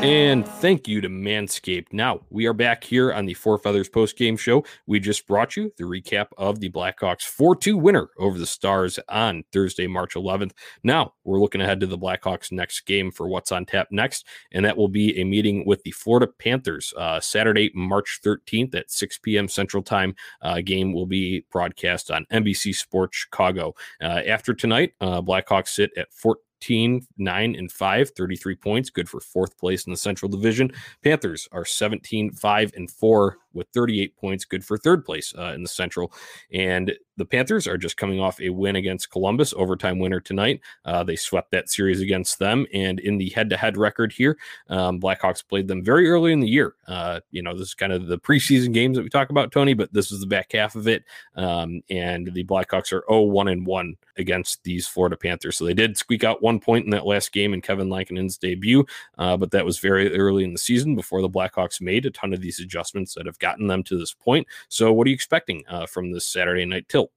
And 0.00 0.46
thank 0.46 0.86
you 0.86 1.00
to 1.00 1.08
Manscaped. 1.08 1.92
Now, 1.92 2.20
we 2.30 2.46
are 2.46 2.52
back 2.52 2.84
here 2.84 3.12
on 3.12 3.26
the 3.26 3.34
Four 3.34 3.58
Feathers 3.58 3.88
post 3.88 4.16
game 4.16 4.36
show. 4.36 4.64
We 4.86 5.00
just 5.00 5.26
brought 5.26 5.56
you 5.56 5.72
the 5.76 5.84
recap 5.84 6.28
of 6.38 6.60
the 6.60 6.70
Blackhawks 6.70 7.22
4 7.22 7.56
2 7.56 7.76
winner 7.76 8.08
over 8.16 8.38
the 8.38 8.46
Stars 8.46 9.00
on 9.08 9.42
Thursday, 9.52 9.88
March 9.88 10.14
11th. 10.14 10.52
Now, 10.84 11.14
we're 11.24 11.40
looking 11.40 11.60
ahead 11.60 11.80
to 11.80 11.86
the 11.88 11.98
Blackhawks' 11.98 12.52
next 12.52 12.82
game 12.82 13.10
for 13.10 13.26
what's 13.26 13.50
on 13.50 13.66
tap 13.66 13.88
next, 13.90 14.24
and 14.52 14.64
that 14.64 14.76
will 14.76 14.86
be 14.86 15.20
a 15.20 15.24
meeting 15.24 15.66
with 15.66 15.82
the 15.82 15.90
Florida 15.90 16.28
Panthers 16.28 16.94
uh, 16.96 17.18
Saturday, 17.18 17.72
March 17.74 18.20
13th 18.24 18.76
at 18.76 18.92
6 18.92 19.18
p.m. 19.18 19.48
Central 19.48 19.82
Time. 19.82 20.14
Uh, 20.40 20.60
game 20.60 20.92
will 20.92 21.06
be 21.06 21.44
broadcast 21.50 22.12
on 22.12 22.24
NBC 22.32 22.72
Sports 22.72 23.16
Chicago. 23.16 23.74
Uh, 24.00 24.22
after 24.28 24.54
tonight, 24.54 24.92
uh, 25.00 25.20
Blackhawks 25.20 25.70
sit 25.70 25.90
at 25.96 26.12
14. 26.12 26.40
15, 26.60 27.06
9, 27.16 27.54
and 27.54 27.70
5, 27.70 28.10
33 28.10 28.54
points, 28.56 28.90
good 28.90 29.08
for 29.08 29.20
fourth 29.20 29.56
place 29.58 29.86
in 29.86 29.92
the 29.92 29.96
Central 29.96 30.28
Division. 30.28 30.72
Panthers 31.02 31.48
are 31.52 31.64
17, 31.64 32.32
5, 32.32 32.72
and 32.74 32.90
4 32.90 33.38
with 33.58 33.68
38 33.74 34.16
points, 34.16 34.44
good 34.44 34.64
for 34.64 34.78
third 34.78 35.04
place 35.04 35.34
uh, 35.36 35.52
in 35.54 35.62
the 35.62 35.68
Central. 35.68 36.12
And 36.52 36.94
the 37.18 37.26
Panthers 37.26 37.66
are 37.66 37.76
just 37.76 37.96
coming 37.96 38.20
off 38.20 38.40
a 38.40 38.48
win 38.50 38.76
against 38.76 39.10
Columbus, 39.10 39.52
overtime 39.54 39.98
winner 39.98 40.20
tonight. 40.20 40.60
Uh, 40.84 41.02
they 41.02 41.16
swept 41.16 41.50
that 41.50 41.68
series 41.68 42.00
against 42.00 42.38
them. 42.38 42.64
And 42.72 43.00
in 43.00 43.18
the 43.18 43.28
head 43.30 43.50
to 43.50 43.56
head 43.56 43.76
record 43.76 44.12
here, 44.12 44.38
um, 44.68 45.00
Blackhawks 45.00 45.46
played 45.46 45.66
them 45.66 45.84
very 45.84 46.08
early 46.08 46.32
in 46.32 46.40
the 46.40 46.48
year. 46.48 46.74
Uh, 46.86 47.20
you 47.32 47.42
know, 47.42 47.52
this 47.52 47.68
is 47.68 47.74
kind 47.74 47.92
of 47.92 48.06
the 48.06 48.18
preseason 48.18 48.72
games 48.72 48.96
that 48.96 49.02
we 49.02 49.08
talk 49.08 49.30
about, 49.30 49.50
Tony, 49.50 49.74
but 49.74 49.92
this 49.92 50.12
is 50.12 50.20
the 50.20 50.26
back 50.26 50.52
half 50.52 50.76
of 50.76 50.86
it. 50.86 51.04
Um, 51.34 51.82
and 51.90 52.32
the 52.32 52.44
Blackhawks 52.44 52.92
are 52.92 53.04
0 53.10 53.22
1 53.22 53.48
and 53.48 53.66
1 53.66 53.96
against 54.16 54.62
these 54.64 54.86
Florida 54.86 55.16
Panthers. 55.16 55.56
So 55.56 55.64
they 55.64 55.74
did 55.74 55.96
squeak 55.96 56.24
out 56.24 56.42
one 56.42 56.60
point 56.60 56.84
in 56.84 56.90
that 56.90 57.06
last 57.06 57.32
game 57.32 57.52
in 57.52 57.60
Kevin 57.60 57.88
Lankinen's 57.88 58.36
debut, 58.36 58.84
uh, 59.16 59.36
but 59.36 59.50
that 59.50 59.64
was 59.64 59.78
very 59.78 60.14
early 60.16 60.44
in 60.44 60.52
the 60.52 60.58
season 60.58 60.94
before 60.94 61.22
the 61.22 61.30
Blackhawks 61.30 61.80
made 61.80 62.06
a 62.06 62.10
ton 62.10 62.32
of 62.32 62.40
these 62.40 62.60
adjustments 62.60 63.14
that 63.14 63.26
have 63.26 63.38
gotten 63.48 63.66
them 63.66 63.82
to 63.84 63.96
this 63.96 64.12
point. 64.12 64.46
So, 64.68 64.92
what 64.92 65.06
are 65.06 65.10
you 65.10 65.14
expecting 65.14 65.64
uh, 65.68 65.86
from 65.86 66.12
this 66.12 66.26
Saturday 66.26 66.64
night 66.64 66.88
tilt? 66.88 67.10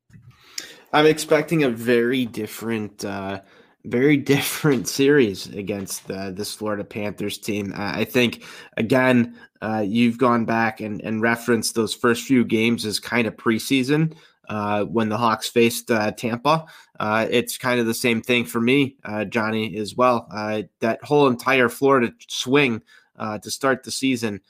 I'm 0.94 1.06
expecting 1.06 1.63
a 1.63 1.70
very 1.70 2.26
different, 2.26 3.04
uh, 3.04 3.41
very 3.86 4.17
different 4.34 4.88
series 4.88 5.48
against 5.48 6.10
uh, 6.10 6.32
this 6.32 6.54
Florida 6.54 6.84
Panthers 6.84 7.38
team. 7.38 7.74
I 7.76 8.06
think, 8.06 8.44
again, 8.78 9.38
uh, 9.62 9.84
you've 9.86 10.17
gone 10.17 10.46
back 10.46 10.82
and, 10.82 11.02
and 11.02 11.22
referenced 11.22 11.76
those 11.76 11.94
first 11.94 12.26
few 12.26 12.44
games 12.44 12.86
as 12.86 13.00
kind 13.00 13.28
of 13.28 13.36
preseason. 13.36 14.15
Uh, 14.50 14.84
when 14.84 15.08
the 15.08 15.17
Hawks 15.17 15.48
faced 15.48 15.89
uh, 15.89 16.12
Tampa. 16.12 16.65
Uh, 17.00 17.26
it's 17.30 17.58
kind 17.58 17.80
of 17.80 17.86
the 17.86 17.94
same 17.94 18.22
thing 18.22 18.44
for 18.44 18.60
me, 18.60 18.98
uh, 19.06 19.24
Johnny, 19.24 19.78
as 19.78 19.96
well. 19.96 20.28
That 20.82 21.00
whole 21.04 21.28
entire 21.28 21.70
Florida 21.70 22.12
swing 22.28 22.82
to 23.17 23.50
start 23.50 23.84
the 23.84 23.91
season 23.91 24.41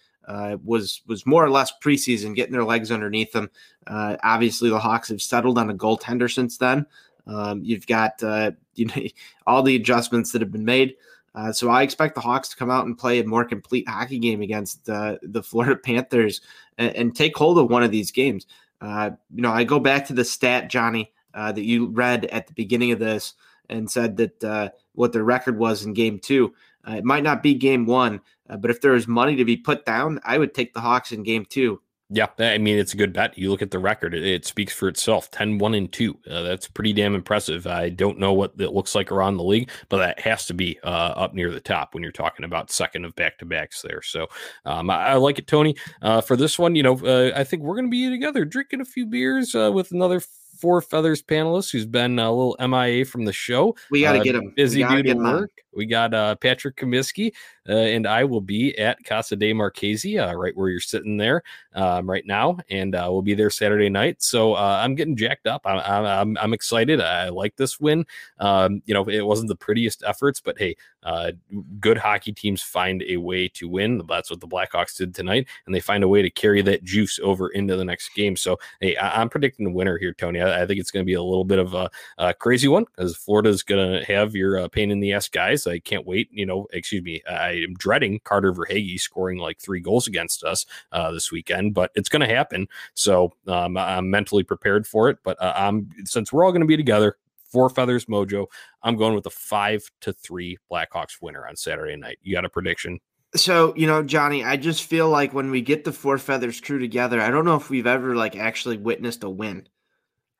was 0.63 1.01
was 1.07 1.25
more 1.25 1.43
or 1.43 1.49
less 1.49 1.71
preseason, 1.83 2.35
getting 2.35 2.53
their 2.53 2.63
legs 2.63 2.91
underneath 2.91 3.31
them. 3.31 3.49
obviously, 3.87 4.69
the 4.69 4.79
Hawks 4.79 5.09
have 5.09 5.21
settled 5.21 5.57
on 5.57 5.69
a 5.69 5.73
goaltender 5.73 6.31
since 6.31 6.57
then. 6.57 6.85
Um, 7.27 7.61
you've 7.63 7.87
got 7.87 8.21
you 8.75 8.85
know 8.85 9.01
all 9.47 9.63
the 9.63 9.75
adjustments 9.75 10.31
that 10.31 10.41
have 10.41 10.51
been 10.51 10.65
made. 10.65 10.95
Uh, 11.33 11.51
so 11.51 11.69
I 11.69 11.83
expect 11.83 12.15
the 12.15 12.21
Hawks 12.21 12.49
to 12.49 12.57
come 12.57 12.69
out 12.69 12.85
and 12.85 12.97
play 12.97 13.19
a 13.19 13.25
more 13.25 13.45
complete 13.45 13.87
hockey 13.87 14.19
game 14.19 14.41
against 14.41 14.89
uh, 14.89 15.17
the 15.21 15.43
Florida 15.43 15.77
Panthers 15.77 16.41
and, 16.77 16.95
and, 16.95 17.15
take 17.15 17.37
hold 17.37 17.57
of 17.57 17.69
one 17.69 17.83
of 17.83 17.91
these 17.91 18.11
games. 18.11 18.47
Uh, 18.81 19.11
you 19.33 19.41
know, 19.41 19.51
I 19.51 19.63
go 19.63 19.79
back 19.79 20.07
to 20.07 20.13
the 20.13 20.25
stat, 20.25 20.69
Johnny, 20.69 21.13
uh, 21.33 21.51
that 21.51 21.63
you 21.63 21.87
read 21.87 22.25
at 22.25 22.47
the 22.47 22.53
beginning 22.53 22.91
of 22.91 22.99
this 22.99 23.35
and 23.69 23.89
said 23.89 24.17
that 24.17 24.43
uh, 24.43 24.69
what 24.93 25.13
their 25.13 25.23
record 25.23 25.57
was 25.57 25.85
in 25.85 25.93
game 25.93 26.19
two. 26.19 26.53
Uh, 26.87 26.93
it 26.93 27.03
might 27.03 27.23
not 27.23 27.43
be 27.43 27.53
game 27.53 27.85
one, 27.85 28.21
uh, 28.49 28.57
but 28.57 28.71
if 28.71 28.81
there 28.81 28.95
is 28.95 29.07
money 29.07 29.35
to 29.35 29.45
be 29.45 29.57
put 29.57 29.85
down, 29.85 30.19
I 30.23 30.37
would 30.37 30.53
take 30.53 30.73
the 30.73 30.81
Hawks 30.81 31.11
in 31.11 31.23
game 31.23 31.45
two. 31.45 31.81
Yeah, 32.13 32.27
I 32.39 32.57
mean, 32.57 32.77
it's 32.77 32.93
a 32.93 32.97
good 32.97 33.13
bet. 33.13 33.37
You 33.37 33.49
look 33.49 33.61
at 33.61 33.71
the 33.71 33.79
record, 33.79 34.13
it, 34.13 34.25
it 34.25 34.45
speaks 34.45 34.73
for 34.73 34.89
itself 34.89 35.31
10 35.31 35.59
1 35.59 35.73
and 35.73 35.89
2. 35.89 36.19
Uh, 36.29 36.41
that's 36.41 36.67
pretty 36.67 36.91
damn 36.91 37.15
impressive. 37.15 37.65
I 37.65 37.87
don't 37.87 38.19
know 38.19 38.33
what 38.33 38.51
it 38.59 38.73
looks 38.73 38.93
like 38.93 39.13
around 39.13 39.37
the 39.37 39.45
league, 39.45 39.69
but 39.87 39.99
that 39.99 40.19
has 40.19 40.45
to 40.47 40.53
be 40.53 40.77
uh, 40.83 40.87
up 41.15 41.33
near 41.33 41.51
the 41.51 41.61
top 41.61 41.93
when 41.93 42.03
you're 42.03 42.11
talking 42.11 42.43
about 42.43 42.69
second 42.69 43.05
of 43.05 43.15
back 43.15 43.37
to 43.37 43.45
backs 43.45 43.81
there. 43.81 44.01
So 44.01 44.27
um, 44.65 44.89
I, 44.89 45.05
I, 45.05 45.13
like 45.13 45.39
it, 45.39 45.47
Tony. 45.47 45.77
Uh, 46.01 46.19
for 46.19 46.35
this 46.35 46.59
one, 46.59 46.75
you 46.75 46.83
know, 46.83 46.99
uh, 46.99 47.31
I 47.33 47.45
think 47.45 47.63
we're 47.63 47.75
going 47.75 47.87
to 47.87 47.91
be 47.91 48.09
together 48.09 48.43
drinking 48.43 48.81
a 48.81 48.85
few 48.85 49.05
beers 49.05 49.55
uh, 49.55 49.71
with 49.73 49.93
another 49.93 50.19
Four 50.61 50.81
Feathers 50.81 51.23
panelist 51.23 51.71
who's 51.71 51.87
been 51.87 52.19
a 52.19 52.31
little 52.31 52.55
MIA 52.59 53.03
from 53.03 53.25
the 53.25 53.33
show. 53.33 53.75
We 53.89 54.01
got 54.01 54.13
to 54.13 54.19
uh, 54.19 54.23
get 54.23 54.35
him. 54.35 54.53
Busy 54.55 54.83
dude 54.83 55.09
at 55.09 55.17
work. 55.17 55.49
We 55.73 55.87
got 55.87 56.13
uh, 56.13 56.35
Patrick 56.35 56.75
Comiskey, 56.75 57.33
uh, 57.69 57.73
and 57.73 58.07
I 58.07 58.23
will 58.23 58.41
be 58.41 58.77
at 58.77 59.03
Casa 59.03 59.35
de 59.35 59.53
Marchese, 59.53 60.17
uh, 60.17 60.33
right 60.33 60.55
where 60.55 60.69
you're 60.69 60.79
sitting 60.79 61.17
there 61.17 61.43
um, 61.73 62.09
right 62.09 62.25
now, 62.25 62.57
and 62.69 62.95
uh, 62.95 63.07
we'll 63.09 63.21
be 63.21 63.33
there 63.33 63.49
Saturday 63.49 63.89
night. 63.89 64.21
So 64.21 64.53
uh, 64.53 64.81
I'm 64.83 64.95
getting 64.95 65.15
jacked 65.15 65.47
up. 65.47 65.61
I'm, 65.65 65.79
I'm, 65.79 66.37
I'm 66.37 66.53
excited. 66.53 66.99
I 66.99 67.29
like 67.29 67.55
this 67.55 67.79
win. 67.79 68.05
Um, 68.39 68.81
you 68.85 68.93
know, 68.93 69.07
it 69.07 69.25
wasn't 69.25 69.49
the 69.49 69.55
prettiest 69.55 70.03
efforts, 70.05 70.41
but 70.41 70.57
hey, 70.57 70.75
uh, 71.03 71.31
good 71.79 71.97
hockey 71.97 72.31
teams 72.31 72.61
find 72.61 73.03
a 73.03 73.17
way 73.17 73.47
to 73.49 73.67
win. 73.67 74.01
That's 74.07 74.29
what 74.29 74.39
the 74.39 74.47
Blackhawks 74.47 74.97
did 74.97 75.13
tonight, 75.13 75.47
and 75.65 75.73
they 75.73 75.79
find 75.79 76.03
a 76.03 76.07
way 76.07 76.21
to 76.21 76.29
carry 76.29 76.61
that 76.63 76.83
juice 76.83 77.19
over 77.21 77.49
into 77.49 77.75
the 77.75 77.85
next 77.85 78.13
game. 78.15 78.35
So 78.35 78.57
hey, 78.79 78.95
I- 78.95 79.21
am 79.21 79.29
predicting 79.29 79.65
the 79.65 79.71
winner 79.71 79.97
here, 79.97 80.13
Tony. 80.13 80.41
I, 80.41 80.63
I 80.63 80.65
think 80.65 80.79
it's 80.79 80.91
going 80.91 81.03
to 81.03 81.09
be 81.09 81.13
a 81.13 81.23
little 81.23 81.45
bit 81.45 81.59
of 81.59 81.73
a, 81.73 81.89
a 82.17 82.33
crazy 82.33 82.67
one 82.67 82.85
because 82.85 83.15
Florida's 83.15 83.63
going 83.63 83.99
to 83.99 84.05
have 84.05 84.35
your 84.35 84.67
pain 84.69 84.91
in 84.91 84.99
the 84.99 85.13
ass 85.13 85.29
guys. 85.29 85.67
I 85.67 85.79
can't 85.79 86.05
wait. 86.05 86.29
You 86.31 86.45
know, 86.45 86.67
excuse 86.71 87.03
me. 87.03 87.21
I 87.29 87.50
am 87.53 87.73
dreading 87.75 88.19
Carter 88.23 88.53
Verhaeghe 88.53 88.99
scoring 88.99 89.37
like 89.37 89.59
three 89.59 89.79
goals 89.79 90.07
against 90.07 90.43
us 90.43 90.65
uh, 90.91 91.11
this 91.11 91.31
weekend, 91.31 91.73
but 91.73 91.91
it's 91.95 92.09
going 92.09 92.27
to 92.27 92.33
happen. 92.33 92.67
So 92.93 93.33
um, 93.47 93.77
I'm 93.77 94.09
mentally 94.09 94.43
prepared 94.43 94.87
for 94.87 95.09
it. 95.09 95.17
But 95.23 95.41
uh, 95.41 95.53
I'm 95.55 95.89
since 96.05 96.31
we're 96.31 96.45
all 96.45 96.51
going 96.51 96.61
to 96.61 96.67
be 96.67 96.77
together, 96.77 97.17
four 97.51 97.69
feathers 97.69 98.05
mojo. 98.05 98.47
I'm 98.83 98.95
going 98.95 99.15
with 99.15 99.25
a 99.25 99.31
five 99.31 99.83
to 100.01 100.13
three 100.13 100.57
Blackhawks 100.71 101.21
winner 101.21 101.47
on 101.47 101.55
Saturday 101.55 101.95
night. 101.95 102.19
You 102.21 102.33
got 102.33 102.45
a 102.45 102.49
prediction? 102.49 102.99
So, 103.35 103.73
you 103.77 103.87
know, 103.87 104.03
Johnny, 104.03 104.43
I 104.43 104.57
just 104.57 104.83
feel 104.83 105.09
like 105.09 105.33
when 105.33 105.51
we 105.51 105.61
get 105.61 105.85
the 105.85 105.93
four 105.93 106.17
feathers 106.17 106.59
crew 106.59 106.79
together, 106.79 107.21
I 107.21 107.29
don't 107.29 107.45
know 107.45 107.55
if 107.55 107.69
we've 107.69 107.87
ever 107.87 108.15
like 108.15 108.35
actually 108.35 108.77
witnessed 108.77 109.23
a 109.23 109.29
win. 109.29 109.67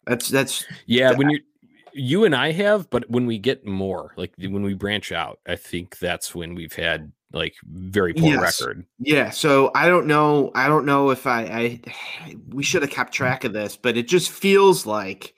That's 0.06 0.28
that's 0.28 0.65
yeah. 0.88 1.13
When 1.13 1.30
you 1.30 1.39
you 1.93 2.25
and 2.25 2.36
I 2.36 2.51
have, 2.51 2.89
but 2.89 3.10
when 3.10 3.25
we 3.25 3.38
get 3.38 3.65
more, 3.65 4.13
like 4.17 4.34
when 4.38 4.63
we 4.63 4.73
branch 4.73 5.12
out, 5.12 5.39
I 5.47 5.56
think 5.56 5.99
that's 5.99 6.34
when 6.36 6.56
we've 6.56 6.73
had 6.73 7.12
like 7.34 7.56
very 7.63 8.13
poor 8.13 8.30
yes. 8.30 8.62
record. 8.62 8.86
Yeah. 8.99 9.30
So 9.30 9.71
I 9.75 9.88
don't 9.88 10.08
know. 10.08 10.52
I 10.56 10.67
don't 10.67 10.85
know 10.85 11.12
if 11.12 11.25
I, 11.27 11.42
I 11.44 12.33
we 12.50 12.63
should 12.63 12.81
have 12.81 12.92
kept 12.92 13.12
mm. 13.12 13.15
track 13.15 13.44
of 13.44 13.54
this, 13.54 13.77
but 13.77 13.98
it 13.98 14.08
just 14.08 14.29
feels 14.29 14.85
like 14.85 15.33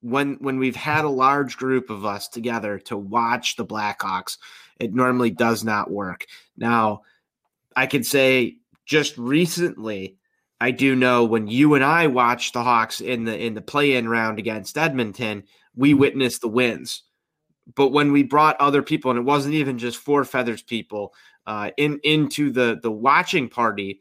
when 0.00 0.34
when 0.40 0.58
we've 0.58 0.76
had 0.76 1.04
a 1.04 1.10
large 1.10 1.56
group 1.56 1.90
of 1.90 2.04
us 2.04 2.28
together 2.28 2.78
to 2.80 2.96
watch 2.96 3.56
the 3.56 3.66
Blackhawks, 3.66 4.38
it 4.78 4.94
normally 4.94 5.30
does 5.30 5.64
not 5.64 5.90
work. 5.90 6.26
Now, 6.56 7.02
I 7.74 7.86
can 7.86 8.04
say 8.04 8.58
just 8.86 9.16
recently, 9.18 10.16
I 10.60 10.70
do 10.70 10.96
know 10.96 11.24
when 11.24 11.46
you 11.46 11.74
and 11.74 11.84
I 11.84 12.06
watched 12.06 12.54
the 12.54 12.62
Hawks 12.62 13.00
in 13.00 13.24
the 13.24 13.38
in 13.38 13.54
the 13.54 13.60
play-in 13.60 14.08
round 14.08 14.38
against 14.38 14.78
Edmonton, 14.78 15.44
we 15.78 15.92
mm-hmm. 15.92 16.00
witnessed 16.00 16.42
the 16.42 16.48
wins. 16.48 17.04
But 17.74 17.88
when 17.88 18.12
we 18.12 18.22
brought 18.22 18.60
other 18.60 18.82
people, 18.82 19.10
and 19.10 19.18
it 19.18 19.24
wasn't 19.24 19.54
even 19.54 19.78
just 19.78 19.98
four 19.98 20.24
feathers 20.24 20.62
people 20.62 21.14
uh, 21.46 21.70
in 21.76 22.00
into 22.02 22.50
the 22.50 22.78
the 22.82 22.90
watching 22.90 23.48
party, 23.48 24.00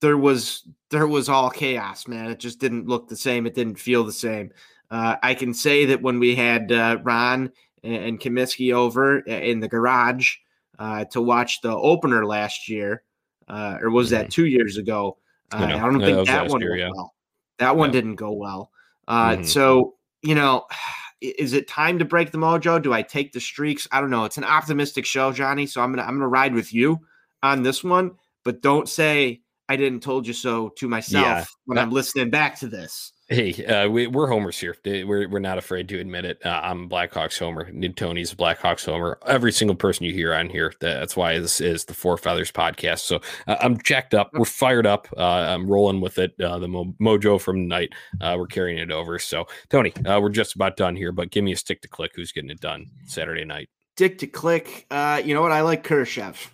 there 0.00 0.16
was 0.16 0.66
there 0.90 1.06
was 1.06 1.28
all 1.28 1.50
chaos, 1.50 2.08
man. 2.08 2.30
It 2.30 2.38
just 2.38 2.58
didn't 2.58 2.86
look 2.86 3.08
the 3.08 3.16
same. 3.16 3.46
It 3.46 3.54
didn't 3.54 3.78
feel 3.78 4.04
the 4.04 4.12
same. 4.12 4.52
Uh, 4.90 5.16
I 5.22 5.34
can 5.34 5.52
say 5.52 5.84
that 5.86 6.00
when 6.00 6.20
we 6.20 6.36
had 6.36 6.70
uh, 6.70 6.98
Ron 7.02 7.50
and, 7.82 7.94
and 7.94 8.20
Comiskey 8.20 8.72
over 8.72 9.18
in 9.18 9.60
the 9.60 9.68
garage 9.68 10.36
uh, 10.78 11.04
to 11.06 11.20
watch 11.20 11.60
the 11.60 11.74
opener 11.74 12.24
last 12.24 12.68
year, 12.68 13.02
uh, 13.48 13.78
or 13.80 13.90
was 13.90 14.10
that 14.10 14.26
mm-hmm. 14.26 14.30
two 14.30 14.46
years 14.46 14.76
ago? 14.76 15.18
Uh, 15.52 15.64
I 15.64 15.78
don't 15.78 16.00
think 16.00 16.16
that, 16.18 16.26
that 16.26 16.48
one 16.48 16.60
year, 16.60 16.70
went 16.70 16.80
yeah. 16.80 16.90
well. 16.94 17.14
That 17.58 17.76
one 17.76 17.88
yeah. 17.88 17.92
didn't 17.92 18.16
go 18.16 18.32
well. 18.32 18.70
Uh, 19.08 19.30
mm-hmm. 19.30 19.44
So 19.44 19.95
you 20.26 20.34
know, 20.34 20.66
is 21.20 21.54
it 21.54 21.66
time 21.66 21.98
to 21.98 22.04
break 22.04 22.30
the 22.30 22.38
mojo? 22.38 22.82
Do 22.82 22.92
I 22.92 23.02
take 23.02 23.32
the 23.32 23.40
streaks? 23.40 23.88
I 23.90 24.00
don't 24.00 24.10
know. 24.10 24.24
It's 24.24 24.36
an 24.36 24.44
optimistic 24.44 25.06
show, 25.06 25.32
Johnny. 25.32 25.66
So 25.66 25.80
I'm 25.80 25.92
gonna 25.92 26.02
I'm 26.02 26.16
gonna 26.16 26.28
ride 26.28 26.54
with 26.54 26.74
you 26.74 27.00
on 27.42 27.62
this 27.62 27.82
one, 27.82 28.12
but 28.44 28.60
don't 28.60 28.88
say 28.88 29.40
I 29.68 29.76
didn't 29.76 30.02
told 30.02 30.26
you 30.26 30.32
so 30.32 30.68
to 30.76 30.88
myself 30.88 31.24
yeah, 31.24 31.44
when 31.64 31.78
I'm 31.78 31.90
listening 31.90 32.30
back 32.30 32.58
to 32.60 32.68
this. 32.68 33.12
Hey, 33.28 33.64
uh, 33.66 33.88
we, 33.88 34.06
are 34.06 34.26
homers 34.28 34.56
here. 34.56 34.76
We're, 34.84 35.28
we're 35.28 35.40
not 35.40 35.58
afraid 35.58 35.88
to 35.88 35.98
admit 35.98 36.24
it. 36.24 36.46
Uh, 36.46 36.60
I'm 36.62 36.88
Blackhawks 36.88 37.36
homer. 37.36 37.68
Tony's 37.94 38.32
Blackhawks 38.32 38.86
homer. 38.86 39.18
Every 39.26 39.50
single 39.50 39.74
person 39.74 40.06
you 40.06 40.12
hear 40.12 40.32
on 40.32 40.48
here. 40.48 40.72
That's 40.78 41.16
why 41.16 41.36
this 41.40 41.60
is 41.60 41.86
the 41.86 41.92
Four 41.92 42.18
Feathers 42.18 42.52
podcast. 42.52 43.00
So 43.00 43.20
uh, 43.48 43.56
I'm 43.60 43.78
jacked 43.82 44.14
up. 44.14 44.30
We're 44.32 44.44
fired 44.44 44.86
up. 44.86 45.08
Uh, 45.16 45.24
I'm 45.24 45.66
rolling 45.66 46.00
with 46.00 46.20
it. 46.20 46.40
Uh, 46.40 46.60
the 46.60 46.68
mo- 46.68 46.94
mojo 47.00 47.40
from 47.40 47.66
night. 47.66 47.92
Uh, 48.20 48.36
we're 48.38 48.46
carrying 48.46 48.78
it 48.78 48.92
over. 48.92 49.18
So 49.18 49.48
Tony, 49.70 49.92
we're 50.04 50.28
just 50.28 50.54
about 50.54 50.76
done 50.76 50.94
here. 50.94 51.10
But 51.10 51.32
give 51.32 51.42
me 51.42 51.50
a 51.50 51.56
stick 51.56 51.82
to 51.82 51.88
click. 51.88 52.12
Who's 52.14 52.30
getting 52.30 52.50
it 52.50 52.60
done 52.60 52.88
Saturday 53.06 53.44
night? 53.44 53.68
Stick 53.96 54.18
to 54.18 54.28
click. 54.28 54.86
you 55.24 55.34
know 55.34 55.42
what? 55.42 55.50
I 55.50 55.62
like 55.62 55.82
Kurashev. 55.82 56.48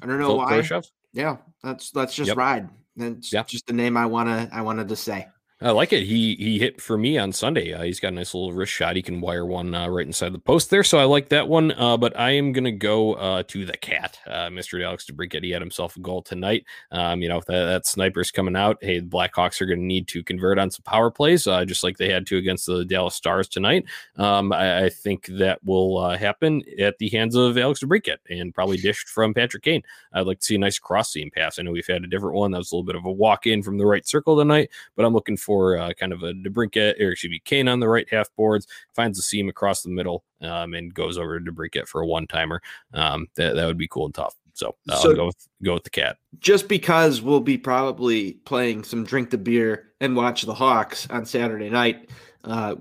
I 0.00 0.06
don't 0.06 0.18
know 0.18 0.36
why. 0.36 0.50
Kurashev? 0.50 0.86
Yeah, 1.12 1.36
let's 1.62 1.94
let's 1.94 2.14
just 2.14 2.28
yep. 2.28 2.38
ride. 2.38 2.70
That's 2.96 3.34
yep. 3.34 3.48
just 3.48 3.66
the 3.66 3.74
name 3.74 3.98
I 3.98 4.06
wanna 4.06 4.48
I 4.50 4.62
wanted 4.62 4.88
to 4.88 4.96
say. 4.96 5.26
I 5.62 5.70
like 5.70 5.94
it. 5.94 6.02
He 6.02 6.34
he 6.34 6.58
hit 6.58 6.82
for 6.82 6.98
me 6.98 7.16
on 7.16 7.32
Sunday. 7.32 7.72
Uh, 7.72 7.82
he's 7.82 7.98
got 7.98 8.08
a 8.08 8.16
nice 8.16 8.34
little 8.34 8.52
wrist 8.52 8.74
shot. 8.74 8.94
He 8.94 9.00
can 9.00 9.22
wire 9.22 9.46
one 9.46 9.74
uh, 9.74 9.88
right 9.88 10.06
inside 10.06 10.34
the 10.34 10.38
post 10.38 10.68
there, 10.68 10.84
so 10.84 10.98
I 10.98 11.04
like 11.04 11.30
that 11.30 11.48
one. 11.48 11.72
Uh, 11.72 11.96
but 11.96 12.14
I 12.18 12.32
am 12.32 12.52
gonna 12.52 12.72
go 12.72 13.14
uh, 13.14 13.42
to 13.44 13.64
the 13.64 13.76
cat, 13.78 14.18
uh, 14.26 14.48
Mr. 14.48 14.84
Alex 14.84 15.06
DeBrincat. 15.10 15.42
He 15.42 15.52
had 15.52 15.62
himself 15.62 15.96
a 15.96 16.00
goal 16.00 16.20
tonight. 16.20 16.66
Um, 16.90 17.22
you 17.22 17.30
know 17.30 17.40
that, 17.46 17.64
that 17.64 17.86
sniper's 17.86 18.30
coming 18.30 18.54
out. 18.54 18.76
Hey, 18.82 19.00
the 19.00 19.06
Blackhawks 19.06 19.58
are 19.62 19.66
gonna 19.66 19.80
need 19.80 20.08
to 20.08 20.22
convert 20.22 20.58
on 20.58 20.70
some 20.70 20.82
power 20.82 21.10
plays, 21.10 21.46
uh, 21.46 21.64
just 21.64 21.82
like 21.82 21.96
they 21.96 22.10
had 22.10 22.26
to 22.26 22.36
against 22.36 22.66
the 22.66 22.84
Dallas 22.84 23.14
Stars 23.14 23.48
tonight. 23.48 23.86
Um, 24.16 24.52
I, 24.52 24.84
I, 24.84 24.88
think 24.90 25.24
that 25.38 25.64
will 25.64 26.06
happen 26.10 26.64
at 26.78 26.98
the 26.98 27.08
hands 27.08 27.34
of 27.34 27.56
Alex 27.56 27.82
DeBrincat 27.82 28.18
and 28.28 28.54
probably 28.54 28.76
dished 28.76 29.08
from 29.08 29.32
Patrick 29.32 29.62
Kane. 29.62 29.82
I'd 30.12 30.26
like 30.26 30.40
to 30.40 30.44
see 30.44 30.56
a 30.56 30.58
nice 30.58 30.78
cross 30.78 31.12
seam 31.12 31.30
pass. 31.30 31.58
I 31.58 31.62
know 31.62 31.70
we've 31.70 31.86
had 31.86 32.04
a 32.04 32.08
different 32.08 32.36
one 32.36 32.50
that 32.50 32.58
was 32.58 32.72
a 32.72 32.74
little 32.74 32.84
bit 32.84 32.96
of 32.96 33.06
a 33.06 33.12
walk 33.12 33.46
in 33.46 33.62
from 33.62 33.78
the 33.78 33.86
right 33.86 34.06
circle 34.06 34.36
tonight, 34.36 34.68
but 34.96 35.06
I'm 35.06 35.14
looking 35.14 35.38
for 35.38 35.45
uh, 35.48 35.92
kind 35.94 36.12
of 36.12 36.22
a 36.22 36.32
DeBrincat, 36.32 37.00
or 37.00 37.12
excuse 37.12 37.30
me, 37.30 37.40
Kane 37.44 37.68
on 37.68 37.80
the 37.80 37.88
right 37.88 38.06
half 38.10 38.34
boards, 38.36 38.66
finds 38.94 39.18
the 39.18 39.22
seam 39.22 39.48
across 39.48 39.82
the 39.82 39.90
middle, 39.90 40.24
um, 40.42 40.74
and 40.74 40.92
goes 40.94 41.18
over 41.18 41.38
to 41.38 41.52
DeBrincat 41.52 41.86
for 41.86 42.00
a 42.00 42.06
one 42.06 42.26
timer. 42.26 42.60
Um, 42.94 43.28
that, 43.36 43.54
that 43.54 43.66
would 43.66 43.78
be 43.78 43.88
cool 43.88 44.06
and 44.06 44.14
tough. 44.14 44.34
So, 44.54 44.74
uh, 44.88 44.96
so 44.96 45.10
I'll 45.10 45.16
go 45.16 45.26
with, 45.26 45.48
go 45.62 45.74
with 45.74 45.84
the 45.84 45.90
cat. 45.90 46.16
Just 46.38 46.66
because 46.68 47.20
we'll 47.20 47.40
be 47.40 47.58
probably 47.58 48.32
playing 48.44 48.84
some 48.84 49.04
drink 49.04 49.30
the 49.30 49.38
beer 49.38 49.92
and 50.00 50.16
watch 50.16 50.42
the 50.42 50.54
Hawks 50.54 51.06
on 51.10 51.26
Saturday 51.26 51.68
night. 51.68 52.10
Uh, 52.42 52.76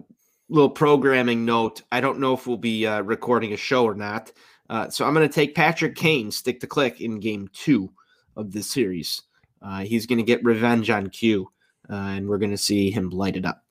little 0.48 0.70
programming 0.70 1.44
note: 1.44 1.82
I 1.92 2.00
don't 2.00 2.20
know 2.20 2.34
if 2.34 2.48
we'll 2.48 2.58
be 2.58 2.88
uh, 2.88 3.02
recording 3.02 3.54
a 3.54 3.58
show 3.58 3.84
or 3.84 3.96
not. 3.96 4.32
Uh, 4.70 4.90
so 4.90 5.06
I'm 5.06 5.14
going 5.14 5.28
to 5.28 5.34
take 5.34 5.54
Patrick 5.54 5.96
Kane, 5.96 6.32
stick 6.32 6.60
to 6.62 6.68
click 6.68 7.02
in 7.02 7.20
game 7.20 7.50
two 7.54 7.92
of 8.36 8.52
this 8.52 8.72
series. 8.72 9.22
Uh, 9.62 9.80
he's 9.80 10.06
going 10.06 10.18
to 10.18 10.24
get 10.24 10.44
revenge 10.44 10.90
on 10.90 11.10
Q 11.10 11.50
uh, 11.90 12.14
and 12.16 12.28
we're 12.28 12.38
going 12.38 12.52
to 12.52 12.58
see 12.58 12.92
him 12.92 13.10
light 13.10 13.38
it 13.38 13.46
up. 13.46 13.64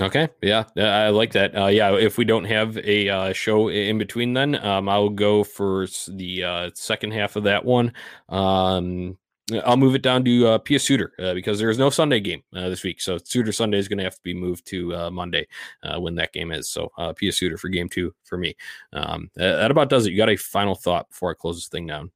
Okay, 0.00 0.28
yeah, 0.42 0.64
I 0.76 1.10
like 1.10 1.32
that. 1.32 1.56
Uh, 1.56 1.66
yeah, 1.66 1.94
if 1.94 2.18
we 2.18 2.24
don't 2.24 2.44
have 2.44 2.76
a 2.78 3.08
uh, 3.08 3.32
show 3.32 3.68
in 3.68 3.98
between, 3.98 4.32
then 4.34 4.56
um, 4.64 4.88
I'll 4.88 5.08
go 5.08 5.44
for 5.44 5.86
the 6.08 6.44
uh, 6.44 6.70
second 6.74 7.12
half 7.12 7.36
of 7.36 7.44
that 7.44 7.64
one. 7.64 7.92
Um, 8.28 9.18
I'll 9.64 9.76
move 9.76 9.94
it 9.94 10.02
down 10.02 10.24
to 10.24 10.46
uh, 10.46 10.58
Pius 10.58 10.84
Suter 10.84 11.12
uh, 11.18 11.32
because 11.32 11.58
there 11.58 11.70
is 11.70 11.78
no 11.78 11.90
Sunday 11.90 12.20
game 12.20 12.42
uh, 12.54 12.68
this 12.68 12.84
week. 12.84 13.00
So 13.00 13.18
Suter 13.18 13.52
Sunday 13.52 13.78
is 13.78 13.88
going 13.88 13.98
to 13.98 14.04
have 14.04 14.16
to 14.16 14.22
be 14.22 14.34
moved 14.34 14.66
to 14.66 14.94
uh, 14.94 15.10
Monday 15.10 15.46
uh, 15.82 15.98
when 15.98 16.14
that 16.16 16.32
game 16.32 16.52
is. 16.52 16.68
So 16.68 16.90
uh, 16.98 17.12
Pius 17.14 17.38
Suter 17.38 17.56
for 17.56 17.68
game 17.68 17.88
two 17.88 18.14
for 18.24 18.36
me. 18.36 18.56
Um, 18.92 19.30
that 19.36 19.70
about 19.70 19.88
does 19.88 20.06
it. 20.06 20.10
You 20.10 20.18
got 20.18 20.28
a 20.28 20.36
final 20.36 20.74
thought 20.74 21.08
before 21.08 21.30
I 21.30 21.34
close 21.34 21.56
this 21.56 21.68
thing 21.68 21.86
down? 21.86 22.10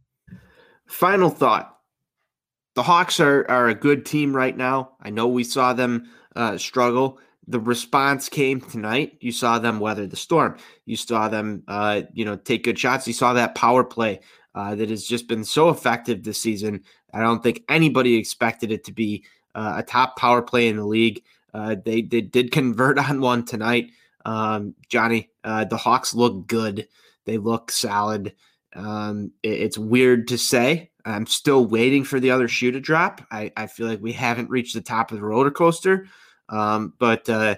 Final 0.86 1.30
thought 1.30 1.78
the 2.74 2.82
Hawks 2.82 3.20
are 3.20 3.48
are 3.50 3.68
a 3.68 3.74
good 3.74 4.06
team 4.06 4.34
right 4.34 4.56
now. 4.56 4.92
I 5.00 5.10
know 5.10 5.28
we 5.28 5.44
saw 5.44 5.72
them 5.72 6.10
uh, 6.36 6.58
struggle. 6.58 7.18
The 7.48 7.60
response 7.60 8.28
came 8.28 8.60
tonight. 8.60 9.18
You 9.20 9.32
saw 9.32 9.58
them 9.58 9.80
weather 9.80 10.06
the 10.06 10.16
storm. 10.16 10.56
You 10.86 10.96
saw 10.96 11.28
them, 11.28 11.64
uh, 11.66 12.02
you 12.12 12.24
know, 12.24 12.36
take 12.36 12.64
good 12.64 12.78
shots. 12.78 13.06
You 13.06 13.12
saw 13.12 13.32
that 13.32 13.56
power 13.56 13.82
play 13.82 14.20
uh, 14.54 14.74
that 14.76 14.90
has 14.90 15.04
just 15.04 15.28
been 15.28 15.44
so 15.44 15.68
effective 15.68 16.22
this 16.22 16.40
season. 16.40 16.84
I 17.12 17.20
don't 17.20 17.42
think 17.42 17.64
anybody 17.68 18.14
expected 18.16 18.70
it 18.70 18.84
to 18.84 18.92
be 18.92 19.24
uh, 19.54 19.74
a 19.78 19.82
top 19.82 20.16
power 20.16 20.40
play 20.40 20.68
in 20.68 20.76
the 20.76 20.86
league. 20.86 21.22
Uh, 21.52 21.76
they, 21.84 22.02
they 22.02 22.20
did 22.20 22.52
convert 22.52 22.98
on 23.10 23.20
one 23.20 23.44
tonight. 23.44 23.90
Um, 24.24 24.74
Johnny, 24.88 25.30
uh, 25.42 25.64
the 25.64 25.76
Hawks 25.76 26.14
look 26.14 26.46
good. 26.46 26.86
They 27.24 27.38
look 27.38 27.72
solid. 27.72 28.34
Um, 28.74 29.32
it, 29.42 29.60
it's 29.60 29.78
weird 29.78 30.28
to 30.28 30.38
say 30.38 30.91
I'm 31.04 31.26
still 31.26 31.66
waiting 31.66 32.04
for 32.04 32.20
the 32.20 32.30
other 32.30 32.48
shoe 32.48 32.70
to 32.72 32.80
drop. 32.80 33.20
I, 33.30 33.52
I 33.56 33.66
feel 33.66 33.86
like 33.86 34.00
we 34.00 34.12
haven't 34.12 34.50
reached 34.50 34.74
the 34.74 34.80
top 34.80 35.10
of 35.10 35.18
the 35.18 35.24
roller 35.24 35.50
coaster. 35.50 36.06
Um, 36.48 36.94
but 36.98 37.28
uh, 37.28 37.56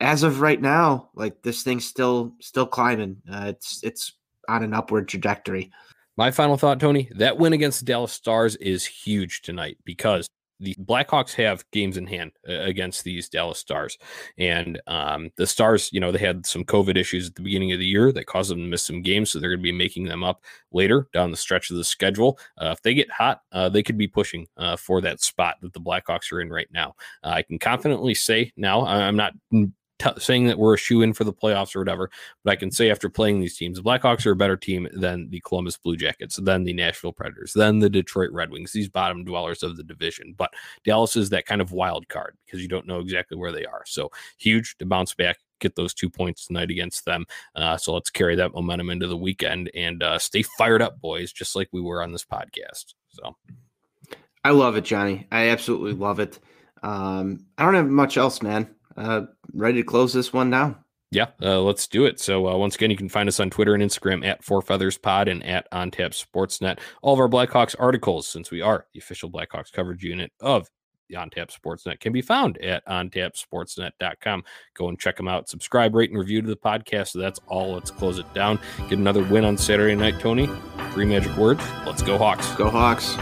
as 0.00 0.22
of 0.22 0.40
right 0.40 0.60
now, 0.60 1.10
like 1.14 1.42
this 1.42 1.62
thing's 1.62 1.84
still 1.86 2.34
still 2.40 2.66
climbing. 2.66 3.22
Uh, 3.30 3.46
it's 3.48 3.82
it's 3.82 4.12
on 4.48 4.62
an 4.62 4.74
upward 4.74 5.08
trajectory. 5.08 5.70
My 6.16 6.30
final 6.30 6.56
thought, 6.56 6.80
Tony, 6.80 7.10
that 7.16 7.36
win 7.38 7.52
against 7.52 7.80
the 7.80 7.86
Dallas 7.86 8.12
Stars 8.12 8.56
is 8.56 8.86
huge 8.86 9.42
tonight 9.42 9.76
because 9.84 10.26
the 10.60 10.74
Blackhawks 10.76 11.34
have 11.34 11.64
games 11.70 11.96
in 11.96 12.06
hand 12.06 12.32
uh, 12.48 12.60
against 12.60 13.04
these 13.04 13.28
Dallas 13.28 13.58
Stars, 13.58 13.98
and 14.38 14.80
um, 14.86 15.30
the 15.36 15.46
Stars, 15.46 15.90
you 15.92 16.00
know, 16.00 16.12
they 16.12 16.18
had 16.18 16.46
some 16.46 16.64
COVID 16.64 16.96
issues 16.96 17.28
at 17.28 17.34
the 17.34 17.42
beginning 17.42 17.72
of 17.72 17.78
the 17.78 17.86
year 17.86 18.12
that 18.12 18.26
caused 18.26 18.50
them 18.50 18.58
to 18.58 18.66
miss 18.66 18.82
some 18.82 19.02
games, 19.02 19.30
so 19.30 19.38
they're 19.38 19.50
going 19.50 19.60
to 19.60 19.62
be 19.62 19.72
making 19.72 20.04
them 20.04 20.24
up 20.24 20.42
later 20.72 21.08
down 21.12 21.30
the 21.30 21.36
stretch 21.36 21.70
of 21.70 21.76
the 21.76 21.84
schedule. 21.84 22.38
Uh, 22.60 22.70
if 22.70 22.82
they 22.82 22.94
get 22.94 23.10
hot, 23.10 23.40
uh, 23.52 23.68
they 23.68 23.82
could 23.82 23.98
be 23.98 24.08
pushing 24.08 24.46
uh, 24.56 24.76
for 24.76 25.00
that 25.00 25.20
spot 25.20 25.56
that 25.62 25.72
the 25.72 25.80
Blackhawks 25.80 26.32
are 26.32 26.40
in 26.40 26.50
right 26.50 26.68
now. 26.72 26.94
Uh, 27.22 27.28
I 27.28 27.42
can 27.42 27.58
confidently 27.58 28.14
say 28.14 28.52
now, 28.56 28.84
I'm 28.86 29.16
not 29.16 29.32
t- 29.98 30.10
saying 30.18 30.46
that 30.46 30.58
we're 30.58 30.74
a 30.74 30.78
shoe 30.78 31.02
in 31.02 31.12
for 31.12 31.24
the 31.24 31.32
playoffs 31.32 31.74
or 31.74 31.80
whatever, 31.80 32.10
but 32.44 32.50
I 32.50 32.56
can 32.56 32.70
say 32.70 32.90
after 32.90 33.08
playing 33.08 33.40
these 33.40 33.56
teams, 33.56 33.78
the 33.78 33.82
Blackhawks 33.82 34.26
are 34.26 34.32
a 34.32 34.36
better 34.36 34.56
team 34.56 34.88
than 34.92 35.30
the 35.30 35.40
Columbus 35.40 35.76
Blue 35.76 35.96
Jackets, 35.96 36.36
than 36.36 36.64
the 36.64 36.72
Nashville 36.72 37.12
Predators, 37.12 37.52
than 37.52 37.78
the 37.78 37.90
Detroit 37.90 38.30
Red 38.32 38.50
Wings, 38.50 38.72
these 38.72 38.88
bottom 38.88 39.24
dwellers 39.24 39.62
of 39.62 39.76
the 39.76 39.82
division. 39.82 40.34
But 40.36 40.52
Dallas 40.84 41.16
is 41.16 41.30
that 41.30 41.46
kind 41.46 41.60
of 41.60 41.72
wild 41.72 42.08
card 42.08 42.36
because 42.44 42.62
you 42.62 42.68
don't 42.68 42.86
know 42.86 43.00
exactly 43.00 43.36
where 43.36 43.52
they 43.52 43.64
are. 43.64 43.82
So 43.86 44.10
huge 44.38 44.76
to 44.78 44.86
bounce 44.86 45.14
back. 45.14 45.38
Get 45.58 45.74
those 45.74 45.94
two 45.94 46.10
points 46.10 46.46
tonight 46.46 46.70
against 46.70 47.06
them. 47.06 47.24
Uh, 47.54 47.78
so 47.78 47.94
let's 47.94 48.10
carry 48.10 48.36
that 48.36 48.52
momentum 48.52 48.90
into 48.90 49.06
the 49.06 49.16
weekend 49.16 49.70
and 49.74 50.02
uh, 50.02 50.18
stay 50.18 50.42
fired 50.42 50.82
up, 50.82 51.00
boys, 51.00 51.32
just 51.32 51.56
like 51.56 51.68
we 51.72 51.80
were 51.80 52.02
on 52.02 52.12
this 52.12 52.26
podcast. 52.26 52.92
So 53.08 53.34
I 54.44 54.50
love 54.50 54.76
it, 54.76 54.84
Johnny. 54.84 55.26
I 55.32 55.48
absolutely 55.48 55.94
love 55.94 56.20
it. 56.20 56.38
Um, 56.82 57.46
I 57.56 57.64
don't 57.64 57.74
have 57.74 57.88
much 57.88 58.18
else, 58.18 58.42
man 58.42 58.68
uh, 58.96 59.22
ready 59.52 59.82
to 59.82 59.86
close 59.86 60.12
this 60.12 60.32
one 60.32 60.50
down. 60.50 60.76
Yeah, 61.12 61.28
uh, 61.40 61.60
let's 61.60 61.86
do 61.86 62.04
it. 62.04 62.18
So 62.18 62.48
uh, 62.48 62.56
once 62.56 62.74
again, 62.74 62.90
you 62.90 62.96
can 62.96 63.08
find 63.08 63.28
us 63.28 63.38
on 63.38 63.48
Twitter 63.48 63.74
and 63.74 63.82
Instagram 63.82 64.26
at 64.26 64.42
Four 64.42 64.60
Feathers 64.60 64.98
Pod 64.98 65.28
and 65.28 65.44
at 65.44 65.68
On 65.70 65.90
Tap 65.90 66.10
Sportsnet. 66.10 66.78
All 67.00 67.14
of 67.14 67.20
our 67.20 67.28
Blackhawks 67.28 67.76
articles, 67.78 68.26
since 68.26 68.50
we 68.50 68.60
are 68.60 68.86
the 68.92 68.98
official 68.98 69.30
Blackhawks 69.30 69.72
coverage 69.72 70.02
unit 70.02 70.32
of 70.40 70.68
the 71.08 71.16
On 71.16 71.30
Tap 71.30 71.50
Sportsnet, 71.50 72.00
can 72.00 72.12
be 72.12 72.22
found 72.22 72.58
at 72.58 72.84
ontapsportsnet.com. 72.86 74.42
Go 74.74 74.88
and 74.88 74.98
check 74.98 75.16
them 75.16 75.28
out. 75.28 75.48
Subscribe, 75.48 75.94
rate, 75.94 76.10
and 76.10 76.18
review 76.18 76.42
to 76.42 76.48
the 76.48 76.56
podcast. 76.56 77.08
So 77.08 77.20
that's 77.20 77.40
all. 77.46 77.74
Let's 77.74 77.92
close 77.92 78.18
it 78.18 78.34
down. 78.34 78.58
Get 78.88 78.98
another 78.98 79.22
win 79.22 79.44
on 79.44 79.56
Saturday 79.56 79.94
night, 79.94 80.18
Tony. 80.18 80.48
Three 80.90 81.06
magic 81.06 81.36
words. 81.36 81.62
Let's 81.86 82.02
go 82.02 82.18
Hawks. 82.18 82.52
Go 82.56 82.68
Hawks. 82.68 83.16